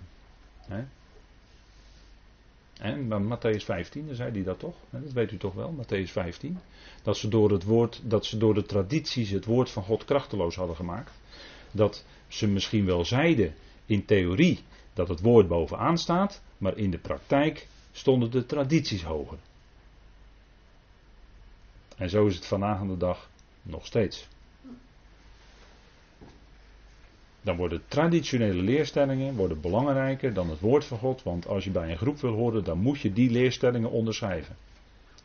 Bij 2.81 3.19
Matthäus 3.19 3.63
15, 3.63 4.05
dan 4.05 4.15
zei 4.15 4.31
hij 4.31 4.43
dat 4.43 4.59
toch? 4.59 4.75
Dat 4.89 5.11
weet 5.11 5.31
u 5.31 5.37
toch 5.37 5.53
wel, 5.53 5.75
Matthäus 5.77 6.11
15. 6.11 6.59
Dat 7.03 7.17
ze 7.17 7.27
door 7.27 7.51
het 7.51 7.63
woord, 7.63 8.01
dat 8.03 8.25
ze 8.25 8.37
door 8.37 8.53
de 8.53 8.63
tradities 8.63 9.29
het 9.29 9.45
woord 9.45 9.69
van 9.69 9.83
God 9.83 10.05
krachteloos 10.05 10.55
hadden 10.55 10.75
gemaakt. 10.75 11.19
Dat 11.71 12.05
ze 12.27 12.47
misschien 12.47 12.85
wel 12.85 13.05
zeiden 13.05 13.53
in 13.85 14.05
theorie 14.05 14.63
dat 14.93 15.07
het 15.07 15.21
woord 15.21 15.47
bovenaan 15.47 15.97
staat, 15.97 16.41
maar 16.57 16.77
in 16.77 16.91
de 16.91 16.97
praktijk 16.97 17.67
stonden 17.91 18.31
de 18.31 18.45
tradities 18.45 19.03
hoger. 19.03 19.37
En 21.97 22.09
zo 22.09 22.25
is 22.25 22.35
het 22.35 22.45
vandaag 22.45 22.79
aan 22.79 22.87
de 22.87 22.97
dag 22.97 23.29
nog 23.61 23.85
steeds. 23.85 24.27
Dan 27.41 27.55
worden 27.55 27.81
traditionele 27.87 28.61
leerstellingen 28.61 29.35
worden 29.35 29.61
belangrijker 29.61 30.33
dan 30.33 30.49
het 30.49 30.59
woord 30.59 30.85
van 30.85 30.97
God. 30.97 31.23
Want 31.23 31.47
als 31.47 31.63
je 31.63 31.71
bij 31.71 31.91
een 31.91 31.97
groep 31.97 32.19
wil 32.19 32.33
horen, 32.33 32.63
dan 32.63 32.77
moet 32.77 32.99
je 32.99 33.13
die 33.13 33.29
leerstellingen 33.29 33.91
onderschrijven. 33.91 34.55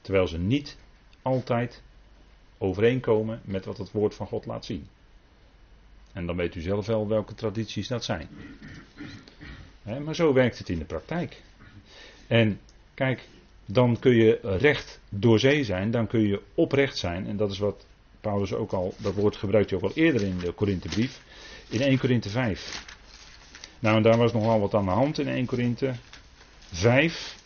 Terwijl 0.01 0.27
ze 0.27 0.39
niet 0.39 0.77
altijd 1.23 1.83
overeenkomen 2.59 3.41
met 3.45 3.65
wat 3.65 3.79
het 3.79 3.93
woord 3.93 4.15
van 4.15 4.27
God 4.27 4.47
laat 4.47 4.65
zien. 4.65 4.87
En 6.13 6.27
dan 6.27 6.37
weet 6.37 6.55
u 6.55 6.61
zelf 6.61 6.87
wel 6.87 7.09
welke 7.09 7.35
tradities 7.35 7.89
dat 7.89 8.05
zijn. 8.05 8.29
maar 10.05 10.15
zo 10.15 10.33
werkt 10.33 10.59
het 10.59 10.69
in 10.69 10.79
de 10.79 10.85
praktijk. 10.85 11.43
En 12.27 12.61
kijk, 12.95 13.29
dan 13.67 13.99
kun 13.99 14.15
je 14.15 14.39
recht 14.43 15.01
door 15.09 15.39
zee 15.39 15.65
zijn, 15.65 15.91
dan 15.91 16.07
kun 16.07 16.21
je 16.21 16.43
oprecht 16.55 16.97
zijn. 16.97 17.27
En 17.27 17.37
dat 17.37 17.51
is 17.51 17.59
wat 17.59 17.87
Paulus 18.21 18.53
ook 18.53 18.73
al, 18.73 18.95
dat 18.97 19.15
woord 19.15 19.37
gebruikt 19.37 19.71
hij 19.71 19.79
ook 19.79 19.85
al 19.85 19.95
eerder 19.95 20.23
in 20.23 20.39
de 20.39 20.53
Korinthebrief 20.53 21.23
in 21.69 21.81
1 21.81 21.99
Korinthe 21.99 22.29
5. 22.29 22.85
Nou, 23.79 23.97
en 23.97 24.03
daar 24.03 24.17
was 24.17 24.33
nogal 24.33 24.61
wat 24.61 24.75
aan 24.75 24.85
de 24.85 24.91
hand 24.91 25.19
in 25.19 25.29
1 25.29 25.47
Korinthe 25.47 25.95
5. 26.73 27.37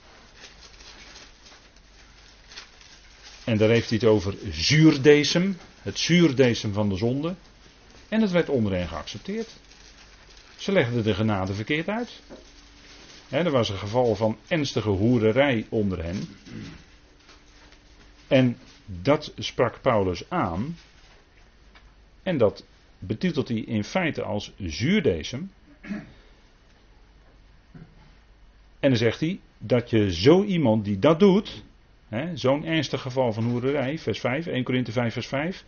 En 3.45 3.57
daar 3.57 3.69
heeft 3.69 3.89
hij 3.89 3.99
het 4.01 4.09
over 4.09 4.35
zuurdesem, 4.51 5.59
het 5.83 5.99
zuurdesem 5.99 6.73
van 6.73 6.89
de 6.89 6.97
zonde. 6.97 7.35
En 8.09 8.21
het 8.21 8.31
werd 8.31 8.49
onder 8.49 8.73
hen 8.73 8.89
geaccepteerd. 8.89 9.49
Ze 10.57 10.73
legden 10.73 11.03
de 11.03 11.15
genade 11.15 11.55
verkeerd 11.55 11.89
uit. 11.89 12.21
er 13.29 13.51
was 13.51 13.69
een 13.69 13.79
geval 13.79 14.15
van 14.15 14.37
ernstige 14.49 14.89
hoererij 14.89 15.67
onder 15.69 16.03
hen. 16.03 16.37
En 18.29 18.59
dat 18.87 19.33
sprak 19.39 19.81
Paulus 19.81 20.31
aan. 20.31 20.79
En 22.23 22.39
dat 22.39 22.65
betitelt 23.01 23.49
hij 23.49 23.59
in 23.59 23.85
feite 23.85 24.23
als 24.23 24.53
zuurdesem. 24.59 25.51
En 28.81 28.89
dan 28.89 28.97
zegt 28.97 29.21
hij 29.21 29.41
dat 29.59 29.91
je 29.91 30.13
zo 30.13 30.45
iemand 30.45 30.85
die 30.85 30.99
dat 30.99 31.19
doet, 31.19 31.63
zo'n 32.35 32.65
ernstig 32.65 33.01
geval 33.01 33.33
van 33.33 33.45
hoererij, 33.45 33.99
vers 33.99 34.21
5, 34.21 34.47
1 34.47 34.65
Korinthe 34.65 34.93
5, 34.93 35.13
vers 35.13 35.27
5, 35.27 35.65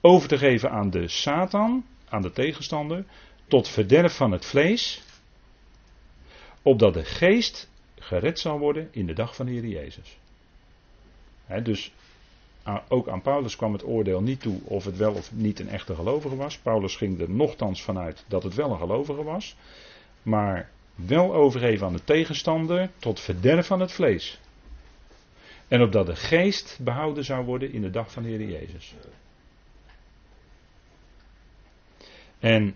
over 0.00 0.28
te 0.28 0.38
geven 0.38 0.70
aan 0.70 0.90
de 0.90 1.08
Satan, 1.08 1.84
aan 2.08 2.22
de 2.22 2.30
tegenstander, 2.30 3.04
tot 3.46 3.68
verderf 3.68 4.16
van 4.16 4.32
het 4.32 4.44
vlees, 4.44 5.02
opdat 6.62 6.94
de 6.94 7.04
geest 7.04 7.70
gered 7.98 8.38
zal 8.38 8.58
worden 8.58 8.88
in 8.90 9.06
de 9.06 9.12
dag 9.12 9.36
van 9.36 9.46
de 9.46 9.52
Heer 9.52 9.66
Jezus. 9.66 10.18
dus 11.62 11.92
ook 12.88 13.08
aan 13.08 13.22
Paulus 13.22 13.56
kwam 13.56 13.72
het 13.72 13.84
oordeel 13.84 14.22
niet 14.22 14.40
toe 14.40 14.60
of 14.64 14.84
het 14.84 14.96
wel 14.96 15.12
of 15.12 15.32
niet 15.32 15.60
een 15.60 15.68
echte 15.68 15.94
gelovige 15.94 16.36
was. 16.36 16.58
Paulus 16.58 16.96
ging 16.96 17.20
er 17.20 17.30
nogthans 17.30 17.82
vanuit 17.82 18.24
dat 18.28 18.42
het 18.42 18.54
wel 18.54 18.70
een 18.70 18.78
gelovige 18.78 19.22
was. 19.22 19.56
Maar 20.22 20.70
wel 20.94 21.34
overgeven 21.34 21.86
aan 21.86 21.92
de 21.92 22.04
tegenstander 22.04 22.90
tot 22.98 23.20
verderf 23.20 23.66
van 23.66 23.80
het 23.80 23.92
vlees. 23.92 24.40
En 25.68 25.82
opdat 25.82 26.06
de 26.06 26.16
geest 26.16 26.78
behouden 26.82 27.24
zou 27.24 27.44
worden 27.44 27.72
in 27.72 27.80
de 27.80 27.90
dag 27.90 28.12
van 28.12 28.22
de 28.22 28.28
Heer 28.28 28.48
Jezus. 28.48 28.94
En 32.38 32.74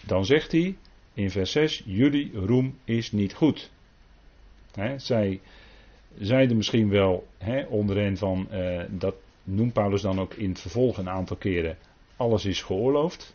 dan 0.00 0.24
zegt 0.24 0.52
hij 0.52 0.76
in 1.14 1.30
vers 1.30 1.52
6: 1.52 1.82
Jullie 1.84 2.32
roem 2.34 2.78
is 2.84 3.12
niet 3.12 3.34
goed. 3.34 3.70
He, 4.72 4.98
zij 4.98 5.40
zeiden 6.18 6.56
misschien 6.56 6.88
wel 6.88 7.26
hè, 7.38 7.64
onder 7.64 7.96
hen 7.96 8.16
van, 8.16 8.48
uh, 8.52 8.82
dat 8.88 9.14
noemt 9.44 9.72
Paulus 9.72 10.02
dan 10.02 10.20
ook 10.20 10.34
in 10.34 10.48
het 10.48 10.60
vervolg 10.60 10.98
een 10.98 11.08
aantal 11.08 11.36
keren, 11.36 11.76
alles 12.16 12.44
is 12.44 12.62
geoorloofd. 12.62 13.34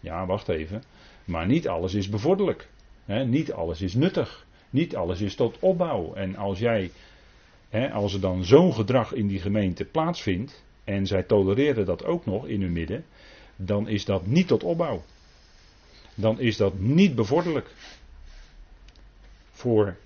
Ja, 0.00 0.26
wacht 0.26 0.48
even. 0.48 0.82
Maar 1.24 1.46
niet 1.46 1.68
alles 1.68 1.94
is 1.94 2.08
bevorderlijk. 2.08 2.68
Hè, 3.04 3.24
niet 3.24 3.52
alles 3.52 3.82
is 3.82 3.94
nuttig. 3.94 4.46
Niet 4.70 4.96
alles 4.96 5.20
is 5.20 5.34
tot 5.34 5.58
opbouw. 5.60 6.14
En 6.14 6.36
als 6.36 6.58
jij, 6.58 6.90
hè, 7.68 7.90
als 7.90 8.14
er 8.14 8.20
dan 8.20 8.44
zo'n 8.44 8.74
gedrag 8.74 9.12
in 9.12 9.26
die 9.26 9.40
gemeente 9.40 9.84
plaatsvindt, 9.84 10.64
en 10.84 11.06
zij 11.06 11.22
tolereren 11.22 11.86
dat 11.86 12.04
ook 12.04 12.26
nog 12.26 12.46
in 12.46 12.60
hun 12.60 12.72
midden, 12.72 13.04
dan 13.56 13.88
is 13.88 14.04
dat 14.04 14.26
niet 14.26 14.48
tot 14.48 14.64
opbouw. 14.64 15.02
Dan 16.14 16.40
is 16.40 16.56
dat 16.56 16.78
niet 16.78 17.14
bevorderlijk 17.14 17.74
voor 19.50 19.96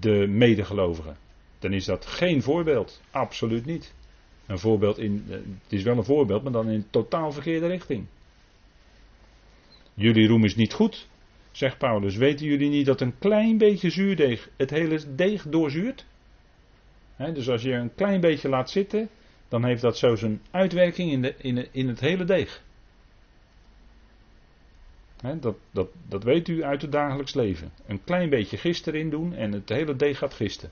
de 0.00 0.26
medegelovigen. 0.28 1.16
Dan 1.58 1.72
is 1.72 1.84
dat 1.84 2.06
geen 2.06 2.42
voorbeeld. 2.42 3.02
Absoluut 3.10 3.64
niet. 3.64 3.94
Een 4.46 4.58
voorbeeld 4.58 4.98
in, 4.98 5.24
eh, 5.28 5.34
het 5.34 5.72
is 5.72 5.82
wel 5.82 5.96
een 5.96 6.04
voorbeeld, 6.04 6.42
maar 6.42 6.52
dan 6.52 6.68
in 6.68 6.86
totaal 6.90 7.32
verkeerde 7.32 7.66
richting. 7.66 8.06
Jullie 9.94 10.28
roem 10.28 10.44
is 10.44 10.56
niet 10.56 10.72
goed, 10.72 11.08
zegt 11.50 11.78
Paulus. 11.78 12.16
Weten 12.16 12.46
jullie 12.46 12.68
niet 12.68 12.86
dat 12.86 13.00
een 13.00 13.18
klein 13.18 13.58
beetje 13.58 13.90
zuurdeeg 13.90 14.50
het 14.56 14.70
hele 14.70 15.14
deeg 15.14 15.42
doorzuurt? 15.48 16.06
dus 17.16 17.48
als 17.48 17.62
je 17.62 17.72
een 17.72 17.94
klein 17.94 18.20
beetje 18.20 18.48
laat 18.48 18.70
zitten, 18.70 19.08
dan 19.48 19.64
heeft 19.64 19.82
dat 19.82 19.98
zo 19.98 20.14
zijn 20.14 20.40
uitwerking 20.50 21.12
in, 21.12 21.22
de, 21.22 21.34
in, 21.38 21.66
in 21.72 21.88
het 21.88 22.00
hele 22.00 22.24
deeg. 22.24 22.62
Dat, 25.40 25.56
dat, 25.70 25.88
dat 26.08 26.22
weet 26.22 26.48
u 26.48 26.64
uit 26.64 26.82
het 26.82 26.92
dagelijks 26.92 27.34
leven. 27.34 27.72
Een 27.86 28.04
klein 28.04 28.30
beetje 28.30 28.56
gist 28.56 28.86
erin 28.86 29.10
doen 29.10 29.34
en 29.34 29.52
het 29.52 29.68
hele 29.68 29.96
deeg 29.96 30.18
gaat 30.18 30.34
gisten. 30.34 30.70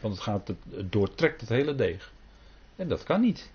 Want 0.00 0.14
het, 0.14 0.22
gaat, 0.22 0.48
het 0.48 0.92
doortrekt 0.92 1.40
het 1.40 1.50
hele 1.50 1.74
deeg. 1.74 2.12
En 2.76 2.88
dat 2.88 3.02
kan 3.02 3.20
niet. 3.20 3.50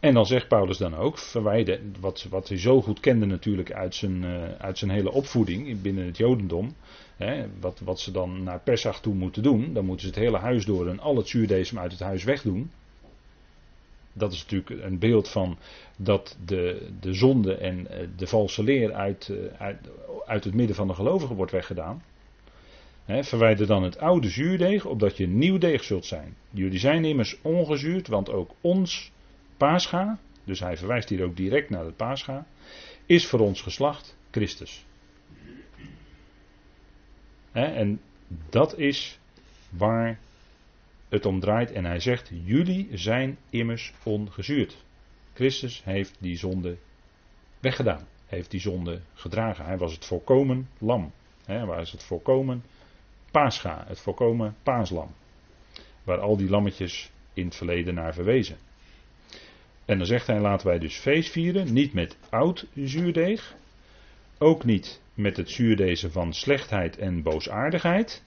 En 0.00 0.14
dan 0.14 0.26
zegt 0.26 0.48
Paulus 0.48 0.78
dan 0.78 0.96
ook, 0.96 1.18
verwijder, 1.18 1.80
wat, 2.00 2.26
wat 2.30 2.48
hij 2.48 2.58
zo 2.58 2.82
goed 2.82 3.00
kende 3.00 3.26
natuurlijk 3.26 3.72
uit 3.72 3.94
zijn, 3.94 4.22
uh, 4.22 4.42
uit 4.58 4.78
zijn 4.78 4.90
hele 4.90 5.12
opvoeding 5.12 5.82
binnen 5.82 6.06
het 6.06 6.16
Jodendom. 6.16 6.74
Hè, 7.16 7.46
wat, 7.60 7.80
wat 7.80 8.00
ze 8.00 8.10
dan 8.10 8.42
naar 8.42 8.60
Pesach 8.60 9.00
toe 9.00 9.14
moeten 9.14 9.42
doen, 9.42 9.72
dan 9.72 9.84
moeten 9.84 10.06
ze 10.06 10.12
het 10.14 10.22
hele 10.22 10.38
huis 10.38 10.64
door 10.64 10.88
en 10.88 11.00
al 11.00 11.16
het 11.16 11.28
zuurdesem 11.28 11.78
uit 11.78 11.92
het 11.92 12.00
huis 12.00 12.24
wegdoen. 12.24 12.70
Dat 14.12 14.32
is 14.32 14.42
natuurlijk 14.46 14.84
een 14.84 14.98
beeld 14.98 15.28
van 15.28 15.58
dat 15.96 16.36
de, 16.44 16.90
de 17.00 17.12
zonde 17.12 17.54
en 17.54 17.86
eh, 17.86 18.06
de 18.16 18.26
valse 18.26 18.62
leer 18.62 18.92
uit, 18.92 19.28
eh, 19.28 19.60
uit, 19.60 19.78
uit 20.26 20.44
het 20.44 20.54
midden 20.54 20.76
van 20.76 20.86
de 20.86 20.94
gelovigen 20.94 21.36
wordt 21.36 21.52
weggedaan. 21.52 22.02
Verwijder 23.20 23.66
dan 23.66 23.82
het 23.82 23.98
oude 23.98 24.28
zuurdeeg, 24.28 24.84
opdat 24.84 25.16
je 25.16 25.26
nieuw 25.26 25.58
deeg 25.58 25.84
zult 25.84 26.04
zijn. 26.04 26.36
Jullie 26.50 26.78
zijn 26.78 27.04
immers 27.04 27.38
ongezuurd, 27.42 28.08
want 28.08 28.30
ook 28.30 28.50
ons 28.60 29.12
Pascha, 29.56 30.18
dus 30.44 30.60
hij 30.60 30.76
verwijst 30.76 31.08
hier 31.08 31.24
ook 31.24 31.36
direct 31.36 31.70
naar 31.70 31.84
het 31.84 31.96
Pascha, 31.96 32.46
is 33.06 33.26
voor 33.26 33.40
ons 33.40 33.62
geslacht 33.62 34.16
Christus. 34.30 34.84
en 37.52 38.00
dat 38.50 38.78
is 38.78 39.18
waar 39.68 40.18
het 41.10 41.26
om 41.26 41.40
draait. 41.40 41.72
En 41.72 41.84
hij 41.84 42.00
zegt: 42.00 42.30
Jullie 42.44 42.88
zijn 42.92 43.38
immers 43.50 43.92
ongezuurd. 44.02 44.84
Christus 45.34 45.84
heeft 45.84 46.16
die 46.20 46.36
zonde 46.36 46.76
weggedaan. 47.60 48.06
Heeft 48.26 48.50
die 48.50 48.60
zonde 48.60 49.00
gedragen. 49.14 49.64
Hij 49.64 49.78
was 49.78 49.92
het 49.92 50.04
volkomen 50.04 50.68
lam. 50.78 51.12
Hij 51.44 51.64
was 51.64 51.92
het 51.92 52.02
volkomen 52.02 52.62
Pascha, 53.30 53.84
het 53.86 54.00
volkomen 54.00 54.56
paaslam. 54.62 55.14
Waar 56.04 56.18
al 56.18 56.36
die 56.36 56.50
lammetjes 56.50 57.10
in 57.32 57.44
het 57.44 57.56
verleden 57.56 57.94
naar 57.94 58.14
verwezen. 58.14 58.56
En 59.84 59.98
dan 59.98 60.06
zegt 60.06 60.26
hij: 60.26 60.40
laten 60.40 60.66
wij 60.66 60.78
dus 60.78 60.98
feest 60.98 61.30
vieren, 61.30 61.72
niet 61.72 61.92
met 61.92 62.16
oud 62.30 62.66
zuurdeeg, 62.74 63.54
ook 64.38 64.64
niet 64.64 65.00
met 65.14 65.36
het 65.36 65.50
zuurdezen 65.50 66.12
van 66.12 66.34
slechtheid 66.34 66.98
en 66.98 67.22
boosaardigheid. 67.22 68.22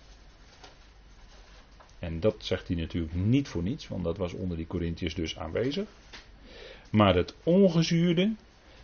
En 2.04 2.20
dat 2.20 2.36
zegt 2.38 2.68
hij 2.68 2.78
natuurlijk 2.78 3.14
niet 3.14 3.48
voor 3.48 3.64
niets, 3.64 3.88
want 3.88 4.04
dat 4.04 4.18
was 4.18 4.34
onder 4.34 4.58
die 4.58 4.68
Corinthiërs 4.68 5.16
dus 5.16 5.38
aanwezig. 5.38 5.88
Maar 6.92 7.16
het 7.16 7.36
ongezuurde 7.44 8.34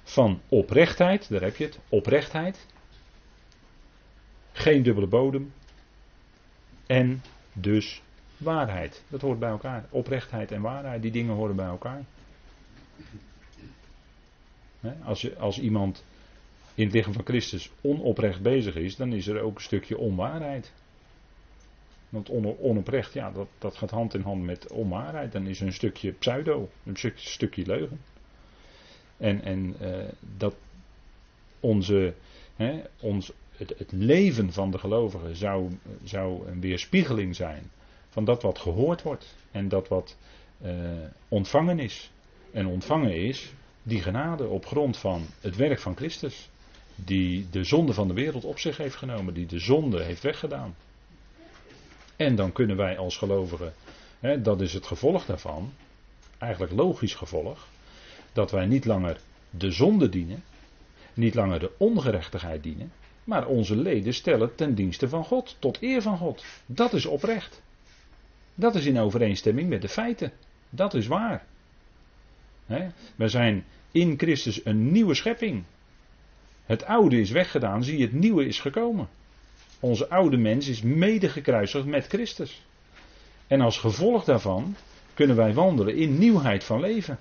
van 0.03 0.41
oprechtheid, 0.49 1.29
daar 1.29 1.41
heb 1.41 1.55
je 1.55 1.63
het, 1.63 1.79
oprechtheid. 1.89 2.65
Geen 4.51 4.83
dubbele 4.83 5.07
bodem. 5.07 5.53
En 6.85 7.21
dus 7.53 8.01
waarheid. 8.37 9.03
Dat 9.09 9.21
hoort 9.21 9.39
bij 9.39 9.49
elkaar. 9.49 9.85
Oprechtheid 9.89 10.51
en 10.51 10.61
waarheid, 10.61 11.01
die 11.01 11.11
dingen 11.11 11.35
horen 11.35 11.55
bij 11.55 11.65
elkaar. 11.65 12.03
Als, 15.03 15.21
je, 15.21 15.37
als 15.37 15.59
iemand 15.59 16.05
in 16.75 16.83
het 16.83 16.93
lichaam 16.93 17.13
van 17.13 17.25
Christus 17.25 17.71
onoprecht 17.81 18.41
bezig 18.41 18.75
is, 18.75 18.95
dan 18.95 19.13
is 19.13 19.27
er 19.27 19.41
ook 19.41 19.55
een 19.55 19.61
stukje 19.61 19.97
onwaarheid. 19.97 20.71
Want 22.09 22.29
onoprecht, 22.59 23.13
ja, 23.13 23.31
dat, 23.31 23.47
dat 23.57 23.75
gaat 23.77 23.89
hand 23.89 24.13
in 24.13 24.21
hand 24.21 24.43
met 24.43 24.71
onwaarheid. 24.71 25.31
Dan 25.31 25.47
is 25.47 25.59
een 25.59 25.73
stukje 25.73 26.11
pseudo, 26.11 26.69
een 26.83 26.95
stukje, 26.95 27.29
stukje 27.29 27.65
leugen. 27.65 27.99
En, 29.17 29.43
en 29.43 29.75
uh, 29.81 30.05
dat 30.37 30.55
onze, 31.59 32.13
hè, 32.55 32.81
ons, 32.99 33.31
het, 33.51 33.91
leven 33.91 34.53
van 34.53 34.71
de 34.71 34.77
gelovigen 34.77 35.35
zou, 35.35 35.69
zou 36.03 36.47
een 36.47 36.61
weerspiegeling 36.61 37.35
zijn 37.35 37.71
van 38.09 38.25
dat 38.25 38.41
wat 38.41 38.59
gehoord 38.59 39.01
wordt 39.01 39.35
en 39.51 39.69
dat 39.69 39.87
wat 39.87 40.17
uh, 40.61 40.71
ontvangen 41.27 41.79
is. 41.79 42.11
En 42.51 42.67
ontvangen 42.67 43.15
is 43.15 43.53
die 43.83 44.01
genade 44.01 44.47
op 44.47 44.65
grond 44.65 44.97
van 44.97 45.25
het 45.39 45.55
werk 45.55 45.79
van 45.79 45.95
Christus. 45.95 46.49
Die 46.95 47.49
de 47.49 47.63
zonde 47.63 47.93
van 47.93 48.07
de 48.07 48.13
wereld 48.13 48.45
op 48.45 48.59
zich 48.59 48.77
heeft 48.77 48.95
genomen, 48.95 49.33
die 49.33 49.45
de 49.45 49.59
zonde 49.59 50.03
heeft 50.03 50.21
weggedaan. 50.21 50.75
En 52.19 52.35
dan 52.35 52.51
kunnen 52.51 52.75
wij 52.75 52.97
als 52.97 53.17
gelovigen, 53.17 53.73
hè, 54.19 54.41
dat 54.41 54.61
is 54.61 54.73
het 54.73 54.85
gevolg 54.85 55.25
daarvan, 55.25 55.73
eigenlijk 56.37 56.73
logisch 56.73 57.15
gevolg, 57.15 57.67
dat 58.33 58.51
wij 58.51 58.65
niet 58.65 58.85
langer 58.85 59.19
de 59.49 59.71
zonde 59.71 60.09
dienen, 60.09 60.43
niet 61.13 61.35
langer 61.35 61.59
de 61.59 61.71
ongerechtigheid 61.77 62.63
dienen, 62.63 62.91
maar 63.23 63.47
onze 63.47 63.75
leden 63.75 64.13
stellen 64.13 64.55
ten 64.55 64.75
dienste 64.75 65.09
van 65.09 65.23
God, 65.23 65.55
tot 65.59 65.81
eer 65.81 66.01
van 66.01 66.17
God. 66.17 66.45
Dat 66.65 66.93
is 66.93 67.05
oprecht. 67.05 67.61
Dat 68.55 68.75
is 68.75 68.85
in 68.85 68.99
overeenstemming 68.99 69.69
met 69.69 69.81
de 69.81 69.89
feiten. 69.89 70.31
Dat 70.69 70.93
is 70.93 71.07
waar. 71.07 71.45
We 73.15 73.27
zijn 73.27 73.65
in 73.91 74.17
Christus 74.17 74.65
een 74.65 74.91
nieuwe 74.91 75.13
schepping. 75.13 75.63
Het 76.65 76.85
oude 76.85 77.19
is 77.19 77.31
weggedaan, 77.31 77.83
zie 77.83 77.97
je, 77.97 78.03
het 78.03 78.13
nieuwe 78.13 78.45
is 78.45 78.59
gekomen. 78.59 79.09
Onze 79.79 80.09
oude 80.09 80.37
mens 80.37 80.67
is 80.67 80.81
mede 80.81 81.29
gekruisigd 81.29 81.85
met 81.85 82.07
Christus. 82.07 82.65
En 83.47 83.61
als 83.61 83.77
gevolg 83.77 84.23
daarvan 84.23 84.75
kunnen 85.13 85.35
wij 85.35 85.53
wandelen 85.53 85.95
in 85.95 86.17
nieuwheid 86.17 86.63
van 86.63 86.79
leven. 86.79 87.17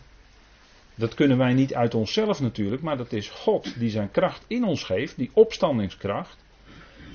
Dat 0.95 1.15
kunnen 1.15 1.39
wij 1.39 1.53
niet 1.53 1.75
uit 1.75 1.95
onszelf 1.95 2.41
natuurlijk, 2.41 2.83
maar 2.83 2.97
dat 2.97 3.13
is 3.13 3.29
God 3.29 3.79
die 3.79 3.91
zijn 3.91 4.11
kracht 4.11 4.45
in 4.47 4.65
ons 4.65 4.85
geeft, 4.85 5.17
die 5.17 5.31
opstandingskracht, 5.33 6.45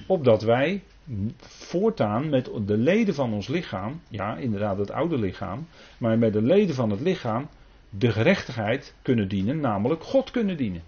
opdat 0.08 0.42
wij 0.42 0.84
voortaan 1.42 2.30
met 2.30 2.50
de 2.66 2.78
leden 2.78 3.14
van 3.14 3.34
ons 3.34 3.48
lichaam, 3.48 4.02
ja 4.10 4.38
inderdaad 4.38 4.78
het 4.78 4.92
oude 4.92 5.20
lichaam, 5.20 5.68
maar 5.98 6.18
met 6.18 6.34
de 6.34 6.42
leden 6.42 6.76
van 6.76 6.90
het 6.90 7.00
lichaam 7.00 7.50
de 7.90 8.12
gerechtigheid 8.12 8.96
kunnen 9.02 9.28
dienen, 9.28 9.60
namelijk 9.60 10.04
God 10.04 10.32
kunnen 10.32 10.58
dienen. 10.58 10.84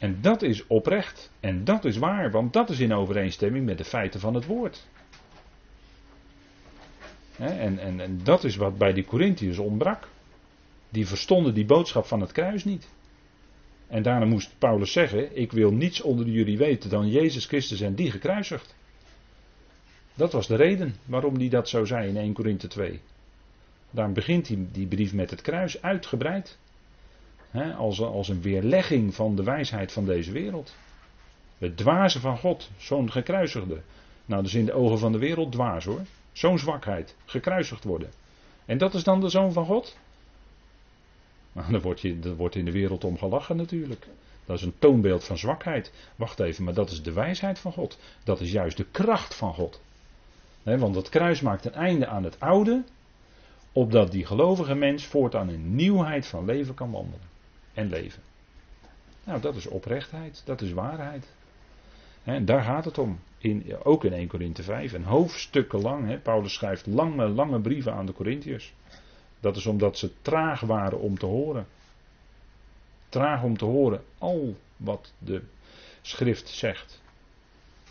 En 0.00 0.18
dat 0.20 0.42
is 0.42 0.66
oprecht. 0.66 1.30
En 1.40 1.64
dat 1.64 1.84
is 1.84 1.96
waar, 1.96 2.30
want 2.30 2.52
dat 2.52 2.70
is 2.70 2.80
in 2.80 2.92
overeenstemming 2.92 3.66
met 3.66 3.78
de 3.78 3.84
feiten 3.84 4.20
van 4.20 4.34
het 4.34 4.46
woord. 4.46 4.86
En, 7.38 7.78
en, 7.78 8.00
en 8.00 8.20
dat 8.24 8.44
is 8.44 8.56
wat 8.56 8.78
bij 8.78 8.92
die 8.92 9.04
Corinthiërs 9.04 9.58
ontbrak. 9.58 10.08
Die 10.88 11.06
verstonden 11.06 11.54
die 11.54 11.64
boodschap 11.64 12.06
van 12.06 12.20
het 12.20 12.32
kruis 12.32 12.64
niet. 12.64 12.88
En 13.86 14.02
daarna 14.02 14.26
moest 14.26 14.54
Paulus 14.58 14.92
zeggen: 14.92 15.36
Ik 15.36 15.52
wil 15.52 15.72
niets 15.72 16.00
onder 16.00 16.26
jullie 16.26 16.58
weten 16.58 16.90
dan 16.90 17.08
Jezus 17.08 17.46
Christus 17.46 17.80
en 17.80 17.94
die 17.94 18.10
gekruisigd. 18.10 18.74
Dat 20.14 20.32
was 20.32 20.46
de 20.46 20.56
reden 20.56 20.94
waarom 21.04 21.36
hij 21.36 21.48
dat 21.48 21.68
zo 21.68 21.84
zei 21.84 22.08
in 22.08 22.16
1 22.16 22.32
Korinthe 22.32 22.66
2. 22.66 23.00
Daarom 23.90 24.14
begint 24.14 24.46
die, 24.46 24.68
die 24.72 24.86
brief 24.86 25.12
met 25.12 25.30
het 25.30 25.40
kruis 25.40 25.82
uitgebreid. 25.82 26.58
Als, 27.76 28.00
als 28.00 28.28
een 28.28 28.42
weerlegging 28.42 29.14
van 29.14 29.34
de 29.36 29.42
wijsheid 29.42 29.92
van 29.92 30.04
deze 30.04 30.32
wereld. 30.32 30.76
Het 31.58 31.76
dwaze 31.76 32.20
van 32.20 32.38
God, 32.38 32.70
zo'n 32.76 33.10
gekruisigde. 33.10 33.80
Nou, 34.26 34.42
dus 34.42 34.54
in 34.54 34.64
de 34.64 34.72
ogen 34.72 34.98
van 34.98 35.12
de 35.12 35.18
wereld 35.18 35.52
dwaas 35.52 35.84
hoor. 35.84 36.02
Zo'n 36.32 36.58
zwakheid, 36.58 37.16
gekruisigd 37.24 37.84
worden. 37.84 38.10
En 38.64 38.78
dat 38.78 38.94
is 38.94 39.04
dan 39.04 39.20
de 39.20 39.28
zoon 39.28 39.52
van 39.52 39.64
God? 39.64 39.96
Nou, 41.52 41.72
daar 41.72 41.80
wordt, 41.80 42.00
je, 42.00 42.36
wordt 42.36 42.54
in 42.54 42.64
de 42.64 42.72
wereld 42.72 43.04
om 43.04 43.18
gelachen 43.18 43.56
natuurlijk. 43.56 44.06
Dat 44.44 44.58
is 44.58 44.64
een 44.64 44.78
toonbeeld 44.78 45.24
van 45.24 45.38
zwakheid. 45.38 45.92
Wacht 46.16 46.40
even, 46.40 46.64
maar 46.64 46.74
dat 46.74 46.90
is 46.90 47.02
de 47.02 47.12
wijsheid 47.12 47.58
van 47.58 47.72
God. 47.72 47.98
Dat 48.24 48.40
is 48.40 48.52
juist 48.52 48.76
de 48.76 48.86
kracht 48.90 49.34
van 49.34 49.54
God. 49.54 49.80
want 50.62 50.94
het 50.94 51.08
kruis 51.08 51.40
maakt 51.40 51.64
een 51.64 51.74
einde 51.74 52.06
aan 52.06 52.24
het 52.24 52.40
oude 52.40 52.84
opdat 53.72 54.12
die 54.12 54.26
gelovige 54.26 54.74
mens 54.74 55.06
voortaan 55.06 55.50
in 55.50 55.74
nieuwheid 55.74 56.26
van 56.26 56.44
leven 56.44 56.74
kan 56.74 56.90
wandelen. 56.90 57.29
En 57.74 57.88
leven. 57.88 58.22
Nou, 59.24 59.40
dat 59.40 59.56
is 59.56 59.66
oprechtheid, 59.66 60.42
dat 60.44 60.60
is 60.60 60.72
waarheid. 60.72 61.26
En 62.22 62.44
daar 62.44 62.62
gaat 62.62 62.84
het 62.84 62.98
om. 62.98 63.20
In, 63.38 63.76
ook 63.82 64.04
in 64.04 64.12
1 64.12 64.28
Korinthe 64.28 64.62
5. 64.62 64.92
Een 64.92 65.04
hoofdstukken 65.04 65.80
lang. 65.80 66.06
He, 66.06 66.18
Paulus 66.18 66.54
schrijft 66.54 66.86
lange, 66.86 67.28
lange 67.28 67.60
brieven 67.60 67.92
aan 67.92 68.06
de 68.06 68.12
Corinthiërs. 68.12 68.74
Dat 69.40 69.56
is 69.56 69.66
omdat 69.66 69.98
ze 69.98 70.12
traag 70.22 70.60
waren 70.60 70.98
om 71.00 71.18
te 71.18 71.26
horen. 71.26 71.66
Traag 73.08 73.42
om 73.42 73.56
te 73.56 73.64
horen 73.64 74.04
al 74.18 74.56
wat 74.76 75.12
de 75.18 75.42
schrift 76.02 76.48
zegt. 76.48 77.00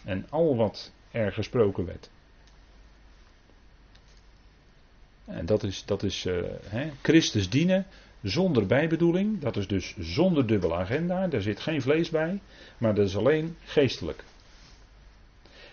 En 0.04 0.26
al 0.30 0.56
wat 0.56 0.92
er 1.12 1.32
gesproken 1.32 1.86
werd. 1.86 2.10
En 5.26 5.46
dat 5.46 5.64
is, 5.64 5.86
dat 5.86 6.04
is 6.04 6.26
uh, 6.26 6.42
hè, 6.64 6.92
Christus 7.02 7.50
dienen 7.50 7.86
zonder 8.22 8.66
bijbedoeling. 8.66 9.40
Dat 9.40 9.58
is 9.58 9.68
dus 9.68 9.96
zonder 9.98 10.48
dubbele 10.48 10.76
agenda. 10.76 11.28
Daar 11.28 11.42
zit 11.42 11.60
geen 11.60 11.82
vlees 11.82 12.10
bij. 12.10 12.42
Maar 12.78 12.96
dat 12.96 13.08
is 13.08 13.18
alleen 13.18 13.56
geestelijk. 13.64 14.24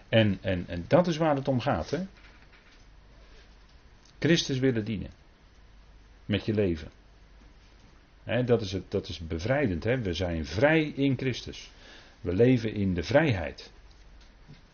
En, 0.08 0.38
en, 0.40 0.64
en 0.68 0.84
dat 0.88 1.06
is 1.06 1.16
waar 1.16 1.36
het 1.36 1.48
om 1.48 1.60
gaat. 1.60 1.90
Hè? 1.90 1.98
Christus 4.18 4.58
willen 4.58 4.84
dienen. 4.84 5.10
Met 6.26 6.44
je 6.44 6.54
leven. 6.54 6.90
dat, 8.44 8.60
is 8.60 8.72
het, 8.72 8.90
dat 8.90 9.08
is 9.08 9.18
bevrijdend. 9.18 9.84
We 9.84 10.12
zijn 10.12 10.44
vrij 10.44 10.82
in 10.82 11.16
Christus. 11.16 11.70
We 12.20 12.34
leven 12.34 12.74
in 12.74 12.94
de 12.94 13.02
vrijheid. 13.02 13.72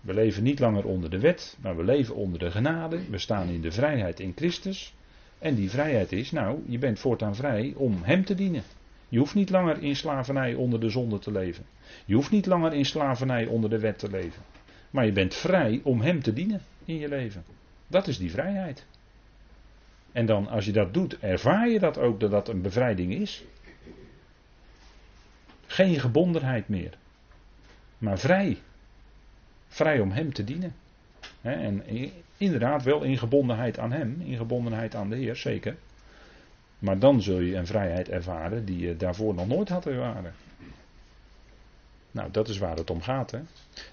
We 0.00 0.14
leven 0.14 0.42
niet 0.42 0.58
langer 0.58 0.84
onder 0.84 1.10
de 1.10 1.18
wet, 1.18 1.56
maar 1.60 1.76
we 1.76 1.84
leven 1.84 2.14
onder 2.14 2.38
de 2.38 2.50
genade. 2.50 3.10
We 3.10 3.18
staan 3.18 3.48
in 3.48 3.60
de 3.60 3.72
vrijheid 3.72 4.20
in 4.20 4.32
Christus. 4.36 4.94
En 5.42 5.54
die 5.54 5.70
vrijheid 5.70 6.12
is, 6.12 6.30
nou, 6.30 6.62
je 6.66 6.78
bent 6.78 6.98
voortaan 6.98 7.34
vrij 7.34 7.72
om 7.76 8.02
Hem 8.02 8.24
te 8.24 8.34
dienen. 8.34 8.62
Je 9.08 9.18
hoeft 9.18 9.34
niet 9.34 9.50
langer 9.50 9.82
in 9.82 9.96
slavernij 9.96 10.54
onder 10.54 10.80
de 10.80 10.90
zonde 10.90 11.18
te 11.18 11.32
leven. 11.32 11.64
Je 12.04 12.14
hoeft 12.14 12.30
niet 12.30 12.46
langer 12.46 12.72
in 12.72 12.84
slavernij 12.84 13.46
onder 13.46 13.70
de 13.70 13.78
wet 13.78 13.98
te 13.98 14.10
leven. 14.10 14.42
Maar 14.90 15.06
je 15.06 15.12
bent 15.12 15.34
vrij 15.34 15.80
om 15.84 16.00
Hem 16.00 16.22
te 16.22 16.32
dienen 16.32 16.60
in 16.84 16.98
je 16.98 17.08
leven. 17.08 17.44
Dat 17.86 18.06
is 18.06 18.18
die 18.18 18.30
vrijheid. 18.30 18.86
En 20.12 20.26
dan, 20.26 20.48
als 20.48 20.64
je 20.64 20.72
dat 20.72 20.94
doet, 20.94 21.18
ervaar 21.18 21.68
je 21.68 21.78
dat 21.78 21.98
ook 21.98 22.20
dat 22.20 22.30
dat 22.30 22.48
een 22.48 22.62
bevrijding 22.62 23.12
is. 23.12 23.44
Geen 25.66 26.00
gebondenheid 26.00 26.68
meer, 26.68 26.98
maar 27.98 28.18
vrij. 28.18 28.58
Vrij 29.68 30.00
om 30.00 30.10
Hem 30.10 30.32
te 30.32 30.44
dienen. 30.44 30.74
En 31.42 31.82
inderdaad 32.36 32.82
wel 32.82 33.02
in 33.02 33.18
gebondenheid 33.18 33.78
aan 33.78 33.92
Hem, 33.92 34.20
in 34.24 34.36
gebondenheid 34.36 34.94
aan 34.94 35.10
de 35.10 35.16
Heer, 35.16 35.36
zeker. 35.36 35.76
Maar 36.78 36.98
dan 36.98 37.22
zul 37.22 37.40
je 37.40 37.56
een 37.56 37.66
vrijheid 37.66 38.08
ervaren 38.08 38.64
die 38.64 38.78
je 38.78 38.96
daarvoor 38.96 39.34
nog 39.34 39.46
nooit 39.46 39.68
had 39.68 39.86
ervaren. 39.86 40.34
Nou, 42.10 42.30
dat 42.30 42.48
is 42.48 42.58
waar 42.58 42.76
het 42.76 42.90
om 42.90 43.02
gaat. 43.02 43.30
Hè? 43.30 43.38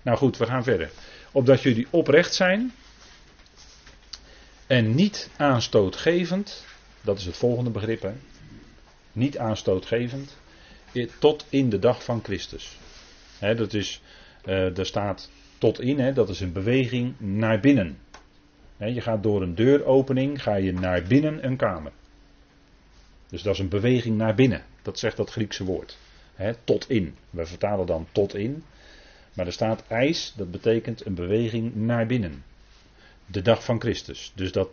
Nou 0.01 0.17
goed, 0.17 0.37
we 0.37 0.45
gaan 0.45 0.63
verder. 0.63 0.91
Opdat 1.31 1.61
jullie 1.61 1.87
oprecht 1.89 2.33
zijn 2.33 2.71
en 4.67 4.95
niet 4.95 5.29
aanstootgevend, 5.37 6.65
dat 7.01 7.17
is 7.17 7.25
het 7.25 7.37
volgende 7.37 7.69
begrip. 7.69 8.01
Hè? 8.01 8.13
Niet 9.11 9.37
aanstootgevend, 9.37 10.37
tot 11.19 11.45
in 11.49 11.69
de 11.69 11.79
dag 11.79 12.03
van 12.03 12.23
Christus. 12.23 12.77
Hè, 13.39 13.55
dat 13.55 13.73
is, 13.73 14.01
uh, 14.45 14.73
daar 14.73 14.85
staat 14.85 15.29
tot 15.59 15.81
in, 15.81 15.99
hè, 15.99 16.13
dat 16.13 16.29
is 16.29 16.39
een 16.39 16.53
beweging 16.53 17.13
naar 17.17 17.59
binnen. 17.59 17.97
Je 18.77 19.01
gaat 19.01 19.23
door 19.23 19.41
een 19.41 19.55
deuropening, 19.55 20.43
ga 20.43 20.55
je 20.55 20.73
naar 20.73 21.03
binnen 21.03 21.45
een 21.45 21.57
kamer. 21.57 21.91
Dus 23.29 23.41
dat 23.41 23.53
is 23.53 23.59
een 23.59 23.69
beweging 23.69 24.17
naar 24.17 24.35
binnen. 24.35 24.63
Dat 24.81 24.99
zegt 24.99 25.17
dat 25.17 25.29
Griekse 25.29 25.63
woord. 25.63 25.97
tot 26.63 26.89
in. 26.89 27.15
We 27.29 27.45
vertalen 27.45 27.85
dan 27.85 28.07
tot 28.11 28.35
in. 28.35 28.63
Maar 29.33 29.45
er 29.45 29.53
staat 29.53 29.83
ijs, 29.87 30.33
dat 30.37 30.51
betekent 30.51 31.05
een 31.05 31.13
beweging 31.13 31.75
naar 31.75 32.05
binnen. 32.05 32.43
De 33.25 33.41
dag 33.41 33.63
van 33.63 33.79
Christus. 33.79 34.31
Dus 34.35 34.51
dat, 34.51 34.69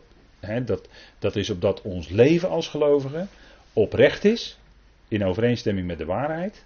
dat, 0.64 0.88
dat 1.18 1.36
is 1.36 1.50
opdat 1.50 1.82
ons 1.82 2.08
leven 2.08 2.48
als 2.48 2.68
gelovigen 2.68 3.28
oprecht 3.72 4.24
is. 4.24 4.58
In 5.08 5.24
overeenstemming 5.24 5.86
met 5.86 5.98
de 5.98 6.04
waarheid. 6.04 6.64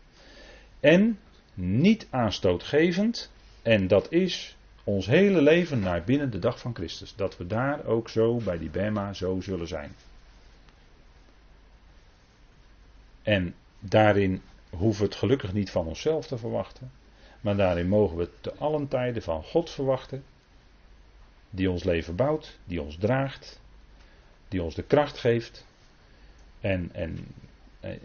En 0.80 1.18
niet 1.54 2.06
aanstootgevend. 2.10 3.30
En 3.62 3.86
dat 3.86 4.12
is 4.12 4.56
ons 4.84 5.06
hele 5.06 5.42
leven 5.42 5.80
naar 5.80 6.04
binnen 6.04 6.30
de 6.30 6.38
dag 6.38 6.58
van 6.58 6.74
Christus. 6.74 7.14
Dat 7.16 7.36
we 7.36 7.46
daar 7.46 7.84
ook 7.84 8.08
zo 8.08 8.36
bij 8.36 8.58
die 8.58 8.70
Bema 8.70 9.12
zo 9.12 9.40
zullen 9.40 9.68
zijn. 9.68 9.94
En 13.22 13.54
daarin 13.78 14.42
hoeven 14.70 15.02
we 15.02 15.08
het 15.08 15.18
gelukkig 15.18 15.52
niet 15.52 15.70
van 15.70 15.86
onszelf 15.86 16.26
te 16.26 16.38
verwachten. 16.38 16.90
Maar 17.40 17.56
daarin 17.56 17.88
mogen 17.88 18.16
we 18.16 18.28
te 18.40 18.54
allen 18.54 18.88
tijden 18.88 19.22
van 19.22 19.42
God 19.42 19.70
verwachten. 19.70 20.24
Die 21.50 21.70
ons 21.70 21.84
leven 21.84 22.16
bouwt, 22.16 22.58
die 22.64 22.82
ons 22.82 22.96
draagt, 22.96 23.60
die 24.48 24.62
ons 24.62 24.74
de 24.74 24.82
kracht 24.82 25.18
geeft. 25.18 25.66
En, 26.60 26.90
en, 26.92 27.26
en 27.80 28.00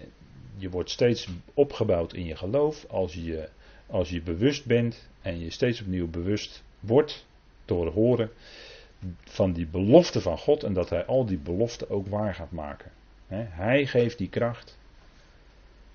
je 0.57 0.69
wordt 0.69 0.89
steeds 0.89 1.29
opgebouwd 1.53 2.13
in 2.13 2.25
je 2.25 2.35
geloof 2.35 2.85
als 2.85 3.13
je, 3.13 3.49
als 3.87 4.09
je 4.09 4.21
bewust 4.21 4.65
bent 4.65 5.09
en 5.21 5.39
je 5.39 5.49
steeds 5.49 5.81
opnieuw 5.81 6.07
bewust 6.07 6.63
wordt 6.79 7.25
door 7.65 7.91
horen 7.91 8.29
van 9.23 9.53
die 9.53 9.67
belofte 9.67 10.21
van 10.21 10.37
God 10.37 10.63
en 10.63 10.73
dat 10.73 10.89
Hij 10.89 11.05
al 11.05 11.25
die 11.25 11.37
beloften 11.37 11.89
ook 11.89 12.07
waar 12.07 12.35
gaat 12.35 12.51
maken. 12.51 12.91
Hij 13.27 13.85
geeft 13.85 14.17
die 14.17 14.29
kracht. 14.29 14.77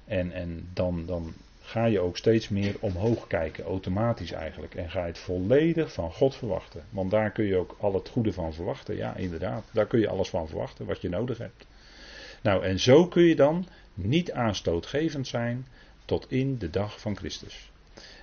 En, 0.04 0.32
en 0.32 0.68
dan, 0.72 1.06
dan 1.06 1.32
ga 1.60 1.84
je 1.84 2.00
ook 2.00 2.16
steeds 2.16 2.48
meer 2.48 2.76
omhoog 2.80 3.26
kijken, 3.26 3.64
automatisch 3.64 4.32
eigenlijk. 4.32 4.74
En 4.74 4.90
ga 4.90 5.00
je 5.00 5.06
het 5.06 5.18
volledig 5.18 5.92
van 5.92 6.12
God 6.12 6.34
verwachten. 6.34 6.84
Want 6.90 7.10
daar 7.10 7.30
kun 7.30 7.44
je 7.44 7.56
ook 7.56 7.76
al 7.80 7.94
het 7.94 8.08
goede 8.08 8.32
van 8.32 8.54
verwachten. 8.54 8.96
Ja, 8.96 9.16
inderdaad. 9.16 9.64
Daar 9.72 9.86
kun 9.86 10.00
je 10.00 10.08
alles 10.08 10.28
van 10.28 10.48
verwachten 10.48 10.86
wat 10.86 11.00
je 11.00 11.08
nodig 11.08 11.38
hebt. 11.38 11.66
Nou, 12.42 12.64
en 12.64 12.80
zo 12.80 13.06
kun 13.06 13.22
je 13.22 13.36
dan 13.36 13.66
niet 13.94 14.32
aanstootgevend 14.32 15.26
zijn 15.26 15.66
tot 16.04 16.30
in 16.30 16.58
de 16.58 16.70
dag 16.70 17.00
van 17.00 17.16
Christus. 17.16 17.70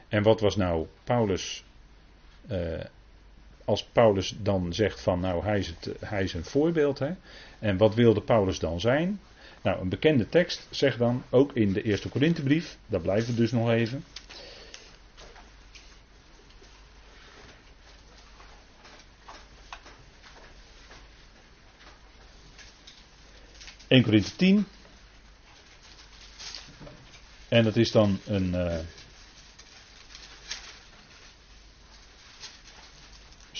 En 0.07 0.23
wat 0.23 0.39
was 0.39 0.55
nou 0.55 0.87
Paulus. 1.03 1.63
Uh, 2.51 2.83
als 3.65 3.83
Paulus 3.83 4.35
dan 4.39 4.73
zegt 4.73 5.01
van 5.01 5.19
nou 5.19 5.43
hij 5.43 5.59
is, 5.59 5.67
het, 5.67 5.95
hij 5.99 6.23
is 6.23 6.33
een 6.33 6.45
voorbeeld. 6.45 6.99
Hè? 6.99 7.11
En 7.59 7.77
wat 7.77 7.95
wilde 7.95 8.21
Paulus 8.21 8.59
dan 8.59 8.79
zijn? 8.79 9.19
Nou, 9.61 9.81
een 9.81 9.89
bekende 9.89 10.29
tekst 10.29 10.67
zegt 10.69 10.97
dan, 10.97 11.23
ook 11.29 11.53
in 11.53 11.73
de 11.73 11.81
eerste 11.81 12.09
Korinthebrief, 12.09 12.77
daar 12.85 13.01
blijft 13.01 13.27
het 13.27 13.37
dus 13.37 13.51
nog 13.51 13.69
even. 13.69 14.03
...1 23.87 24.03
Korinthe 24.03 24.35
10... 24.35 24.65
...en 27.47 27.63
dat 27.63 27.75
is 27.75 27.91
dan 27.91 28.19
een... 28.25 28.49
Uh, 28.53 28.77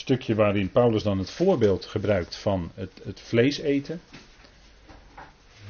stukje 0.07 0.35
waarin 0.35 0.71
Paulus 0.71 1.03
dan 1.03 1.17
het 1.17 1.29
voorbeeld 1.29 1.85
gebruikt 1.85 2.35
van 2.35 2.71
het, 2.73 2.91
het 3.03 3.19
vlees 3.19 3.59
eten. 3.59 4.01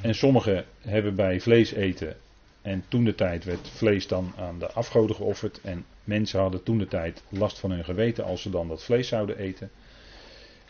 En 0.02 0.16
sommigen 0.16 0.66
hebben 0.80 1.16
bij 1.16 1.40
vlees 1.40 1.72
eten. 1.72 2.16
En 2.62 2.84
toen 2.88 3.04
de 3.04 3.16
tijd 3.16 3.44
werd 3.44 3.70
vlees 3.70 4.08
dan 4.08 4.34
aan 4.38 4.60
de 4.60 4.72
afgoden 4.72 5.16
geofferd. 5.16 5.60
En 5.62 5.86
mensen 6.04 6.40
hadden 6.40 6.64
toen 6.64 6.78
de 6.78 6.88
tijd 6.88 7.24
last 7.30 7.60
van 7.60 7.72
hun 7.72 7.84
geweten 7.84 8.24
als 8.24 8.42
ze 8.42 8.50
dan 8.50 8.68
dat 8.68 8.84
vlees 8.84 9.08
zouden 9.08 9.38
eten. 9.38 9.70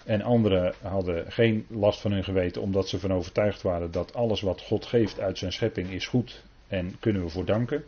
En 0.05 0.21
anderen 0.21 0.73
hadden 0.81 1.31
geen 1.31 1.65
last 1.69 2.01
van 2.01 2.11
hun 2.11 2.23
geweten 2.23 2.61
omdat 2.61 2.89
ze 2.89 2.99
van 2.99 3.13
overtuigd 3.13 3.61
waren 3.61 3.91
dat 3.91 4.13
alles 4.13 4.41
wat 4.41 4.61
God 4.61 4.85
geeft 4.85 5.19
uit 5.19 5.37
zijn 5.37 5.53
schepping 5.53 5.89
is 5.89 6.07
goed 6.07 6.43
en 6.67 6.95
kunnen 6.99 7.23
we 7.23 7.29
voor 7.29 7.45
danken. 7.45 7.83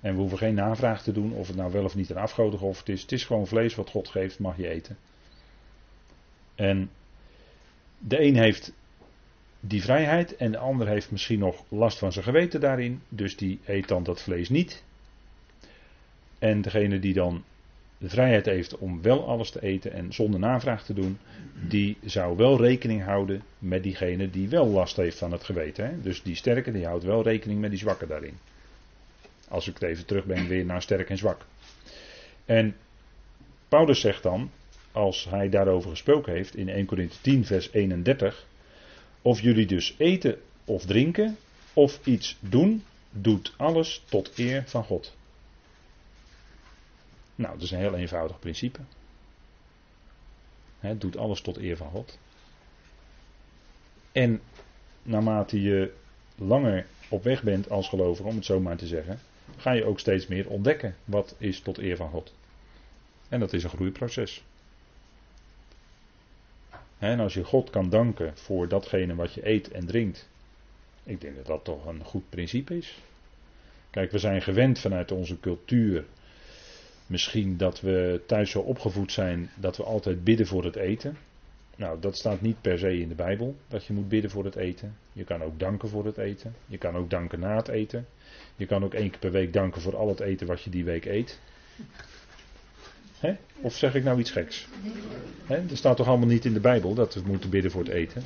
En 0.00 0.14
we 0.14 0.20
hoeven 0.20 0.38
geen 0.38 0.54
navraag 0.54 1.02
te 1.02 1.12
doen 1.12 1.32
of 1.32 1.46
het 1.46 1.56
nou 1.56 1.72
wel 1.72 1.84
of 1.84 1.94
niet 1.94 2.10
een 2.10 2.16
afgoden 2.16 2.58
geofferd 2.58 2.88
is. 2.88 3.02
Het 3.02 3.12
is 3.12 3.24
gewoon 3.24 3.46
vlees 3.46 3.74
wat 3.74 3.90
God 3.90 4.08
geeft, 4.08 4.38
mag 4.38 4.56
je 4.56 4.68
eten. 4.68 4.96
En 6.54 6.90
de 7.98 8.20
een 8.20 8.36
heeft 8.36 8.72
die 9.60 9.82
vrijheid 9.82 10.36
en 10.36 10.50
de 10.50 10.58
ander 10.58 10.88
heeft 10.88 11.10
misschien 11.10 11.38
nog 11.38 11.64
last 11.68 11.98
van 11.98 12.12
zijn 12.12 12.24
geweten 12.24 12.60
daarin, 12.60 13.02
dus 13.08 13.36
die 13.36 13.60
eet 13.64 13.88
dan 13.88 14.02
dat 14.02 14.22
vlees 14.22 14.48
niet. 14.48 14.82
En 16.38 16.62
degene 16.62 16.98
die 16.98 17.14
dan 17.14 17.44
de 17.98 18.08
vrijheid 18.08 18.46
heeft 18.46 18.78
om 18.78 19.02
wel 19.02 19.28
alles 19.28 19.50
te 19.50 19.62
eten 19.62 19.92
en 19.92 20.12
zonder 20.12 20.40
navraag 20.40 20.84
te 20.84 20.94
doen, 20.94 21.18
die 21.68 21.96
zou 22.04 22.36
wel 22.36 22.60
rekening 22.60 23.04
houden 23.04 23.42
met 23.58 23.82
diegene 23.82 24.30
die 24.30 24.48
wel 24.48 24.66
last 24.66 24.96
heeft 24.96 25.18
van 25.18 25.32
het 25.32 25.44
geweten. 25.44 25.86
Hè? 25.86 26.00
Dus 26.00 26.22
die 26.22 26.34
sterke 26.34 26.72
die 26.72 26.86
houdt 26.86 27.04
wel 27.04 27.22
rekening 27.22 27.60
met 27.60 27.70
die 27.70 27.78
zwakke 27.78 28.06
daarin. 28.06 28.38
Als 29.48 29.68
ik 29.68 29.74
het 29.74 29.82
even 29.82 30.06
terugbreng 30.06 30.48
weer 30.48 30.64
naar 30.64 30.82
sterk 30.82 31.10
en 31.10 31.18
zwak. 31.18 31.44
En 32.44 32.76
Paulus 33.68 34.00
zegt 34.00 34.22
dan, 34.22 34.50
als 34.92 35.24
hij 35.24 35.48
daarover 35.48 35.90
gesproken 35.90 36.32
heeft 36.32 36.56
in 36.56 36.68
1 36.68 36.86
Corinthië 36.86 37.18
10 37.20 37.44
vers 37.44 37.72
31, 37.72 38.46
of 39.22 39.40
jullie 39.40 39.66
dus 39.66 39.94
eten 39.98 40.40
of 40.64 40.84
drinken 40.84 41.36
of 41.72 42.06
iets 42.06 42.36
doen, 42.40 42.84
doet 43.10 43.54
alles 43.56 44.02
tot 44.08 44.38
eer 44.38 44.64
van 44.66 44.84
God. 44.84 45.14
Nou, 47.34 47.54
dat 47.54 47.62
is 47.62 47.70
een 47.70 47.78
heel 47.78 47.94
eenvoudig 47.94 48.38
principe. 48.38 48.80
Het 50.78 51.00
doet 51.00 51.16
alles 51.16 51.40
tot 51.40 51.56
eer 51.56 51.76
van 51.76 51.90
God. 51.90 52.18
En 54.12 54.40
naarmate 55.02 55.62
je 55.62 55.92
langer 56.34 56.86
op 57.08 57.22
weg 57.22 57.42
bent 57.42 57.70
als 57.70 57.88
gelovige, 57.88 58.28
om 58.28 58.36
het 58.36 58.44
zo 58.44 58.60
maar 58.60 58.76
te 58.76 58.86
zeggen, 58.86 59.20
ga 59.56 59.72
je 59.72 59.84
ook 59.84 60.00
steeds 60.00 60.26
meer 60.26 60.48
ontdekken 60.48 60.96
wat 61.04 61.34
is 61.38 61.60
tot 61.60 61.78
eer 61.78 61.96
van 61.96 62.10
God. 62.10 62.34
En 63.28 63.40
dat 63.40 63.52
is 63.52 63.64
een 63.64 63.70
groeiproces. 63.70 64.44
En 67.02 67.20
als 67.20 67.34
je 67.34 67.44
God 67.44 67.70
kan 67.70 67.88
danken 67.88 68.36
voor 68.36 68.68
datgene 68.68 69.14
wat 69.14 69.32
je 69.32 69.48
eet 69.48 69.70
en 69.70 69.86
drinkt. 69.86 70.28
Ik 71.04 71.20
denk 71.20 71.36
dat 71.36 71.46
dat 71.46 71.64
toch 71.64 71.86
een 71.86 72.04
goed 72.04 72.28
principe 72.28 72.76
is. 72.76 72.98
Kijk, 73.90 74.10
we 74.10 74.18
zijn 74.18 74.42
gewend 74.42 74.78
vanuit 74.78 75.12
onze 75.12 75.40
cultuur. 75.40 76.04
Misschien 77.06 77.56
dat 77.56 77.80
we 77.80 78.20
thuis 78.26 78.50
zo 78.50 78.60
opgevoed 78.60 79.12
zijn 79.12 79.50
dat 79.56 79.76
we 79.76 79.82
altijd 79.82 80.24
bidden 80.24 80.46
voor 80.46 80.64
het 80.64 80.76
eten. 80.76 81.16
Nou, 81.76 82.00
dat 82.00 82.16
staat 82.16 82.40
niet 82.40 82.60
per 82.60 82.78
se 82.78 82.98
in 83.00 83.08
de 83.08 83.14
Bijbel, 83.14 83.56
dat 83.68 83.84
je 83.84 83.92
moet 83.92 84.08
bidden 84.08 84.30
voor 84.30 84.44
het 84.44 84.56
eten. 84.56 84.96
Je 85.12 85.24
kan 85.24 85.42
ook 85.42 85.58
danken 85.58 85.88
voor 85.88 86.04
het 86.04 86.18
eten. 86.18 86.54
Je 86.66 86.78
kan 86.78 86.96
ook 86.96 87.10
danken 87.10 87.40
na 87.40 87.56
het 87.56 87.68
eten. 87.68 88.06
Je 88.56 88.66
kan 88.66 88.84
ook 88.84 88.94
één 88.94 89.10
keer 89.10 89.18
per 89.18 89.32
week 89.32 89.52
danken 89.52 89.80
voor 89.80 89.96
al 89.96 90.08
het 90.08 90.20
eten 90.20 90.46
wat 90.46 90.62
je 90.62 90.70
die 90.70 90.84
week 90.84 91.04
eet. 91.04 91.40
Of 93.60 93.74
zeg 93.76 93.94
ik 93.94 94.04
nou 94.04 94.18
iets 94.18 94.30
geks? 94.30 94.66
Hè? 95.44 95.54
Er 95.54 95.76
staat 95.76 95.96
toch 95.96 96.08
allemaal 96.08 96.28
niet 96.28 96.44
in 96.44 96.52
de 96.52 96.60
Bijbel 96.60 96.94
dat 96.94 97.14
we 97.14 97.22
moeten 97.26 97.50
bidden 97.50 97.70
voor 97.70 97.82
het 97.82 97.92
eten. 97.92 98.22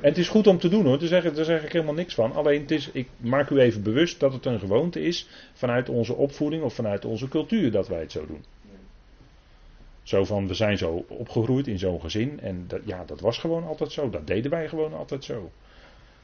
En 0.00 0.08
het 0.08 0.18
is 0.18 0.28
goed 0.28 0.46
om 0.46 0.58
te 0.58 0.68
doen 0.68 0.84
hoor, 0.84 0.98
daar 0.98 1.08
zeg, 1.08 1.32
daar 1.32 1.44
zeg 1.44 1.64
ik 1.64 1.72
helemaal 1.72 1.94
niks 1.94 2.14
van. 2.14 2.32
Alleen 2.32 2.60
het 2.60 2.70
is, 2.70 2.90
ik 2.92 3.08
maak 3.16 3.50
u 3.50 3.58
even 3.58 3.82
bewust 3.82 4.20
dat 4.20 4.32
het 4.32 4.46
een 4.46 4.58
gewoonte 4.58 5.02
is 5.02 5.28
vanuit 5.52 5.88
onze 5.88 6.14
opvoeding 6.14 6.62
of 6.62 6.74
vanuit 6.74 7.04
onze 7.04 7.28
cultuur 7.28 7.70
dat 7.70 7.88
wij 7.88 8.00
het 8.00 8.12
zo 8.12 8.26
doen. 8.26 8.44
Zo 10.02 10.24
van, 10.24 10.48
we 10.48 10.54
zijn 10.54 10.78
zo 10.78 11.04
opgegroeid 11.08 11.66
in 11.66 11.78
zo'n 11.78 12.00
gezin 12.00 12.40
en 12.40 12.64
dat, 12.66 12.80
ja, 12.84 13.04
dat 13.04 13.20
was 13.20 13.38
gewoon 13.38 13.64
altijd 13.64 13.92
zo. 13.92 14.10
Dat 14.10 14.26
deden 14.26 14.50
wij 14.50 14.68
gewoon 14.68 14.94
altijd 14.94 15.24
zo. 15.24 15.50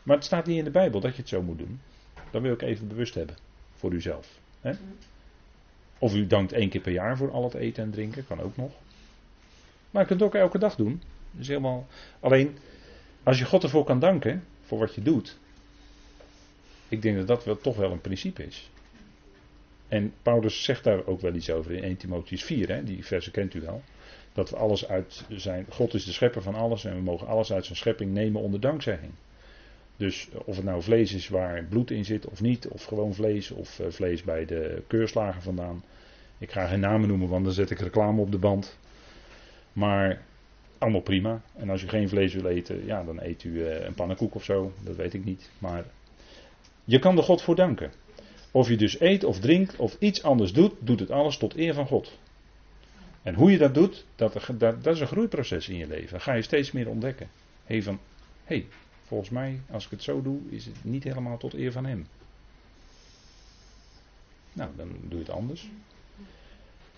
Maar 0.02 0.16
het 0.16 0.24
staat 0.24 0.46
niet 0.46 0.58
in 0.58 0.64
de 0.64 0.70
Bijbel 0.70 1.00
dat 1.00 1.14
je 1.14 1.20
het 1.20 1.28
zo 1.28 1.42
moet 1.42 1.58
doen. 1.58 1.80
Dat 2.30 2.42
wil 2.42 2.52
ik 2.52 2.62
even 2.62 2.88
bewust 2.88 3.14
hebben 3.14 3.36
voor 3.72 3.92
uzelf. 3.92 4.28
Hè? 4.60 4.72
Of 6.02 6.14
u 6.14 6.26
dankt 6.26 6.52
één 6.52 6.68
keer 6.68 6.80
per 6.80 6.92
jaar 6.92 7.16
voor 7.16 7.30
al 7.30 7.44
het 7.44 7.54
eten 7.54 7.82
en 7.82 7.90
drinken, 7.90 8.26
kan 8.26 8.40
ook 8.40 8.56
nog. 8.56 8.72
Maar 9.90 10.02
je 10.02 10.08
kunt 10.08 10.20
het 10.20 10.28
ook 10.28 10.34
elke 10.34 10.58
dag 10.58 10.74
doen. 10.74 11.02
Dus 11.30 11.48
helemaal... 11.48 11.86
Alleen, 12.20 12.58
als 13.22 13.38
je 13.38 13.44
God 13.44 13.62
ervoor 13.62 13.84
kan 13.84 13.98
danken, 13.98 14.44
voor 14.62 14.78
wat 14.78 14.94
je 14.94 15.02
doet. 15.02 15.38
Ik 16.88 17.02
denk 17.02 17.16
dat 17.16 17.26
dat 17.26 17.44
wel, 17.44 17.56
toch 17.56 17.76
wel 17.76 17.92
een 17.92 18.00
principe 18.00 18.46
is. 18.46 18.70
En 19.88 20.12
Paulus 20.22 20.64
zegt 20.64 20.84
daar 20.84 21.06
ook 21.06 21.20
wel 21.20 21.34
iets 21.34 21.50
over 21.50 21.72
in 21.72 21.82
1 21.82 21.96
Timotheus 21.96 22.44
4, 22.44 22.68
hè, 22.68 22.84
die 22.84 23.04
verse 23.04 23.30
kent 23.30 23.54
u 23.54 23.60
wel. 23.60 23.82
Dat 24.32 24.50
we 24.50 24.56
alles 24.56 24.88
uit 24.88 25.24
zijn. 25.28 25.66
God 25.68 25.94
is 25.94 26.04
de 26.04 26.12
schepper 26.12 26.42
van 26.42 26.54
alles 26.54 26.84
en 26.84 26.94
we 26.94 27.02
mogen 27.02 27.26
alles 27.26 27.52
uit 27.52 27.64
zijn 27.64 27.78
schepping 27.78 28.12
nemen 28.12 28.40
onder 28.40 28.60
dankzegging. 28.60 29.12
Dus 30.02 30.28
of 30.44 30.56
het 30.56 30.64
nou 30.64 30.82
vlees 30.82 31.12
is 31.12 31.28
waar 31.28 31.64
bloed 31.64 31.90
in 31.90 32.04
zit 32.04 32.26
of 32.26 32.40
niet, 32.40 32.68
of 32.68 32.84
gewoon 32.84 33.14
vlees, 33.14 33.50
of 33.50 33.78
eh, 33.78 33.86
vlees 33.90 34.22
bij 34.22 34.44
de 34.44 34.82
keurslager 34.86 35.42
vandaan. 35.42 35.84
Ik 36.38 36.50
ga 36.50 36.66
geen 36.66 36.80
namen 36.80 37.08
noemen, 37.08 37.28
want 37.28 37.44
dan 37.44 37.52
zet 37.52 37.70
ik 37.70 37.78
reclame 37.78 38.20
op 38.20 38.30
de 38.30 38.38
band. 38.38 38.78
Maar 39.72 40.22
allemaal 40.78 41.00
prima. 41.00 41.42
En 41.56 41.70
als 41.70 41.82
u 41.82 41.88
geen 41.88 42.08
vlees 42.08 42.34
wil 42.34 42.46
eten, 42.46 42.86
ja, 42.86 43.04
dan 43.04 43.20
eet 43.20 43.44
u 43.44 43.64
eh, 43.64 43.84
een 43.84 43.94
pannenkoek 43.94 44.34
of 44.34 44.44
zo. 44.44 44.72
Dat 44.84 44.96
weet 44.96 45.14
ik 45.14 45.24
niet. 45.24 45.50
Maar 45.58 45.84
je 46.84 46.98
kan 46.98 47.16
er 47.16 47.22
God 47.22 47.42
voor 47.42 47.56
danken. 47.56 47.92
Of 48.50 48.68
je 48.68 48.76
dus 48.76 49.00
eet 49.00 49.24
of 49.24 49.38
drinkt 49.38 49.76
of 49.76 49.96
iets 49.98 50.22
anders 50.22 50.52
doet, 50.52 50.72
doet 50.78 51.00
het 51.00 51.10
alles 51.10 51.36
tot 51.36 51.56
eer 51.56 51.74
van 51.74 51.86
God. 51.86 52.18
En 53.22 53.34
hoe 53.34 53.50
je 53.50 53.58
dat 53.58 53.74
doet, 53.74 54.04
dat, 54.16 54.32
dat, 54.58 54.84
dat 54.84 54.94
is 54.94 55.00
een 55.00 55.06
groeiproces 55.06 55.68
in 55.68 55.76
je 55.76 55.86
leven. 55.86 56.10
Dan 56.10 56.20
ga 56.20 56.32
je 56.32 56.42
steeds 56.42 56.72
meer 56.72 56.88
ontdekken. 56.88 57.28
Hey, 57.64 57.82
van, 57.82 57.98
hey, 58.44 58.66
volgens 59.12 59.32
mij, 59.32 59.60
als 59.70 59.84
ik 59.84 59.90
het 59.90 60.02
zo 60.02 60.22
doe, 60.22 60.40
is 60.48 60.64
het 60.64 60.84
niet 60.84 61.04
helemaal 61.04 61.38
tot 61.38 61.54
eer 61.54 61.72
van 61.72 61.84
Hem. 61.84 62.06
Nou, 64.52 64.70
dan 64.76 64.88
doe 64.88 65.18
je 65.18 65.24
het 65.24 65.30
anders. 65.30 65.70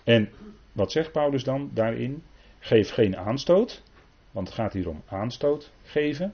En 0.03 0.29
wat 0.71 0.91
zegt 0.91 1.11
Paulus 1.11 1.43
dan 1.43 1.69
daarin? 1.73 2.23
Geef 2.59 2.89
geen 2.89 3.17
aanstoot, 3.17 3.81
want 4.31 4.47
het 4.47 4.57
gaat 4.57 4.73
hier 4.73 4.89
om 4.89 5.01
aanstoot 5.05 5.71
geven. 5.83 6.33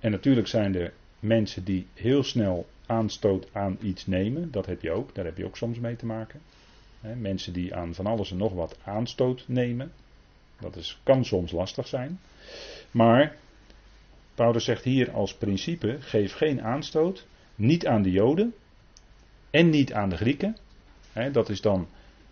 En 0.00 0.10
natuurlijk 0.10 0.46
zijn 0.46 0.74
er 0.74 0.92
mensen 1.18 1.64
die 1.64 1.86
heel 1.94 2.22
snel 2.22 2.66
aanstoot 2.86 3.48
aan 3.52 3.78
iets 3.80 4.06
nemen. 4.06 4.50
Dat 4.50 4.66
heb 4.66 4.82
je 4.82 4.90
ook, 4.90 5.14
daar 5.14 5.24
heb 5.24 5.36
je 5.36 5.46
ook 5.46 5.56
soms 5.56 5.78
mee 5.78 5.96
te 5.96 6.06
maken. 6.06 6.40
mensen 7.16 7.52
die 7.52 7.74
aan 7.74 7.94
van 7.94 8.06
alles 8.06 8.30
en 8.30 8.36
nog 8.36 8.52
wat 8.52 8.76
aanstoot 8.84 9.44
nemen. 9.46 9.92
Dat 10.60 10.76
is, 10.76 11.00
kan 11.02 11.24
soms 11.24 11.52
lastig 11.52 11.86
zijn. 11.86 12.20
Maar 12.90 13.36
Paulus 14.40 14.64
zegt 14.64 14.84
hier 14.84 15.10
als 15.10 15.34
principe: 15.34 15.96
geef 16.00 16.32
geen 16.32 16.62
aanstoot. 16.62 17.26
Niet 17.54 17.86
aan 17.86 18.02
de 18.02 18.10
Joden. 18.10 18.54
En 19.50 19.70
niet 19.70 19.92
aan 19.92 20.08
de 20.08 20.16
Grieken. 20.16 20.56
dat 21.32 21.48
is 21.48 21.60
dan 21.60 21.88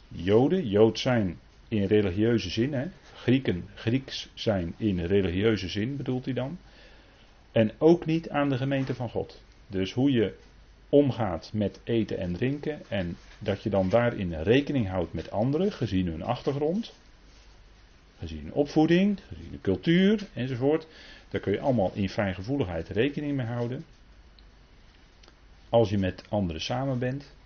Joden, 0.09 0.69
Jood 0.69 0.99
zijn 0.99 1.39
in 1.69 1.85
religieuze 1.85 2.51
zin. 2.51 2.93
Grieken, 3.15 3.65
Grieks 3.75 4.29
zijn 4.35 4.75
in 4.77 5.05
religieuze 5.05 5.69
zin, 5.69 5.97
bedoelt 5.97 6.25
hij 6.25 6.35
dan. 6.35 6.59
En 7.53 7.73
ook 7.79 8.07
niet 8.07 8.29
aan 8.29 8.49
de 8.49 8.57
gemeente 8.57 8.95
van 8.95 9.11
God. 9.11 9.43
Dus 9.67 9.93
hoe 9.93 10.11
je 10.11 10.35
omgaat 10.89 11.51
met 11.53 11.81
eten 11.85 12.19
en 12.19 12.33
drinken 12.33 12.81
en 12.89 13.17
dat 13.39 13.63
je 13.63 13.71
dan 13.71 13.89
daarin 13.89 14.43
rekening 14.43 14.89
houdt 14.89 15.13
met 15.13 15.31
anderen, 15.31 15.73
gezien 15.73 16.07
hun 16.07 16.23
achtergrond, 16.23 16.95
gezien 18.19 18.43
hun 18.43 18.53
opvoeding, 18.53 19.21
gezien 19.29 19.51
de 19.51 19.61
cultuur 19.61 20.29
enzovoort. 20.35 20.87
Daar 21.31 21.41
kun 21.41 21.53
je 21.53 21.61
allemaal 21.61 21.91
in 21.95 22.09
fijngevoeligheid 22.09 22.89
rekening 22.89 23.37
mee 23.37 23.47
houden. 23.47 23.85
Als 25.69 25.91
je 25.91 25.99
met 25.99 26.23
anderen 26.29 26.63
samen 26.63 26.99
bent. 26.99 27.37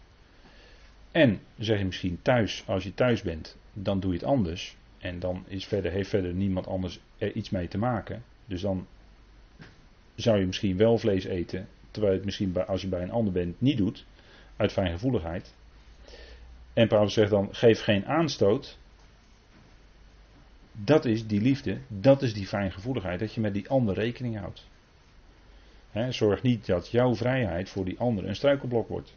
En 1.10 1.40
zeg 1.58 1.78
je 1.78 1.84
misschien 1.84 2.18
thuis, 2.22 2.64
als 2.66 2.84
je 2.84 2.94
thuis 2.94 3.22
bent, 3.22 3.56
dan 3.72 4.00
doe 4.00 4.12
je 4.12 4.18
het 4.18 4.26
anders. 4.26 4.76
En 4.98 5.18
dan 5.18 5.44
is 5.46 5.66
verder, 5.66 5.92
heeft 5.92 6.08
verder 6.08 6.32
niemand 6.32 6.66
anders 6.66 7.00
er 7.18 7.32
iets 7.32 7.50
mee 7.50 7.68
te 7.68 7.78
maken. 7.78 8.24
Dus 8.46 8.60
dan 8.60 8.86
zou 10.14 10.38
je 10.38 10.46
misschien 10.46 10.76
wel 10.76 10.98
vlees 10.98 11.24
eten, 11.24 11.68
terwijl 11.90 12.12
je 12.12 12.18
het 12.18 12.26
misschien 12.26 12.52
bij, 12.52 12.64
als 12.64 12.82
je 12.82 12.88
bij 12.88 13.02
een 13.02 13.10
ander 13.10 13.32
bent 13.32 13.60
niet 13.60 13.76
doet, 13.76 14.04
uit 14.56 14.72
fijngevoeligheid. 14.72 15.54
En 16.72 16.88
Paulus 16.88 17.12
zegt 17.12 17.30
dan: 17.30 17.48
geef 17.54 17.80
geen 17.80 18.06
aanstoot. 18.06 18.78
Dat 20.72 21.04
is 21.04 21.26
die 21.26 21.40
liefde, 21.40 21.78
dat 21.88 22.22
is 22.22 22.34
die 22.34 22.46
fijngevoeligheid, 22.46 23.18
dat 23.18 23.34
je 23.34 23.40
met 23.40 23.54
die 23.54 23.68
ander 23.68 23.94
rekening 23.94 24.38
houdt. 24.38 24.66
zorg 26.08 26.42
niet 26.42 26.66
dat 26.66 26.88
jouw 26.88 27.14
vrijheid 27.14 27.68
voor 27.68 27.84
die 27.84 27.98
ander 27.98 28.28
een 28.28 28.36
struikelblok 28.36 28.88
wordt. 28.88 29.14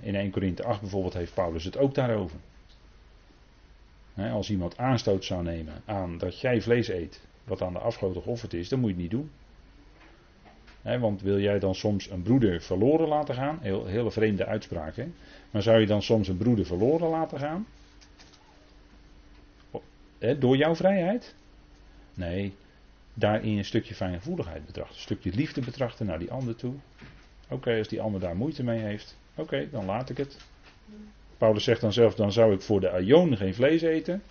in 0.00 0.14
1 0.14 0.30
Korinthe 0.30 0.64
8 0.64 0.80
bijvoorbeeld 0.80 1.14
heeft 1.14 1.34
Paulus 1.34 1.64
het 1.64 1.76
ook 1.76 1.94
daarover 1.94 2.38
als 4.26 4.50
iemand 4.50 4.78
aanstoot 4.78 5.24
zou 5.24 5.42
nemen 5.42 5.82
aan 5.84 6.18
dat 6.18 6.40
jij 6.40 6.62
vlees 6.62 6.88
eet, 6.88 7.20
wat 7.44 7.62
aan 7.62 7.72
de 7.72 7.78
afgoden 7.78 8.22
geofferd 8.22 8.54
is, 8.54 8.68
dan 8.68 8.80
moet 8.80 8.88
je 8.88 8.94
het 8.94 9.02
niet 9.02 9.10
doen. 9.10 9.30
want 11.00 11.22
wil 11.22 11.40
jij 11.40 11.58
dan 11.58 11.74
soms 11.74 12.10
een 12.10 12.22
broeder 12.22 12.60
verloren 12.60 13.08
laten 13.08 13.34
gaan? 13.34 13.58
Heel, 13.60 13.86
hele 13.86 14.10
vreemde 14.10 14.46
uitspraak? 14.46 14.94
Maar 15.50 15.62
zou 15.62 15.80
je 15.80 15.86
dan 15.86 16.02
soms 16.02 16.28
een 16.28 16.36
broeder 16.36 16.66
verloren 16.66 17.08
laten 17.08 17.38
gaan? 17.38 17.66
Door 20.38 20.56
jouw 20.56 20.74
vrijheid? 20.74 21.34
Nee, 22.14 22.54
daarin 23.14 23.58
een 23.58 23.64
stukje 23.64 23.94
fijngevoeligheid 23.94 24.66
betrachten. 24.66 24.96
Een 24.96 25.02
stukje 25.02 25.32
liefde 25.32 25.60
betrachten 25.60 26.06
naar 26.06 26.18
die 26.18 26.30
ander 26.30 26.56
toe. 26.56 26.74
Oké, 27.48 27.78
als 27.78 27.88
die 27.88 28.00
ander 28.00 28.20
daar 28.20 28.36
moeite 28.36 28.62
mee 28.62 28.80
heeft, 28.80 29.16
oké, 29.34 29.68
dan 29.70 29.84
laat 29.84 30.10
ik 30.10 30.16
het. 30.16 30.36
Paulus 31.38 31.64
zegt 31.64 31.80
dan 31.80 31.92
zelf, 31.92 32.14
dan 32.14 32.32
zou 32.32 32.54
ik 32.54 32.60
voor 32.60 32.80
de 32.80 32.90
Aion 32.90 33.36
geen 33.36 33.54
vlees 33.54 33.82
eten. 33.82 34.22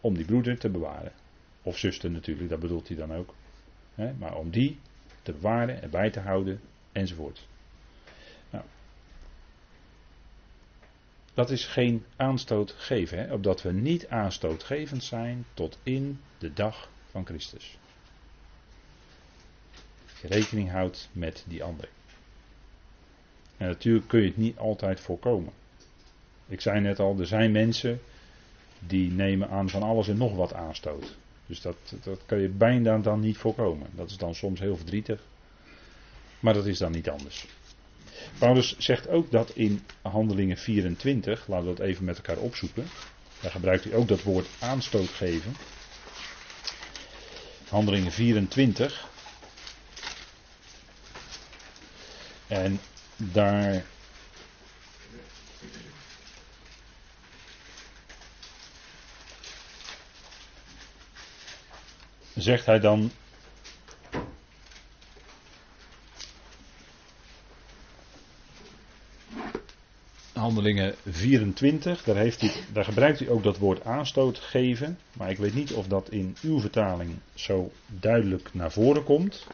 Om 0.00 0.14
die 0.14 0.24
broeder 0.24 0.58
te 0.58 0.68
bewaren. 0.68 1.12
Of 1.62 1.78
zuster 1.78 2.10
natuurlijk, 2.10 2.50
dat 2.50 2.60
bedoelt 2.60 2.88
hij 2.88 2.96
dan 2.96 3.14
ook. 3.14 3.34
maar 4.18 4.36
om 4.36 4.50
die 4.50 4.78
te 5.22 5.32
bewaren 5.32 5.82
en 5.82 5.90
bij 5.90 6.10
te 6.10 6.20
houden 6.20 6.60
enzovoort. 6.92 7.46
Dat 11.34 11.50
is 11.50 11.66
geen 11.66 12.04
aanstoot 12.16 12.74
geven, 12.78 13.18
hè, 13.18 13.32
opdat 13.32 13.62
we 13.62 13.72
niet 13.72 14.08
aanstootgevend 14.08 15.04
zijn 15.04 15.44
tot 15.54 15.78
in 15.82 16.20
de 16.38 16.52
dag 16.52 16.88
van 17.10 17.26
Christus. 17.26 17.78
Je 20.20 20.28
rekening 20.28 20.70
houdt 20.70 21.08
met 21.12 21.44
die 21.46 21.64
ander. 21.64 21.88
En 23.56 23.66
natuurlijk 23.66 24.08
kun 24.08 24.20
je 24.20 24.26
het 24.26 24.36
niet 24.36 24.58
altijd 24.58 25.00
voorkomen. 25.00 25.52
Ik 26.46 26.60
zei 26.60 26.80
net 26.80 26.98
al, 26.98 27.18
er 27.18 27.26
zijn 27.26 27.52
mensen 27.52 28.00
die 28.78 29.10
nemen 29.10 29.48
aan 29.48 29.68
van 29.68 29.82
alles 29.82 30.08
en 30.08 30.16
nog 30.16 30.34
wat 30.36 30.54
aanstoot. 30.54 31.16
Dus 31.46 31.60
dat, 31.60 31.76
dat 32.02 32.20
kan 32.26 32.38
je 32.38 32.48
bijna 32.48 32.98
dan 32.98 33.20
niet 33.20 33.36
voorkomen. 33.36 33.88
Dat 33.94 34.10
is 34.10 34.16
dan 34.16 34.34
soms 34.34 34.60
heel 34.60 34.76
verdrietig. 34.76 35.22
Maar 36.40 36.54
dat 36.54 36.66
is 36.66 36.78
dan 36.78 36.92
niet 36.92 37.08
anders. 37.08 37.46
Paulus 38.38 38.78
zegt 38.78 39.08
ook 39.08 39.30
dat 39.30 39.50
in 39.54 39.84
Handelingen 40.02 40.56
24, 40.56 41.46
laten 41.48 41.68
we 41.68 41.74
dat 41.74 41.86
even 41.86 42.04
met 42.04 42.16
elkaar 42.16 42.36
opzoeken. 42.38 42.86
Daar 43.40 43.50
gebruikt 43.50 43.84
hij 43.84 43.94
ook 43.94 44.08
dat 44.08 44.22
woord 44.22 44.46
aanstoot 44.58 45.08
geven. 45.08 45.56
Handelingen 47.68 48.12
24. 48.12 49.08
En 52.46 52.80
daar 53.16 53.84
zegt 62.34 62.66
hij 62.66 62.80
dan 62.80 63.10
Handelingen 70.64 70.94
24, 71.04 72.04
daar, 72.04 72.16
heeft 72.16 72.40
hij, 72.40 72.52
daar 72.72 72.84
gebruikt 72.84 73.18
hij 73.18 73.28
ook 73.28 73.42
dat 73.42 73.58
woord 73.58 73.84
aanstoot 73.84 74.38
geven. 74.38 74.98
Maar 75.16 75.30
ik 75.30 75.36
weet 75.36 75.54
niet 75.54 75.72
of 75.72 75.86
dat 75.86 76.10
in 76.10 76.36
uw 76.42 76.60
vertaling 76.60 77.10
zo 77.34 77.72
duidelijk 77.86 78.48
naar 78.52 78.72
voren 78.72 79.04
komt. 79.04 79.46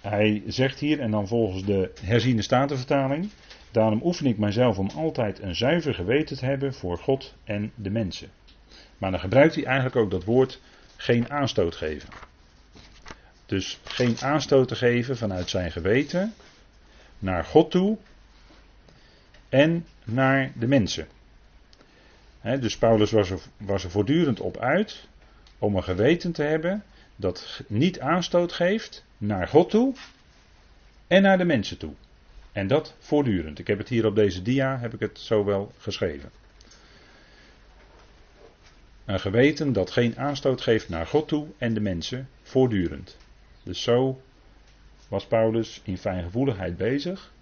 Hij 0.00 0.42
zegt 0.46 0.78
hier, 0.78 1.00
en 1.00 1.10
dan 1.10 1.28
volgens 1.28 1.64
de 1.64 1.90
herziene 2.00 2.42
statenvertaling. 2.42 3.30
Daarom 3.70 4.00
oefen 4.04 4.26
ik 4.26 4.38
mijzelf 4.38 4.78
om 4.78 4.90
altijd 4.94 5.42
een 5.42 5.56
zuiver 5.56 5.94
geweten 5.94 6.36
te 6.36 6.44
hebben 6.44 6.74
voor 6.74 6.98
God 6.98 7.34
en 7.44 7.72
de 7.74 7.90
mensen. 7.90 8.28
Maar 8.98 9.10
dan 9.10 9.20
gebruikt 9.20 9.54
hij 9.54 9.64
eigenlijk 9.64 9.96
ook 9.96 10.10
dat 10.10 10.24
woord 10.24 10.60
geen 10.96 11.30
aanstoot 11.30 11.76
geven. 11.76 12.08
Dus 13.46 13.80
geen 13.84 14.16
aanstoot 14.20 14.68
te 14.68 14.76
geven 14.76 15.16
vanuit 15.16 15.50
zijn 15.50 15.72
geweten 15.72 16.34
naar 17.18 17.44
God 17.44 17.70
toe 17.70 17.98
en 19.48 19.86
naar 20.04 20.52
de 20.58 20.66
mensen. 20.66 21.06
dus 22.42 22.76
Paulus 22.76 23.10
was 23.10 23.30
er, 23.30 23.40
was 23.56 23.84
er 23.84 23.90
voortdurend 23.90 24.40
op 24.40 24.56
uit 24.56 25.06
om 25.58 25.76
een 25.76 25.84
geweten 25.84 26.32
te 26.32 26.42
hebben 26.42 26.84
dat 27.16 27.62
niet 27.66 28.00
aanstoot 28.00 28.52
geeft 28.52 29.04
naar 29.18 29.48
God 29.48 29.70
toe 29.70 29.94
en 31.06 31.22
naar 31.22 31.38
de 31.38 31.44
mensen 31.44 31.78
toe. 31.78 31.92
En 32.52 32.66
dat 32.66 32.94
voortdurend. 32.98 33.58
Ik 33.58 33.66
heb 33.66 33.78
het 33.78 33.88
hier 33.88 34.06
op 34.06 34.14
deze 34.14 34.42
dia, 34.42 34.78
heb 34.78 34.94
ik 34.94 35.00
het 35.00 35.18
zo 35.18 35.44
wel 35.44 35.72
geschreven. 35.78 36.30
Een 39.04 39.20
geweten 39.20 39.72
dat 39.72 39.90
geen 39.90 40.18
aanstoot 40.18 40.60
geeft 40.60 40.88
naar 40.88 41.06
God 41.06 41.28
toe 41.28 41.46
en 41.58 41.74
de 41.74 41.80
mensen 41.80 42.28
voortdurend. 42.42 43.16
Dus 43.62 43.82
zo 43.82 44.20
was 45.08 45.26
Paulus 45.26 45.80
in 45.84 45.98
fijngevoeligheid 45.98 46.76
bezig. 46.76 47.32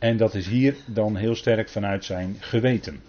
En 0.00 0.16
dat 0.16 0.34
is 0.34 0.46
hier 0.46 0.74
dan 0.86 1.16
heel 1.16 1.34
sterk 1.34 1.68
vanuit 1.68 2.04
zijn 2.04 2.36
geweten. 2.38 3.00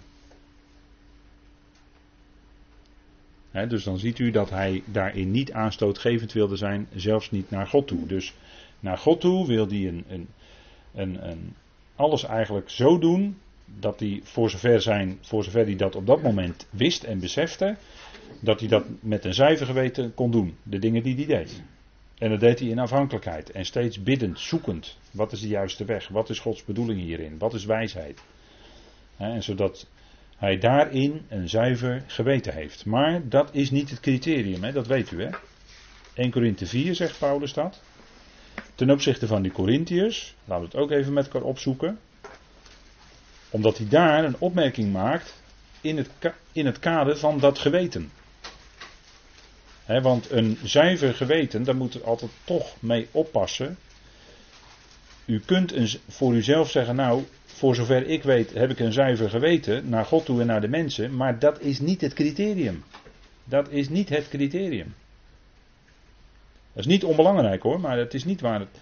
dus 3.68 3.84
dan 3.84 3.98
ziet 3.98 4.20
u 4.20 4.32
dat 4.32 4.50
hij 4.50 4.84
daarin 4.86 5.32
niet 5.32 5.52
aanstootgevend 5.52 6.34
wilde 6.34 6.56
zijn, 6.56 6.88
zelfs 6.96 7.32
niet 7.32 7.50
naar 7.50 7.68
God 7.68 7.88
toe. 7.88 8.06
Dus 8.08 8.34
naar 8.80 8.98
God 8.98 9.22
toe 9.22 9.48
wil 9.48 9.68
hij 9.68 9.88
een, 9.88 10.06
een, 10.10 10.28
een, 10.94 11.30
een, 11.30 11.54
alles 11.96 12.24
eigenlijk 12.24 12.70
zo 12.70 13.00
doen 13.00 13.38
dat 13.80 14.00
hij 14.00 14.20
voor 14.24 14.50
zover, 14.50 14.82
zijn, 14.82 15.18
voor 15.22 15.44
zover 15.44 15.66
hij 15.66 15.76
dat 15.76 15.96
op 15.96 16.08
dat 16.08 16.22
moment 16.22 16.68
wist 16.70 17.04
en 17.04 17.20
besefte, 17.20 17.76
dat 18.40 18.60
hij 18.60 18.70
dat 18.70 18.84
met 19.00 19.26
een 19.26 19.34
zuiver 19.34 19.66
geweten 19.66 20.14
kon 20.14 20.32
doen. 20.32 20.56
De 20.64 20.80
dingen 20.80 21.04
die 21.04 21.16
hij 21.16 21.26
deed. 21.26 21.62
En 22.22 22.30
dat 22.30 22.40
deed 22.40 22.60
hij 22.60 22.68
in 22.68 22.80
afhankelijkheid 22.80 23.52
en 23.52 23.66
steeds 23.66 24.04
biddend, 24.04 24.40
zoekend. 24.40 24.98
Wat 25.12 25.32
is 25.32 25.42
de 25.42 25.48
juiste 25.48 25.86
weg? 25.86 26.08
Wat 26.08 26.30
is 26.30 26.40
Gods 26.40 26.66
bedoeling 26.66 27.00
hierin? 27.00 27.38
Wat 27.38 27.54
is 27.54 27.66
wijsheid? 27.66 28.22
en 29.18 29.44
zodat 29.44 29.88
hij 30.38 30.58
daarin 30.58 31.26
een 31.28 31.50
zuiver 31.50 32.04
geweten 32.08 32.54
heeft. 32.54 32.86
Maar 32.86 33.30
dat 33.30 33.50
is 33.52 33.72
niet 33.72 33.90
het 33.90 34.00
criterium, 34.00 34.64
hè? 34.64 34.72
dat 34.72 34.88
weet 34.88 35.12
u 35.12 35.24
hè. 35.24 35.30
1 36.14 36.32
Korinthe 36.32 36.66
4 36.66 36.96
zegt 36.96 37.20
Paulus 37.20 37.54
dat. 37.54 37.82
Ten 38.76 38.90
opzichte 38.90 39.28
van 39.28 39.42
die 39.42 39.52
Corinthiërs, 39.52 40.36
laten 40.46 40.66
we 40.66 40.72
het 40.72 40.82
ook 40.82 40.92
even 40.92 41.14
met 41.14 41.26
elkaar 41.26 41.42
opzoeken. 41.42 42.00
Omdat 43.50 43.78
hij 43.78 43.88
daar 43.88 44.24
een 44.24 44.40
opmerking 44.40 44.92
maakt 44.92 45.42
in 45.82 45.98
het, 45.98 46.10
in 46.52 46.66
het 46.66 46.80
kader 46.80 47.18
van 47.18 47.40
dat 47.40 47.60
geweten. 47.60 48.12
Want 50.00 50.32
een 50.32 50.58
zuiver 50.64 51.14
geweten, 51.14 51.64
daar 51.64 51.76
moet 51.76 51.94
er 51.94 52.04
altijd 52.04 52.32
toch 52.44 52.76
mee 52.80 53.08
oppassen. 53.12 53.78
U 55.26 55.40
kunt 55.40 55.72
een, 55.72 55.90
voor 56.08 56.34
uzelf 56.34 56.70
zeggen, 56.70 56.96
nou, 56.96 57.24
voor 57.46 57.76
zover 57.76 58.08
ik 58.08 58.24
weet 58.24 58.54
heb 58.54 58.70
ik 58.70 58.80
een 58.80 58.94
zuiver 58.94 59.30
geweten 59.30 59.90
naar 59.90 60.06
God 60.06 60.26
toe 60.26 60.42
en 60.42 60.48
naar 60.48 60.62
de 60.62 60.68
mensen, 60.68 61.16
maar 61.16 61.40
dat 61.40 61.62
is 61.62 61.80
niet 61.80 62.02
het 62.02 62.14
criterium. 62.14 62.84
Dat 63.44 63.70
is 63.70 63.90
niet 63.90 64.10
het 64.10 64.30
criterium. 64.30 64.94
Dat 66.74 66.86
is 66.86 66.86
niet 66.86 67.04
onbelangrijk 67.04 67.62
hoor, 67.62 67.80
maar 67.80 67.98
dat 67.98 68.14
is 68.14 68.26
niet 68.26 68.42
waar 68.42 68.60
het, 68.60 68.80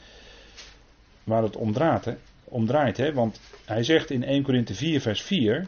waar 1.24 1.44
het 1.44 1.56
om 1.56 1.74
draait. 1.74 2.06
Hè? 2.06 2.14
Om 2.44 2.66
draait 2.66 2.98
hè? 2.98 3.14
Want 3.14 3.40
hij 3.66 3.84
zegt 3.84 4.10
in 4.10 4.24
1 4.24 4.44
Korinthe 4.44 4.74
4 4.74 5.02
vers 5.02 5.22
4, 5.22 5.68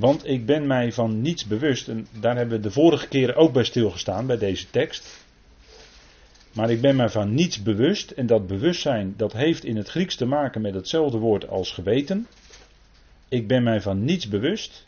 want 0.00 0.26
ik 0.26 0.46
ben 0.46 0.66
mij 0.66 0.92
van 0.92 1.20
niets 1.20 1.46
bewust, 1.46 1.88
en 1.88 2.06
daar 2.20 2.36
hebben 2.36 2.56
we 2.56 2.62
de 2.62 2.70
vorige 2.70 3.08
keren 3.08 3.36
ook 3.36 3.52
bij 3.52 3.64
stilgestaan, 3.64 4.26
bij 4.26 4.38
deze 4.38 4.70
tekst. 4.70 5.24
Maar 6.52 6.70
ik 6.70 6.80
ben 6.80 6.96
mij 6.96 7.08
van 7.08 7.34
niets 7.34 7.62
bewust, 7.62 8.10
en 8.10 8.26
dat 8.26 8.46
bewustzijn 8.46 9.14
dat 9.16 9.32
heeft 9.32 9.64
in 9.64 9.76
het 9.76 9.88
Grieks 9.88 10.16
te 10.16 10.26
maken 10.26 10.60
met 10.60 10.74
hetzelfde 10.74 11.18
woord 11.18 11.48
als 11.48 11.72
geweten. 11.72 12.26
Ik 13.28 13.46
ben 13.48 13.62
mij 13.62 13.80
van 13.80 14.04
niets 14.04 14.28
bewust, 14.28 14.84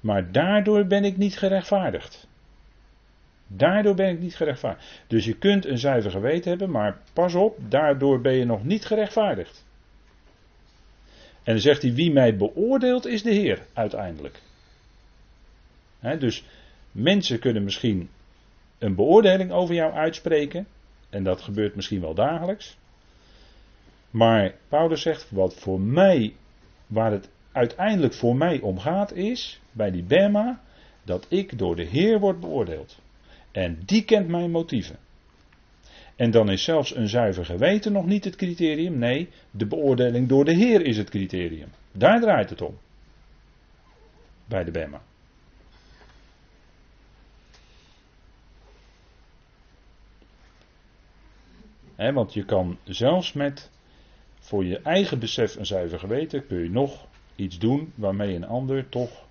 maar 0.00 0.32
daardoor 0.32 0.86
ben 0.86 1.04
ik 1.04 1.16
niet 1.16 1.38
gerechtvaardigd. 1.38 2.26
Daardoor 3.46 3.94
ben 3.94 4.10
ik 4.10 4.20
niet 4.20 4.36
gerechtvaardigd. 4.36 5.02
Dus 5.06 5.24
je 5.24 5.38
kunt 5.38 5.66
een 5.66 5.78
zuiver 5.78 6.10
geweten 6.10 6.50
hebben, 6.50 6.70
maar 6.70 6.98
pas 7.12 7.34
op, 7.34 7.58
daardoor 7.68 8.20
ben 8.20 8.34
je 8.34 8.44
nog 8.44 8.64
niet 8.64 8.84
gerechtvaardigd. 8.84 9.66
En 11.48 11.54
dan 11.54 11.62
zegt 11.62 11.82
hij, 11.82 11.94
wie 11.94 12.12
mij 12.12 12.36
beoordeelt 12.36 13.06
is 13.06 13.22
de 13.22 13.30
Heer 13.30 13.66
uiteindelijk. 13.72 14.40
dus 16.18 16.44
mensen 16.92 17.38
kunnen 17.38 17.64
misschien 17.64 18.10
een 18.78 18.94
beoordeling 18.94 19.52
over 19.52 19.74
jou 19.74 19.92
uitspreken. 19.92 20.66
En 21.10 21.24
dat 21.24 21.40
gebeurt 21.40 21.74
misschien 21.74 22.00
wel 22.00 22.14
dagelijks. 22.14 22.76
Maar 24.10 24.54
Paulus 24.68 25.02
zegt, 25.02 25.30
wat 25.30 25.54
voor 25.54 25.80
mij, 25.80 26.34
waar 26.86 27.12
het 27.12 27.28
uiteindelijk 27.52 28.14
voor 28.14 28.36
mij 28.36 28.60
om 28.60 28.78
gaat, 28.78 29.12
is 29.12 29.60
bij 29.72 29.90
die 29.90 30.04
Bema, 30.04 30.60
dat 31.02 31.26
ik 31.28 31.58
door 31.58 31.76
de 31.76 31.84
Heer 31.84 32.20
word 32.20 32.40
beoordeeld. 32.40 32.98
En 33.52 33.82
die 33.84 34.04
kent 34.04 34.28
mijn 34.28 34.50
motieven. 34.50 34.98
En 36.18 36.30
dan 36.30 36.50
is 36.50 36.64
zelfs 36.64 36.94
een 36.96 37.08
zuiver 37.08 37.44
geweten 37.44 37.92
nog 37.92 38.06
niet 38.06 38.24
het 38.24 38.36
criterium. 38.36 38.98
Nee, 38.98 39.28
de 39.50 39.66
beoordeling 39.66 40.28
door 40.28 40.44
de 40.44 40.52
Heer 40.52 40.86
is 40.86 40.96
het 40.96 41.10
criterium. 41.10 41.68
Daar 41.92 42.20
draait 42.20 42.50
het 42.50 42.62
om. 42.62 42.78
Bij 44.44 44.64
de 44.64 44.70
Bema. 44.70 45.00
want 52.12 52.32
je 52.34 52.44
kan 52.44 52.78
zelfs 52.84 53.32
met 53.32 53.70
voor 54.38 54.64
je 54.64 54.80
eigen 54.80 55.18
besef 55.18 55.56
een 55.56 55.66
zuiver 55.66 55.98
geweten, 55.98 56.46
kun 56.46 56.62
je 56.62 56.70
nog 56.70 57.06
iets 57.36 57.58
doen 57.58 57.92
waarmee 57.94 58.34
een 58.34 58.46
ander 58.46 58.88
toch, 58.88 59.26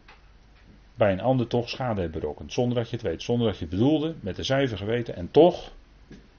bij 0.96 1.12
een 1.12 1.22
ander 1.22 1.48
toch 1.48 1.70
schade 1.70 2.02
hebt 2.02 2.14
berokkend. 2.14 2.54
Zonder 2.54 2.78
dat 2.78 2.90
je 2.90 2.96
het 2.96 3.06
weet, 3.06 3.22
zonder 3.22 3.48
dat 3.48 3.58
je 3.58 3.66
het 3.66 3.74
bedoelde, 3.74 4.16
met 4.20 4.38
een 4.38 4.46
zuiver 4.46 4.78
geweten 4.78 5.16
en 5.16 5.32
toch. 5.32 5.76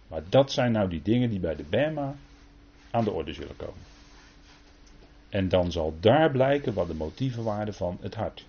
Maar 0.08 0.22
dat 0.28 0.52
zijn 0.52 0.72
nou 0.72 0.88
die 0.88 1.02
dingen 1.02 1.30
die 1.30 1.40
bij 1.40 1.56
de 1.56 1.64
Bema 1.70 2.14
aan 2.90 3.04
de 3.04 3.10
orde 3.10 3.32
zullen 3.32 3.56
komen. 3.56 3.82
En 5.28 5.48
dan 5.48 5.72
zal 5.72 5.94
daar 6.00 6.30
blijken 6.30 6.74
wat 6.74 6.88
de 6.88 6.94
motieven 6.94 7.44
waren 7.44 7.74
van 7.74 7.98
het 8.00 8.14
hart. 8.14 8.46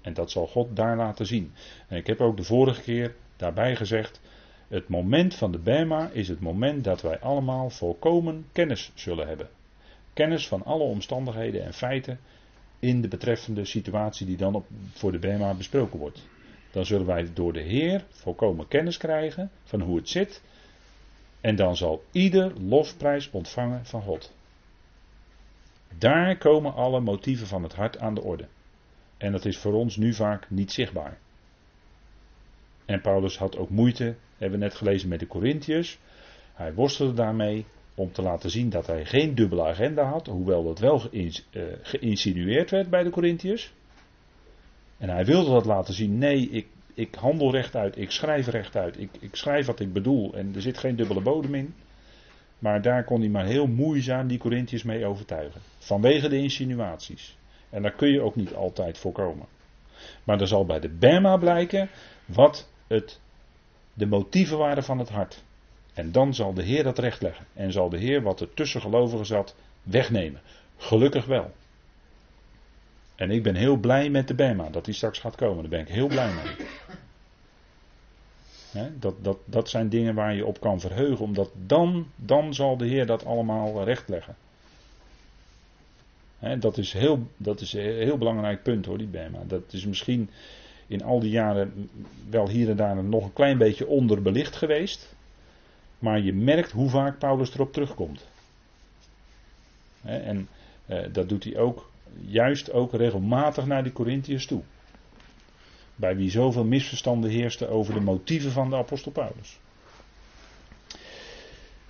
En 0.00 0.14
dat 0.14 0.30
zal 0.30 0.46
God 0.46 0.76
daar 0.76 0.96
laten 0.96 1.26
zien. 1.26 1.52
En 1.88 1.96
ik 1.96 2.06
heb 2.06 2.20
ook 2.20 2.36
de 2.36 2.42
vorige 2.42 2.82
keer 2.82 3.14
daarbij 3.36 3.76
gezegd, 3.76 4.20
het 4.68 4.88
moment 4.88 5.34
van 5.34 5.52
de 5.52 5.58
Bema 5.58 6.08
is 6.12 6.28
het 6.28 6.40
moment 6.40 6.84
dat 6.84 7.02
wij 7.02 7.18
allemaal 7.20 7.70
volkomen 7.70 8.46
kennis 8.52 8.90
zullen 8.94 9.28
hebben. 9.28 9.48
Kennis 10.12 10.48
van 10.48 10.64
alle 10.64 10.82
omstandigheden 10.82 11.64
en 11.64 11.72
feiten 11.72 12.20
in 12.78 13.00
de 13.00 13.08
betreffende 13.08 13.64
situatie 13.64 14.26
die 14.26 14.36
dan 14.36 14.54
op, 14.54 14.66
voor 14.92 15.12
de 15.12 15.18
Bema 15.18 15.54
besproken 15.54 15.98
wordt. 15.98 16.26
Dan 16.70 16.86
zullen 16.86 17.06
wij 17.06 17.28
door 17.34 17.52
de 17.52 17.60
Heer 17.60 18.04
volkomen 18.10 18.68
kennis 18.68 18.96
krijgen 18.96 19.50
van 19.64 19.80
hoe 19.80 19.96
het 19.96 20.08
zit. 20.08 20.42
En 21.40 21.56
dan 21.56 21.76
zal 21.76 22.04
ieder 22.12 22.60
lofprijs 22.60 23.30
ontvangen 23.30 23.86
van 23.86 24.02
God. 24.02 24.34
Daar 25.98 26.38
komen 26.38 26.74
alle 26.74 27.00
motieven 27.00 27.46
van 27.46 27.62
het 27.62 27.74
hart 27.74 27.98
aan 27.98 28.14
de 28.14 28.22
orde. 28.22 28.46
En 29.16 29.32
dat 29.32 29.44
is 29.44 29.58
voor 29.58 29.72
ons 29.72 29.96
nu 29.96 30.14
vaak 30.14 30.50
niet 30.50 30.72
zichtbaar. 30.72 31.18
En 32.84 33.00
Paulus 33.00 33.38
had 33.38 33.56
ook 33.56 33.70
moeite 33.70 34.16
hebben 34.38 34.58
we 34.58 34.64
net 34.64 34.74
gelezen 34.74 35.08
met 35.08 35.20
de 35.20 35.26
Corinthiërs. 35.26 35.98
Hij 36.54 36.74
worstelde 36.74 37.12
daarmee 37.12 37.66
om 37.94 38.12
te 38.12 38.22
laten 38.22 38.50
zien 38.50 38.70
dat 38.70 38.86
hij 38.86 39.04
geen 39.04 39.34
dubbele 39.34 39.64
agenda 39.64 40.04
had, 40.04 40.26
hoewel 40.26 40.64
dat 40.64 40.78
wel 40.78 41.10
eh, 41.10 41.28
geïnsinueerd 41.82 42.70
werd 42.70 42.90
bij 42.90 43.02
de 43.02 43.10
Corinthiërs. 43.10 43.72
En 44.98 45.08
hij 45.08 45.24
wilde 45.24 45.50
dat 45.50 45.64
laten 45.64 45.94
zien, 45.94 46.18
nee, 46.18 46.50
ik, 46.50 46.66
ik 46.96 47.14
handel 47.14 47.50
rechtuit, 47.50 47.98
ik 47.98 48.10
schrijf 48.10 48.46
rechtuit, 48.46 49.00
ik, 49.00 49.10
ik 49.18 49.36
schrijf 49.36 49.66
wat 49.66 49.80
ik 49.80 49.92
bedoel 49.92 50.34
en 50.34 50.54
er 50.54 50.62
zit 50.62 50.78
geen 50.78 50.96
dubbele 50.96 51.20
bodem 51.20 51.54
in. 51.54 51.74
Maar 52.58 52.82
daar 52.82 53.04
kon 53.04 53.20
hij 53.20 53.28
maar 53.28 53.44
heel 53.44 53.66
moeizaam 53.66 54.26
die 54.26 54.38
Corinthiërs 54.38 54.82
mee 54.82 55.06
overtuigen. 55.06 55.60
Vanwege 55.78 56.28
de 56.28 56.36
insinuaties. 56.36 57.36
En 57.70 57.82
daar 57.82 57.92
kun 57.92 58.08
je 58.08 58.20
ook 58.20 58.36
niet 58.36 58.54
altijd 58.54 58.98
voorkomen. 58.98 59.46
Maar 60.24 60.40
er 60.40 60.46
zal 60.46 60.66
bij 60.66 60.80
de 60.80 60.88
Bema 60.88 61.36
blijken 61.36 61.88
wat 62.24 62.68
het 62.86 63.20
de 63.94 64.06
motieven 64.06 64.58
waren 64.58 64.84
van 64.84 64.98
het 64.98 65.08
hart. 65.08 65.44
En 65.94 66.12
dan 66.12 66.34
zal 66.34 66.54
de 66.54 66.62
Heer 66.62 66.82
dat 66.82 66.98
rechtleggen. 66.98 67.46
En 67.52 67.72
zal 67.72 67.88
de 67.88 67.98
Heer 67.98 68.22
wat 68.22 68.40
er 68.40 68.54
tussen 68.54 68.80
gelovigen 68.80 69.26
zat 69.26 69.56
wegnemen. 69.82 70.40
Gelukkig 70.76 71.24
wel. 71.24 71.52
En 73.16 73.30
ik 73.30 73.42
ben 73.42 73.54
heel 73.54 73.76
blij 73.76 74.10
met 74.10 74.28
de 74.28 74.34
Bema, 74.34 74.68
dat 74.70 74.84
die 74.84 74.94
straks 74.94 75.18
gaat 75.18 75.36
komen. 75.36 75.60
Daar 75.60 75.70
ben 75.70 75.80
ik 75.80 75.88
heel 75.88 76.06
blij 76.06 76.30
mee. 76.32 76.66
dat, 78.98 79.14
dat, 79.24 79.38
dat 79.44 79.68
zijn 79.68 79.88
dingen 79.88 80.14
waar 80.14 80.34
je 80.34 80.46
op 80.46 80.60
kan 80.60 80.80
verheugen, 80.80 81.24
omdat 81.24 81.50
dan, 81.66 82.06
dan 82.16 82.54
zal 82.54 82.76
de 82.76 82.86
Heer 82.86 83.06
dat 83.06 83.24
allemaal 83.24 83.84
rechtleggen. 83.84 84.36
He, 86.38 86.58
dat, 86.58 86.78
is 86.78 86.92
heel, 86.92 87.26
dat 87.36 87.60
is 87.60 87.72
een 87.72 87.80
heel 87.80 88.18
belangrijk 88.18 88.62
punt 88.62 88.86
hoor, 88.86 88.98
die 88.98 89.06
Bema. 89.06 89.38
Dat 89.46 89.72
is 89.72 89.86
misschien 89.86 90.30
in 90.86 91.02
al 91.02 91.20
die 91.20 91.30
jaren 91.30 91.90
wel 92.30 92.48
hier 92.48 92.70
en 92.70 92.76
daar 92.76 93.04
nog 93.04 93.24
een 93.24 93.32
klein 93.32 93.58
beetje 93.58 93.86
onderbelicht 93.86 94.56
geweest. 94.56 95.14
Maar 95.98 96.20
je 96.20 96.32
merkt 96.32 96.70
hoe 96.70 96.88
vaak 96.88 97.18
Paulus 97.18 97.54
erop 97.54 97.72
terugkomt. 97.72 98.26
en 100.02 100.48
eh, 100.86 101.04
dat 101.12 101.28
doet 101.28 101.44
hij 101.44 101.56
ook, 101.56 101.90
juist 102.20 102.72
ook 102.72 102.92
regelmatig 102.92 103.66
naar 103.66 103.82
die 103.82 103.92
Corinthiërs 103.92 104.46
toe. 104.46 104.62
Bij 105.94 106.16
wie 106.16 106.30
zoveel 106.30 106.64
misverstanden 106.64 107.30
heersten 107.30 107.68
over 107.68 107.94
de 107.94 108.00
motieven 108.00 108.50
van 108.50 108.70
de 108.70 108.76
apostel 108.76 109.12
Paulus. 109.12 109.58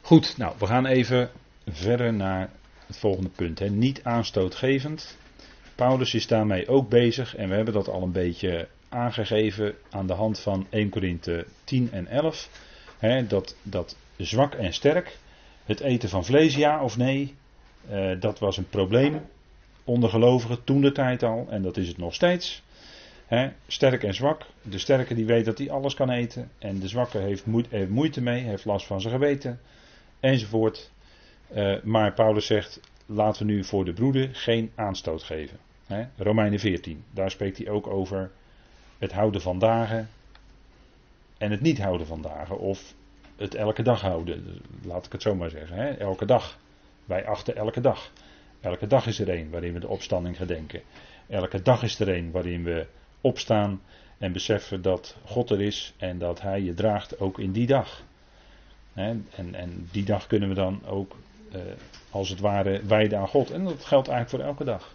Goed, 0.00 0.36
nou, 0.36 0.54
we 0.58 0.66
gaan 0.66 0.86
even 0.86 1.30
verder 1.66 2.12
naar 2.12 2.50
het 2.86 2.98
volgende 2.98 3.30
punt. 3.30 3.58
Hè. 3.58 3.70
Niet 3.70 4.04
aanstootgevend. 4.04 5.18
Paulus 5.74 6.14
is 6.14 6.26
daarmee 6.26 6.68
ook 6.68 6.88
bezig 6.88 7.36
en 7.36 7.48
we 7.48 7.54
hebben 7.54 7.74
dat 7.74 7.88
al 7.88 8.02
een 8.02 8.12
beetje 8.12 8.68
aangegeven 8.88 9.74
aan 9.90 10.06
de 10.06 10.12
hand 10.12 10.40
van 10.40 10.66
1 10.70 10.88
Korinthe 10.88 11.46
10 11.64 11.92
en 11.92 12.06
11. 12.06 12.50
Hè, 12.98 13.26
dat, 13.26 13.56
dat 13.62 13.96
zwak 14.16 14.54
en 14.54 14.72
sterk, 14.72 15.18
het 15.64 15.80
eten 15.80 16.08
van 16.08 16.24
vlees 16.24 16.54
ja 16.54 16.82
of 16.82 16.96
nee, 16.96 17.34
eh, 17.88 18.20
dat 18.20 18.38
was 18.38 18.56
een 18.56 18.68
probleem 18.68 19.20
onder 19.86 20.10
gelovigen 20.10 20.64
toen 20.64 20.80
de 20.80 20.92
tijd 20.92 21.22
al 21.22 21.46
en 21.50 21.62
dat 21.62 21.76
is 21.76 21.88
het 21.88 21.98
nog 21.98 22.14
steeds. 22.14 22.62
Sterk 23.66 24.02
en 24.02 24.14
zwak. 24.14 24.46
De 24.62 24.78
sterke 24.78 25.14
die 25.14 25.24
weet 25.24 25.44
dat 25.44 25.58
hij 25.58 25.70
alles 25.70 25.94
kan 25.94 26.10
eten 26.10 26.50
en 26.58 26.78
de 26.78 26.88
zwakke 26.88 27.18
heeft 27.18 27.46
moeite, 27.88 28.22
mee, 28.22 28.42
heeft 28.42 28.64
last 28.64 28.86
van 28.86 29.00
zijn 29.00 29.12
geweten 29.12 29.60
enzovoort. 30.20 30.90
Uh, 31.54 31.82
maar 31.82 32.12
Paulus 32.12 32.46
zegt, 32.46 32.80
laten 33.06 33.46
we 33.46 33.52
nu 33.52 33.64
voor 33.64 33.84
de 33.84 33.92
broeder 33.92 34.28
geen 34.32 34.70
aanstoot 34.74 35.22
geven. 35.22 35.58
Romeinen 36.16 36.58
14, 36.58 37.04
daar 37.10 37.30
spreekt 37.30 37.58
hij 37.58 37.68
ook 37.68 37.86
over 37.86 38.30
het 38.98 39.12
houden 39.12 39.40
van 39.40 39.58
dagen 39.58 40.08
en 41.38 41.50
het 41.50 41.60
niet 41.60 41.78
houden 41.78 42.06
van 42.06 42.22
dagen. 42.22 42.58
Of 42.58 42.94
het 43.36 43.54
elke 43.54 43.82
dag 43.82 44.00
houden, 44.00 44.62
laat 44.82 45.06
ik 45.06 45.12
het 45.12 45.22
zo 45.22 45.34
maar 45.34 45.50
zeggen. 45.50 46.00
Elke 46.00 46.24
dag. 46.24 46.58
Wij 47.04 47.26
achten 47.26 47.56
elke 47.56 47.80
dag. 47.80 48.10
Elke 48.60 48.86
dag 48.86 49.06
is 49.06 49.18
er 49.18 49.28
een 49.28 49.50
waarin 49.50 49.72
we 49.72 49.80
de 49.80 49.88
opstanding 49.88 50.36
gedenken. 50.36 50.82
Elke 51.28 51.62
dag 51.62 51.82
is 51.82 51.98
er 51.98 52.08
een 52.08 52.30
waarin 52.30 52.62
we 52.62 52.86
opstaan 53.20 53.80
en 54.18 54.32
beseffen 54.32 54.82
dat 54.82 55.16
God 55.24 55.50
er 55.50 55.60
is 55.60 55.94
en 55.96 56.18
dat 56.18 56.40
Hij 56.40 56.62
je 56.62 56.74
draagt 56.74 57.20
ook 57.20 57.38
in 57.38 57.52
die 57.52 57.66
dag. 57.66 58.04
En, 58.94 59.26
en 59.52 59.88
die 59.92 60.04
dag 60.04 60.26
kunnen 60.26 60.48
we 60.48 60.54
dan 60.54 60.86
ook 60.86 61.16
eh, 61.52 61.60
als 62.10 62.28
het 62.28 62.40
ware 62.40 62.82
wijden 62.86 63.18
aan 63.18 63.28
God. 63.28 63.50
En 63.50 63.64
dat 63.64 63.84
geldt 63.84 64.08
eigenlijk 64.08 64.42
voor 64.42 64.52
elke 64.52 64.64
dag. 64.64 64.94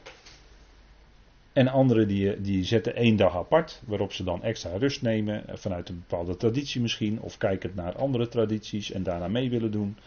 En 1.54 1.68
anderen 1.68 2.08
die, 2.08 2.42
die 2.42 2.64
zetten 2.64 2.96
één 2.96 3.16
dag 3.16 3.36
apart, 3.36 3.82
waarop 3.86 4.14
ze 4.14 4.24
dan 4.24 4.44
extra 4.44 4.78
rust 4.78 5.02
nemen, 5.02 5.48
eh, 5.48 5.56
vanuit 5.56 5.90
een 5.90 6.04
bepaalde 6.08 6.38
traditie 6.38 6.82
misschien, 6.82 7.22
of 7.22 7.38
kijkend 7.38 7.76
naar 7.76 7.96
andere 7.96 8.28
tradities 8.28 8.92
en 8.92 9.04
daarna 9.04 9.28
mee 9.28 9.50
willen 9.50 9.72
doen. 9.72 9.98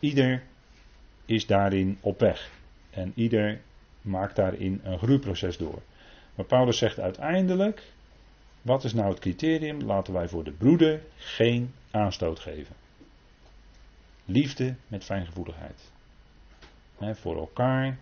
Ieder 0.00 0.42
is 1.32 1.46
daarin 1.46 1.98
op 2.00 2.20
weg. 2.20 2.50
En 2.90 3.12
ieder 3.14 3.60
maakt 4.00 4.36
daarin 4.36 4.80
een 4.84 4.98
groeiproces 4.98 5.56
door. 5.56 5.82
Maar 6.34 6.46
Paulus 6.46 6.78
zegt 6.78 7.00
uiteindelijk, 7.00 7.82
wat 8.62 8.84
is 8.84 8.94
nou 8.94 9.08
het 9.08 9.18
criterium? 9.18 9.82
Laten 9.82 10.12
wij 10.12 10.28
voor 10.28 10.44
de 10.44 10.50
broeder 10.50 11.00
geen 11.16 11.72
aanstoot 11.90 12.38
geven. 12.38 12.74
Liefde 14.24 14.74
met 14.88 15.04
fijngevoeligheid. 15.04 15.90
He, 16.98 17.14
voor 17.14 17.36
elkaar. 17.36 17.98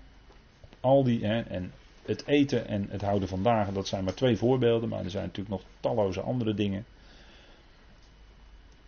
Al 0.80 1.04
die, 1.04 1.26
en 1.26 1.72
het 2.04 2.26
eten 2.26 2.66
en 2.66 2.86
het 2.90 3.02
houden 3.02 3.28
van 3.28 3.42
dagen, 3.42 3.74
dat 3.74 3.88
zijn 3.88 4.04
maar 4.04 4.14
twee 4.14 4.36
voorbeelden, 4.36 4.88
maar 4.88 5.04
er 5.04 5.10
zijn 5.10 5.24
natuurlijk 5.24 5.50
nog 5.50 5.62
talloze 5.80 6.20
andere 6.20 6.54
dingen. 6.54 6.84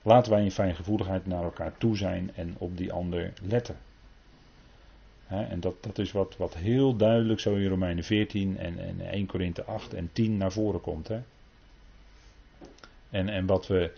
Laten 0.03 0.33
wij 0.33 0.43
in 0.43 0.51
fijngevoeligheid 0.51 1.27
naar 1.27 1.43
elkaar 1.43 1.79
toe 1.79 1.97
zijn 1.97 2.31
en 2.35 2.55
op 2.59 2.77
die 2.77 2.93
ander 2.93 3.33
letten. 3.43 3.77
En 5.33 5.61
dat, 5.61 5.75
dat 5.81 5.99
is 5.99 6.13
wat, 6.13 6.37
wat 6.37 6.55
heel 6.55 6.97
duidelijk 6.97 7.41
zo 7.41 7.55
in 7.55 7.69
Romeinen 7.69 8.05
14 8.05 8.59
en, 8.59 8.79
en 8.79 9.11
1 9.11 9.27
Korinthe 9.27 9.65
8 9.65 9.95
en 9.95 10.11
10 10.13 10.37
naar 10.37 10.53
voren 10.53 10.81
komt. 10.81 11.11
En, 13.11 13.29
en 13.29 13.47
wat 13.47 13.67
we 13.67 13.91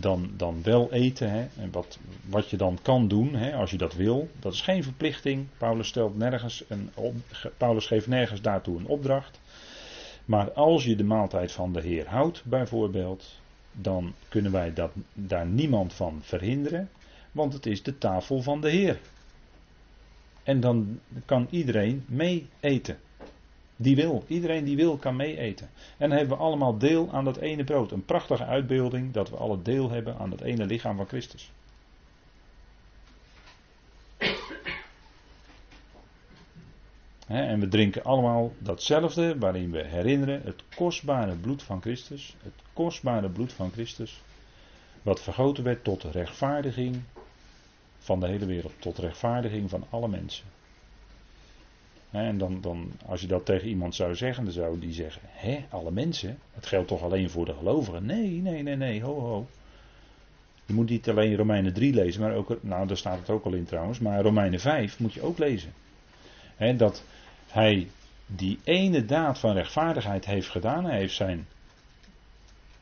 dan, 0.00 0.30
dan 0.36 0.62
wel 0.62 0.92
eten. 0.92 1.30
Hè? 1.30 1.46
En 1.60 1.70
wat, 1.70 1.98
wat 2.28 2.50
je 2.50 2.56
dan 2.56 2.78
kan 2.82 3.08
doen, 3.08 3.34
hè, 3.34 3.54
als 3.54 3.70
je 3.70 3.76
dat 3.76 3.94
wil, 3.94 4.28
dat 4.38 4.52
is 4.52 4.60
geen 4.60 4.82
verplichting. 4.82 5.46
Paulus, 5.58 5.88
stelt 5.88 6.16
nergens 6.16 6.64
een 6.68 6.90
Paulus 7.56 7.86
geeft 7.86 8.06
nergens 8.06 8.40
daartoe 8.40 8.78
een 8.78 8.86
opdracht. 8.86 9.40
Maar 10.24 10.52
als 10.52 10.84
je 10.84 10.96
de 10.96 11.04
maaltijd 11.04 11.52
van 11.52 11.72
de 11.72 11.80
Heer 11.80 12.08
houdt, 12.08 12.42
bijvoorbeeld, 12.44 13.38
dan 13.72 14.14
kunnen 14.28 14.52
wij 14.52 14.72
dat, 14.72 14.90
daar 15.12 15.46
niemand 15.46 15.94
van 15.94 16.20
verhinderen, 16.22 16.88
want 17.32 17.52
het 17.52 17.66
is 17.66 17.82
de 17.82 17.98
tafel 17.98 18.42
van 18.42 18.60
de 18.60 18.70
Heer. 18.70 18.98
En 20.48 20.60
dan 20.60 21.00
kan 21.24 21.46
iedereen 21.50 22.04
mee 22.06 22.48
eten. 22.60 22.98
Die 23.76 23.96
wil. 23.96 24.24
Iedereen 24.26 24.64
die 24.64 24.76
wil 24.76 24.96
kan 24.96 25.16
mee 25.16 25.38
eten. 25.38 25.68
En 25.96 26.10
hebben 26.10 26.36
we 26.36 26.42
allemaal 26.42 26.78
deel 26.78 27.08
aan 27.12 27.24
dat 27.24 27.36
ene 27.36 27.64
brood. 27.64 27.90
Een 27.92 28.04
prachtige 28.04 28.44
uitbeelding 28.44 29.12
dat 29.12 29.30
we 29.30 29.36
alle 29.36 29.62
deel 29.62 29.90
hebben 29.90 30.18
aan 30.18 30.30
dat 30.30 30.40
ene 30.40 30.66
lichaam 30.66 30.96
van 30.96 31.06
Christus. 31.06 31.50
en 37.26 37.60
we 37.60 37.68
drinken 37.68 38.04
allemaal 38.04 38.52
datzelfde 38.58 39.38
waarin 39.38 39.70
we 39.70 39.84
herinneren 39.84 40.42
het 40.44 40.62
kostbare 40.74 41.34
bloed 41.34 41.62
van 41.62 41.80
Christus. 41.80 42.36
Het 42.42 42.52
kostbare 42.72 43.28
bloed 43.28 43.52
van 43.52 43.70
Christus. 43.70 44.20
Wat 45.02 45.22
vergoten 45.22 45.64
werd 45.64 45.84
tot 45.84 46.02
rechtvaardiging 46.02 47.02
van 48.08 48.20
de 48.20 48.26
hele 48.26 48.46
wereld. 48.46 48.72
Tot 48.78 48.98
rechtvaardiging 48.98 49.70
van 49.70 49.84
alle 49.90 50.08
mensen. 50.08 50.44
En 52.10 52.38
dan, 52.38 52.60
dan, 52.60 52.92
als 53.06 53.20
je 53.20 53.26
dat 53.26 53.44
tegen 53.44 53.68
iemand 53.68 53.94
zou 53.94 54.14
zeggen, 54.14 54.44
dan 54.44 54.52
zou 54.52 54.78
die 54.78 54.92
zeggen: 54.92 55.22
Hé, 55.24 55.64
alle 55.70 55.90
mensen? 55.90 56.38
Het 56.54 56.66
geldt 56.66 56.88
toch 56.88 57.02
alleen 57.02 57.30
voor 57.30 57.44
de 57.44 57.54
gelovigen? 57.54 58.06
Nee, 58.06 58.30
nee, 58.30 58.62
nee, 58.62 58.76
nee, 58.76 59.02
ho, 59.02 59.20
ho. 59.20 59.46
Je 60.66 60.74
moet 60.74 60.88
niet 60.88 61.08
alleen 61.08 61.36
Romeinen 61.36 61.72
3 61.72 61.94
lezen, 61.94 62.20
maar 62.20 62.34
ook, 62.34 62.62
nou 62.62 62.86
daar 62.86 62.96
staat 62.96 63.18
het 63.18 63.30
ook 63.30 63.44
al 63.44 63.52
in 63.52 63.64
trouwens, 63.64 63.98
maar 63.98 64.22
Romeinen 64.22 64.60
5 64.60 64.98
moet 64.98 65.12
je 65.12 65.22
ook 65.22 65.38
lezen. 65.38 65.72
dat 66.76 67.04
hij 67.46 67.88
die 68.26 68.58
ene 68.64 69.04
daad 69.04 69.38
van 69.38 69.52
rechtvaardigheid 69.52 70.24
heeft 70.24 70.48
gedaan, 70.48 70.84
hij 70.84 70.98
heeft 70.98 71.14
zijn 71.14 71.46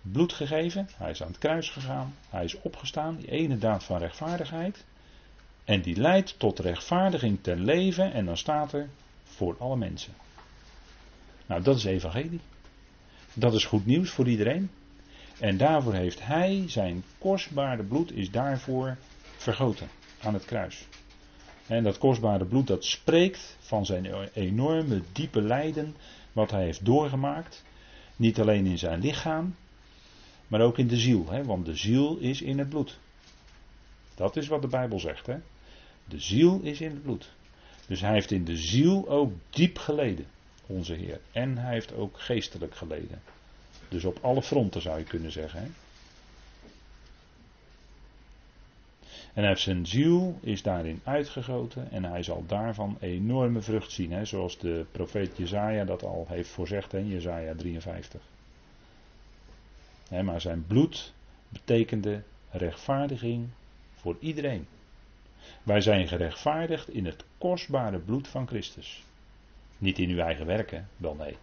bloed 0.02 0.32
gegeven, 0.32 0.88
hij 0.96 1.10
is 1.10 1.22
aan 1.22 1.28
het 1.28 1.38
kruis 1.38 1.70
gegaan, 1.70 2.14
hij 2.30 2.44
is 2.44 2.60
opgestaan, 2.60 3.16
die 3.16 3.30
ene 3.30 3.58
daad 3.58 3.84
van 3.84 3.98
rechtvaardigheid. 3.98 4.84
En 5.66 5.80
die 5.82 5.96
leidt 5.96 6.38
tot 6.38 6.58
rechtvaardiging 6.58 7.38
ten 7.42 7.64
leven, 7.64 8.12
en 8.12 8.24
dan 8.24 8.36
staat 8.36 8.72
er 8.72 8.88
voor 9.24 9.56
alle 9.58 9.76
mensen. 9.76 10.12
Nou, 11.46 11.62
dat 11.62 11.76
is 11.76 11.84
evangelie. 11.84 12.40
Dat 13.34 13.54
is 13.54 13.64
goed 13.64 13.86
nieuws 13.86 14.10
voor 14.10 14.28
iedereen. 14.28 14.70
En 15.38 15.56
daarvoor 15.56 15.94
heeft 15.94 16.26
hij 16.26 16.64
zijn 16.66 17.04
kostbare 17.18 17.82
bloed 17.82 18.12
is 18.12 18.30
daarvoor 18.30 18.96
vergoten 19.36 19.88
aan 20.22 20.34
het 20.34 20.44
kruis. 20.44 20.86
En 21.66 21.82
dat 21.82 21.98
kostbare 21.98 22.44
bloed 22.44 22.66
dat 22.66 22.84
spreekt 22.84 23.56
van 23.60 23.86
zijn 23.86 24.28
enorme 24.32 25.02
diepe 25.12 25.42
lijden 25.42 25.96
wat 26.32 26.50
hij 26.50 26.64
heeft 26.64 26.84
doorgemaakt. 26.84 27.64
Niet 28.16 28.40
alleen 28.40 28.66
in 28.66 28.78
zijn 28.78 29.00
lichaam, 29.00 29.56
maar 30.48 30.60
ook 30.60 30.78
in 30.78 30.86
de 30.86 30.96
ziel. 30.96 31.30
Hè? 31.30 31.44
Want 31.44 31.66
de 31.66 31.76
ziel 31.76 32.16
is 32.16 32.42
in 32.42 32.58
het 32.58 32.68
bloed. 32.68 32.98
Dat 34.14 34.36
is 34.36 34.48
wat 34.48 34.62
de 34.62 34.68
Bijbel 34.68 35.00
zegt. 35.00 35.26
Hè? 35.26 35.36
De 36.08 36.20
ziel 36.20 36.60
is 36.62 36.80
in 36.80 36.90
het 36.90 37.02
bloed. 37.02 37.30
Dus 37.86 38.00
hij 38.00 38.12
heeft 38.12 38.30
in 38.30 38.44
de 38.44 38.56
ziel 38.56 39.08
ook 39.08 39.32
diep 39.50 39.78
geleden, 39.78 40.26
onze 40.66 40.94
Heer. 40.94 41.20
En 41.32 41.58
hij 41.58 41.72
heeft 41.72 41.94
ook 41.94 42.20
geestelijk 42.20 42.74
geleden. 42.74 43.22
Dus 43.88 44.04
op 44.04 44.18
alle 44.20 44.42
fronten 44.42 44.82
zou 44.82 44.98
je 44.98 45.04
kunnen 45.04 45.32
zeggen. 45.32 45.60
Hè? 45.60 45.68
En 49.36 49.42
hij 49.42 49.50
heeft 49.50 49.62
zijn 49.62 49.86
ziel 49.86 50.38
is 50.40 50.62
daarin 50.62 51.00
uitgegoten 51.04 51.90
en 51.90 52.04
hij 52.04 52.22
zal 52.22 52.44
daarvan 52.46 52.96
enorme 53.00 53.62
vrucht 53.62 53.92
zien. 53.92 54.12
Hè? 54.12 54.24
Zoals 54.24 54.58
de 54.58 54.84
profeet 54.92 55.36
Jezaja 55.36 55.84
dat 55.84 56.02
al 56.02 56.26
heeft 56.28 56.48
voorzegd 56.48 56.94
in 56.94 57.08
Jezaja 57.08 57.54
53. 57.54 58.20
Hè, 60.08 60.22
maar 60.22 60.40
zijn 60.40 60.66
bloed 60.66 61.12
betekende 61.48 62.22
rechtvaardiging 62.50 63.48
Voor 63.94 64.16
iedereen. 64.20 64.66
Wij 65.62 65.80
zijn 65.80 66.08
gerechtvaardigd 66.08 66.88
in 66.88 67.06
het 67.06 67.24
kostbare 67.38 67.98
bloed 67.98 68.28
van 68.28 68.46
Christus. 68.46 69.04
Niet 69.78 69.98
in 69.98 70.10
uw 70.10 70.18
eigen 70.18 70.46
werken, 70.46 70.88
wel 70.96 71.14
nee. 71.14 71.36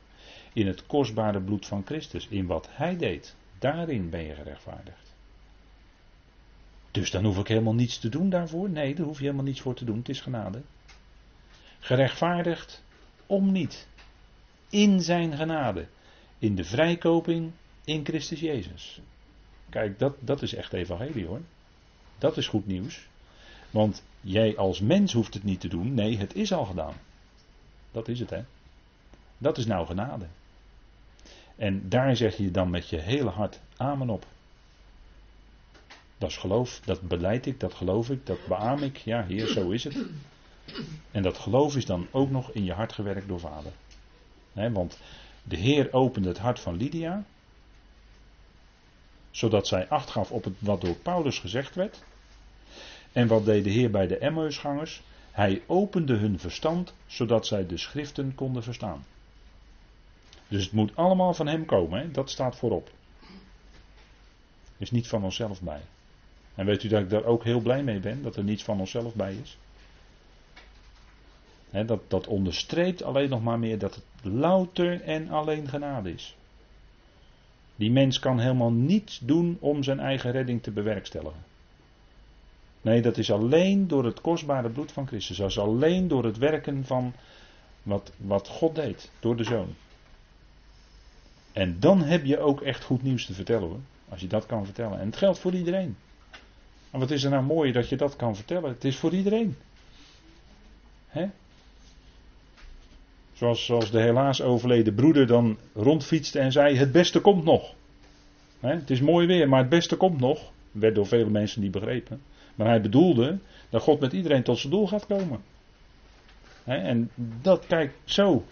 In 0.53 0.67
het 0.67 0.85
kostbare 0.85 1.41
bloed 1.41 1.65
van 1.65 1.85
Christus, 1.85 2.27
in 2.27 2.45
wat 2.45 2.67
Hij 2.71 2.97
deed. 2.97 3.35
Daarin 3.59 4.09
ben 4.09 4.23
je 4.23 4.35
gerechtvaardigd. 4.35 5.15
Dus 6.91 7.11
dan 7.11 7.25
hoef 7.25 7.37
ik 7.37 7.47
helemaal 7.47 7.73
niets 7.73 7.99
te 7.99 8.09
doen 8.09 8.29
daarvoor? 8.29 8.69
Nee, 8.69 8.95
daar 8.95 9.05
hoef 9.05 9.17
je 9.17 9.23
helemaal 9.23 9.45
niets 9.45 9.61
voor 9.61 9.75
te 9.75 9.85
doen. 9.85 9.97
Het 9.97 10.09
is 10.09 10.21
genade. 10.21 10.61
Gerechtvaardigd 11.79 12.83
om 13.25 13.51
niet. 13.51 13.87
In 14.69 15.01
zijn 15.01 15.37
genade. 15.37 15.87
In 16.39 16.55
de 16.55 16.63
vrijkoping 16.63 17.51
in 17.85 18.05
Christus 18.05 18.39
Jezus. 18.39 19.01
Kijk, 19.69 19.99
dat, 19.99 20.15
dat 20.19 20.41
is 20.41 20.53
echt 20.53 20.73
evangelie 20.73 21.25
hoor. 21.25 21.41
Dat 22.17 22.37
is 22.37 22.47
goed 22.47 22.67
nieuws. 22.67 23.07
Want 23.73 24.03
jij 24.21 24.57
als 24.57 24.79
mens 24.79 25.13
hoeft 25.13 25.33
het 25.33 25.43
niet 25.43 25.59
te 25.59 25.67
doen. 25.67 25.93
Nee, 25.93 26.17
het 26.17 26.35
is 26.35 26.53
al 26.53 26.65
gedaan. 26.65 26.93
Dat 27.91 28.07
is 28.07 28.19
het 28.19 28.29
hè. 28.29 28.43
Dat 29.37 29.57
is 29.57 29.65
nou 29.65 29.85
genade. 29.85 30.25
En 31.55 31.89
daar 31.89 32.15
zeg 32.15 32.37
je 32.37 32.51
dan 32.51 32.69
met 32.69 32.89
je 32.89 32.97
hele 32.97 33.29
hart 33.29 33.59
amen 33.77 34.09
op. 34.09 34.25
Dat 36.17 36.29
is 36.29 36.37
geloof, 36.37 36.79
dat 36.85 37.01
beleid 37.01 37.45
ik, 37.45 37.59
dat 37.59 37.73
geloof 37.73 38.09
ik, 38.09 38.25
dat 38.25 38.47
beaam 38.47 38.83
ik. 38.83 38.97
Ja, 38.97 39.23
Heer, 39.23 39.47
zo 39.47 39.69
is 39.69 39.83
het. 39.83 39.97
En 41.11 41.23
dat 41.23 41.37
geloof 41.37 41.75
is 41.75 41.85
dan 41.85 42.07
ook 42.11 42.29
nog 42.29 42.51
in 42.51 42.63
je 42.63 42.73
hart 42.73 42.93
gewerkt 42.93 43.27
door 43.27 43.39
Vader. 43.39 43.71
want 44.53 44.99
de 45.43 45.55
Heer 45.55 45.93
opende 45.93 46.27
het 46.27 46.37
hart 46.37 46.59
van 46.59 46.77
Lydia, 46.77 47.23
zodat 49.31 49.67
zij 49.67 49.87
acht 49.87 50.09
gaf 50.09 50.31
op 50.31 50.43
het, 50.43 50.53
wat 50.59 50.81
door 50.81 50.95
Paulus 50.95 51.39
gezegd 51.39 51.75
werd. 51.75 52.03
En 53.13 53.27
wat 53.27 53.45
deed 53.45 53.63
de 53.63 53.69
Heer 53.69 53.91
bij 53.91 54.07
de 54.07 54.17
Emmausgangers? 54.17 55.03
Hij 55.31 55.61
opende 55.65 56.15
hun 56.15 56.39
verstand, 56.39 56.93
zodat 57.05 57.47
zij 57.47 57.65
de 57.65 57.77
schriften 57.77 58.35
konden 58.35 58.63
verstaan. 58.63 59.05
Dus 60.47 60.63
het 60.63 60.73
moet 60.73 60.95
allemaal 60.95 61.33
van 61.33 61.47
Hem 61.47 61.65
komen, 61.65 61.99
hè? 61.99 62.11
dat 62.11 62.29
staat 62.29 62.55
voorop. 62.55 62.91
Is 64.77 64.91
niet 64.91 65.07
van 65.07 65.23
onszelf 65.23 65.61
bij. 65.61 65.81
En 66.55 66.65
weet 66.65 66.83
u 66.83 66.87
dat 66.87 67.01
ik 67.01 67.09
daar 67.09 67.23
ook 67.23 67.43
heel 67.43 67.59
blij 67.59 67.83
mee 67.83 67.99
ben, 67.99 68.21
dat 68.21 68.35
er 68.35 68.43
niets 68.43 68.63
van 68.63 68.79
onszelf 68.79 69.13
bij 69.13 69.35
is? 69.35 69.57
dat, 71.85 72.01
dat 72.07 72.27
onderstreept 72.27 73.03
alleen 73.03 73.29
nog 73.29 73.43
maar 73.43 73.59
meer 73.59 73.77
dat 73.77 73.95
het 73.95 74.33
louter 74.33 75.01
en 75.01 75.29
alleen 75.29 75.67
genade 75.67 76.13
is. 76.13 76.35
Die 77.75 77.91
mens 77.91 78.19
kan 78.19 78.39
helemaal 78.39 78.71
niets 78.71 79.19
doen 79.19 79.57
om 79.59 79.83
zijn 79.83 79.99
eigen 79.99 80.31
redding 80.31 80.63
te 80.63 80.71
bewerkstelligen. 80.71 81.52
Nee, 82.83 83.01
dat 83.01 83.17
is 83.17 83.31
alleen 83.31 83.87
door 83.87 84.05
het 84.05 84.21
kostbare 84.21 84.69
bloed 84.69 84.91
van 84.91 85.07
Christus. 85.07 85.37
Dat 85.37 85.49
is 85.49 85.59
alleen 85.59 86.07
door 86.07 86.23
het 86.23 86.37
werken 86.37 86.85
van 86.85 87.13
wat, 87.83 88.11
wat 88.17 88.47
God 88.47 88.75
deed, 88.75 89.11
door 89.19 89.35
de 89.35 89.43
Zoon. 89.43 89.75
En 91.53 91.79
dan 91.79 92.01
heb 92.01 92.25
je 92.25 92.39
ook 92.39 92.61
echt 92.61 92.83
goed 92.83 93.03
nieuws 93.03 93.25
te 93.25 93.33
vertellen 93.33 93.67
hoor. 93.67 93.79
Als 94.09 94.21
je 94.21 94.27
dat 94.27 94.45
kan 94.45 94.65
vertellen. 94.65 94.99
En 94.99 95.05
het 95.05 95.17
geldt 95.17 95.39
voor 95.39 95.53
iedereen. 95.53 95.95
En 96.91 96.99
wat 96.99 97.11
is 97.11 97.23
er 97.23 97.29
nou 97.29 97.43
mooi 97.43 97.71
dat 97.71 97.89
je 97.89 97.95
dat 97.95 98.15
kan 98.15 98.35
vertellen? 98.35 98.69
Het 98.69 98.83
is 98.83 98.97
voor 98.97 99.11
iedereen. 99.11 99.55
Hè? 101.07 101.25
Zoals, 103.33 103.65
zoals 103.65 103.91
de 103.91 104.01
helaas 104.01 104.41
overleden 104.41 104.95
broeder 104.95 105.27
dan 105.27 105.57
rondfietste 105.73 106.39
en 106.39 106.51
zei: 106.51 106.75
Het 106.75 106.91
beste 106.91 107.19
komt 107.19 107.43
nog. 107.43 107.73
het 108.59 108.89
is 108.89 109.01
mooi 109.01 109.27
weer, 109.27 109.49
maar 109.49 109.59
het 109.59 109.69
beste 109.69 109.95
komt 109.95 110.19
nog. 110.19 110.51
Werd 110.71 110.95
door 110.95 111.07
vele 111.07 111.29
mensen 111.29 111.61
niet 111.61 111.71
begrepen. 111.71 112.21
Maar 112.55 112.67
hij 112.67 112.81
bedoelde 112.81 113.39
dat 113.69 113.81
God 113.81 113.99
met 113.99 114.13
iedereen 114.13 114.43
tot 114.43 114.57
zijn 114.57 114.73
doel 114.73 114.87
gaat 114.87 115.05
komen. 115.05 115.41
en 116.63 117.09
dat, 117.41 117.65
kijk, 117.67 117.93
zo. 118.03 118.45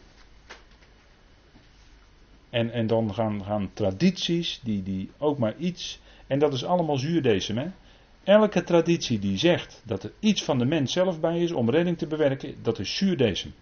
En, 2.50 2.72
en 2.72 2.88
dan 2.88 3.14
gaan, 3.14 3.44
gaan 3.44 3.70
tradities, 3.74 4.60
die, 4.64 4.84
die 4.84 5.10
ook 5.18 5.38
maar 5.38 5.58
iets. 5.58 6.00
En 6.28 6.40
dat 6.40 6.54
is 6.54 6.66
allemaal 6.66 6.98
zuurdesem. 6.98 7.58
Hè? 7.58 7.68
Elke 8.24 8.64
traditie 8.64 9.20
die 9.20 9.38
zegt 9.38 9.82
dat 9.86 10.04
er 10.04 10.12
iets 10.20 10.44
van 10.44 10.58
de 10.58 10.66
mens 10.66 10.92
zelf 10.92 11.20
bij 11.20 11.40
is 11.40 11.52
om 11.52 11.70
redding 11.70 11.98
te 11.98 12.08
bewerken, 12.08 12.56
dat 12.62 12.80
is 12.80 12.96
zuurdesem. 12.96 13.54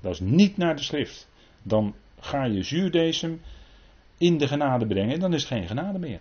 Dat 0.00 0.12
is 0.12 0.20
niet 0.20 0.56
naar 0.56 0.76
de 0.76 0.82
schrift. 0.82 1.28
Dan 1.62 1.94
ga 2.20 2.44
je 2.44 2.62
zuurdesem 2.62 3.40
in 4.18 4.38
de 4.38 4.48
genade 4.48 4.86
brengen 4.86 5.14
en 5.14 5.20
dan 5.20 5.34
is 5.34 5.42
het 5.42 5.52
geen 5.52 5.66
genade 5.66 5.98
meer. 5.98 6.20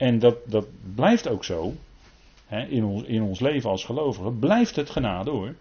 En 0.00 0.18
dat, 0.18 0.36
dat 0.46 0.66
blijft 0.94 1.28
ook 1.28 1.44
zo. 1.44 1.74
Hè, 2.46 2.66
in, 2.66 2.84
ons, 2.84 3.02
in 3.02 3.22
ons 3.22 3.40
leven 3.40 3.70
als 3.70 3.84
gelovigen 3.84 4.38
blijft 4.38 4.76
het 4.76 4.90
genade 4.90 5.30
hoor. 5.30 5.54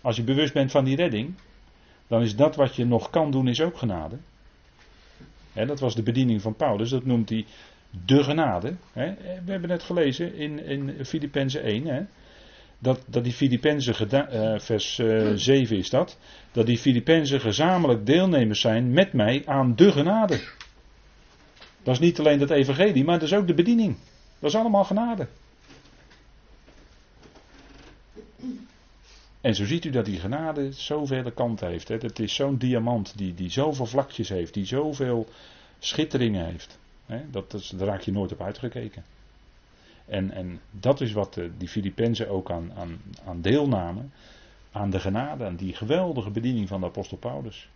Als 0.00 0.16
je 0.16 0.22
bewust 0.22 0.52
bent 0.52 0.70
van 0.70 0.84
die 0.84 0.96
redding, 0.96 1.34
dan 2.06 2.22
is 2.22 2.36
dat 2.36 2.56
wat 2.56 2.76
je 2.76 2.84
nog 2.84 3.10
kan 3.10 3.30
doen, 3.30 3.48
is 3.48 3.60
ook 3.60 3.78
genade. 3.78 4.16
Hè, 5.52 5.66
dat 5.66 5.80
was 5.80 5.94
de 5.94 6.02
bediening 6.02 6.42
van 6.42 6.54
Paulus, 6.54 6.90
dat 6.90 7.04
noemt 7.04 7.28
hij 7.28 7.44
de 8.06 8.24
genade. 8.24 8.74
Hè. 8.92 9.14
We 9.44 9.50
hebben 9.50 9.68
net 9.68 9.82
gelezen 9.82 10.34
in, 10.34 10.64
in 10.64 11.04
Filippenzen 11.04 11.62
1. 11.62 11.86
Hè, 11.86 12.02
dat, 12.78 13.04
dat 13.06 13.24
die 13.24 13.32
Filippenzen, 13.32 14.08
uh, 14.12 14.58
vers 14.58 14.98
uh, 14.98 15.30
eh, 15.30 15.36
7 15.36 15.76
is 15.76 15.90
dat, 15.90 16.18
dat 16.52 16.66
die 16.66 16.78
Filippenzen 16.78 17.40
gezamenlijk 17.40 18.06
deelnemers 18.06 18.60
zijn 18.60 18.92
met 18.92 19.12
mij 19.12 19.42
aan 19.46 19.76
de 19.76 19.92
genade. 19.92 20.40
Dat 21.82 21.94
is 21.94 22.00
niet 22.00 22.18
alleen 22.18 22.38
dat 22.38 22.50
evangelie, 22.50 23.04
maar 23.04 23.18
dat 23.18 23.28
is 23.28 23.34
ook 23.34 23.46
de 23.46 23.54
bediening. 23.54 23.96
Dat 24.38 24.50
is 24.50 24.56
allemaal 24.56 24.84
genade. 24.84 25.26
En 29.40 29.54
zo 29.54 29.64
ziet 29.64 29.84
u 29.84 29.90
dat 29.90 30.04
die 30.04 30.20
genade 30.20 30.72
zoveel 30.72 31.32
kanten 31.32 31.68
heeft. 31.68 31.88
Hè. 31.88 31.96
Het 31.96 32.18
is 32.18 32.34
zo'n 32.34 32.56
diamant 32.56 33.18
die, 33.18 33.34
die 33.34 33.50
zoveel 33.50 33.86
vlakjes 33.86 34.28
heeft, 34.28 34.54
die 34.54 34.64
zoveel 34.64 35.28
schitteringen 35.78 36.44
heeft. 36.44 36.78
Hè. 37.06 37.30
Dat, 37.30 37.50
dat, 37.50 37.72
daar 37.76 37.88
raak 37.88 38.00
je 38.00 38.12
nooit 38.12 38.32
op 38.32 38.40
uitgekeken. 38.40 39.04
En, 40.06 40.30
en 40.30 40.60
dat 40.70 41.00
is 41.00 41.12
wat 41.12 41.34
de, 41.34 41.50
die 41.56 41.68
Filippenzen 41.68 42.28
ook 42.28 42.50
aan, 42.50 42.72
aan, 42.76 43.00
aan 43.24 43.40
deelnamen. 43.40 44.12
Aan 44.72 44.90
de 44.90 45.00
genade, 45.00 45.44
aan 45.44 45.56
die 45.56 45.74
geweldige 45.74 46.30
bediening 46.30 46.68
van 46.68 46.80
de 46.80 46.86
apostel 46.86 47.16
Paulus. 47.16 47.68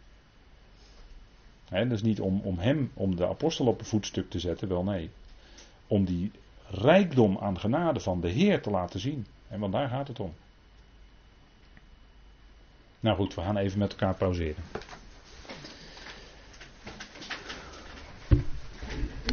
He, 1.69 1.93
is 1.93 2.03
niet 2.03 2.21
om, 2.21 2.41
om 2.41 2.59
hem, 2.59 2.91
om 2.95 3.17
de 3.17 3.27
apostel 3.27 3.67
op 3.67 3.79
een 3.81 3.87
voetstuk 3.87 4.31
te 4.31 4.39
zetten, 4.39 4.69
wel 4.69 4.85
nee. 4.85 5.11
Om 5.87 6.05
die 6.05 6.31
rijkdom 6.71 7.39
aan 7.39 7.59
genade 7.59 8.01
van 8.01 8.21
de 8.21 8.29
Heer 8.29 8.63
te 8.63 8.71
laten 8.71 9.01
zien. 9.01 9.27
En 9.49 9.61
want 9.61 9.73
daar 9.73 9.89
gaat 9.89 10.09
het 10.09 10.21
om. 10.21 10.35
Nou 13.01 13.17
goed, 13.17 13.35
we 13.35 13.41
gaan 13.41 13.57
even 13.57 13.79
met 13.79 13.91
elkaar 13.91 14.15
pauzeren. 14.15 14.63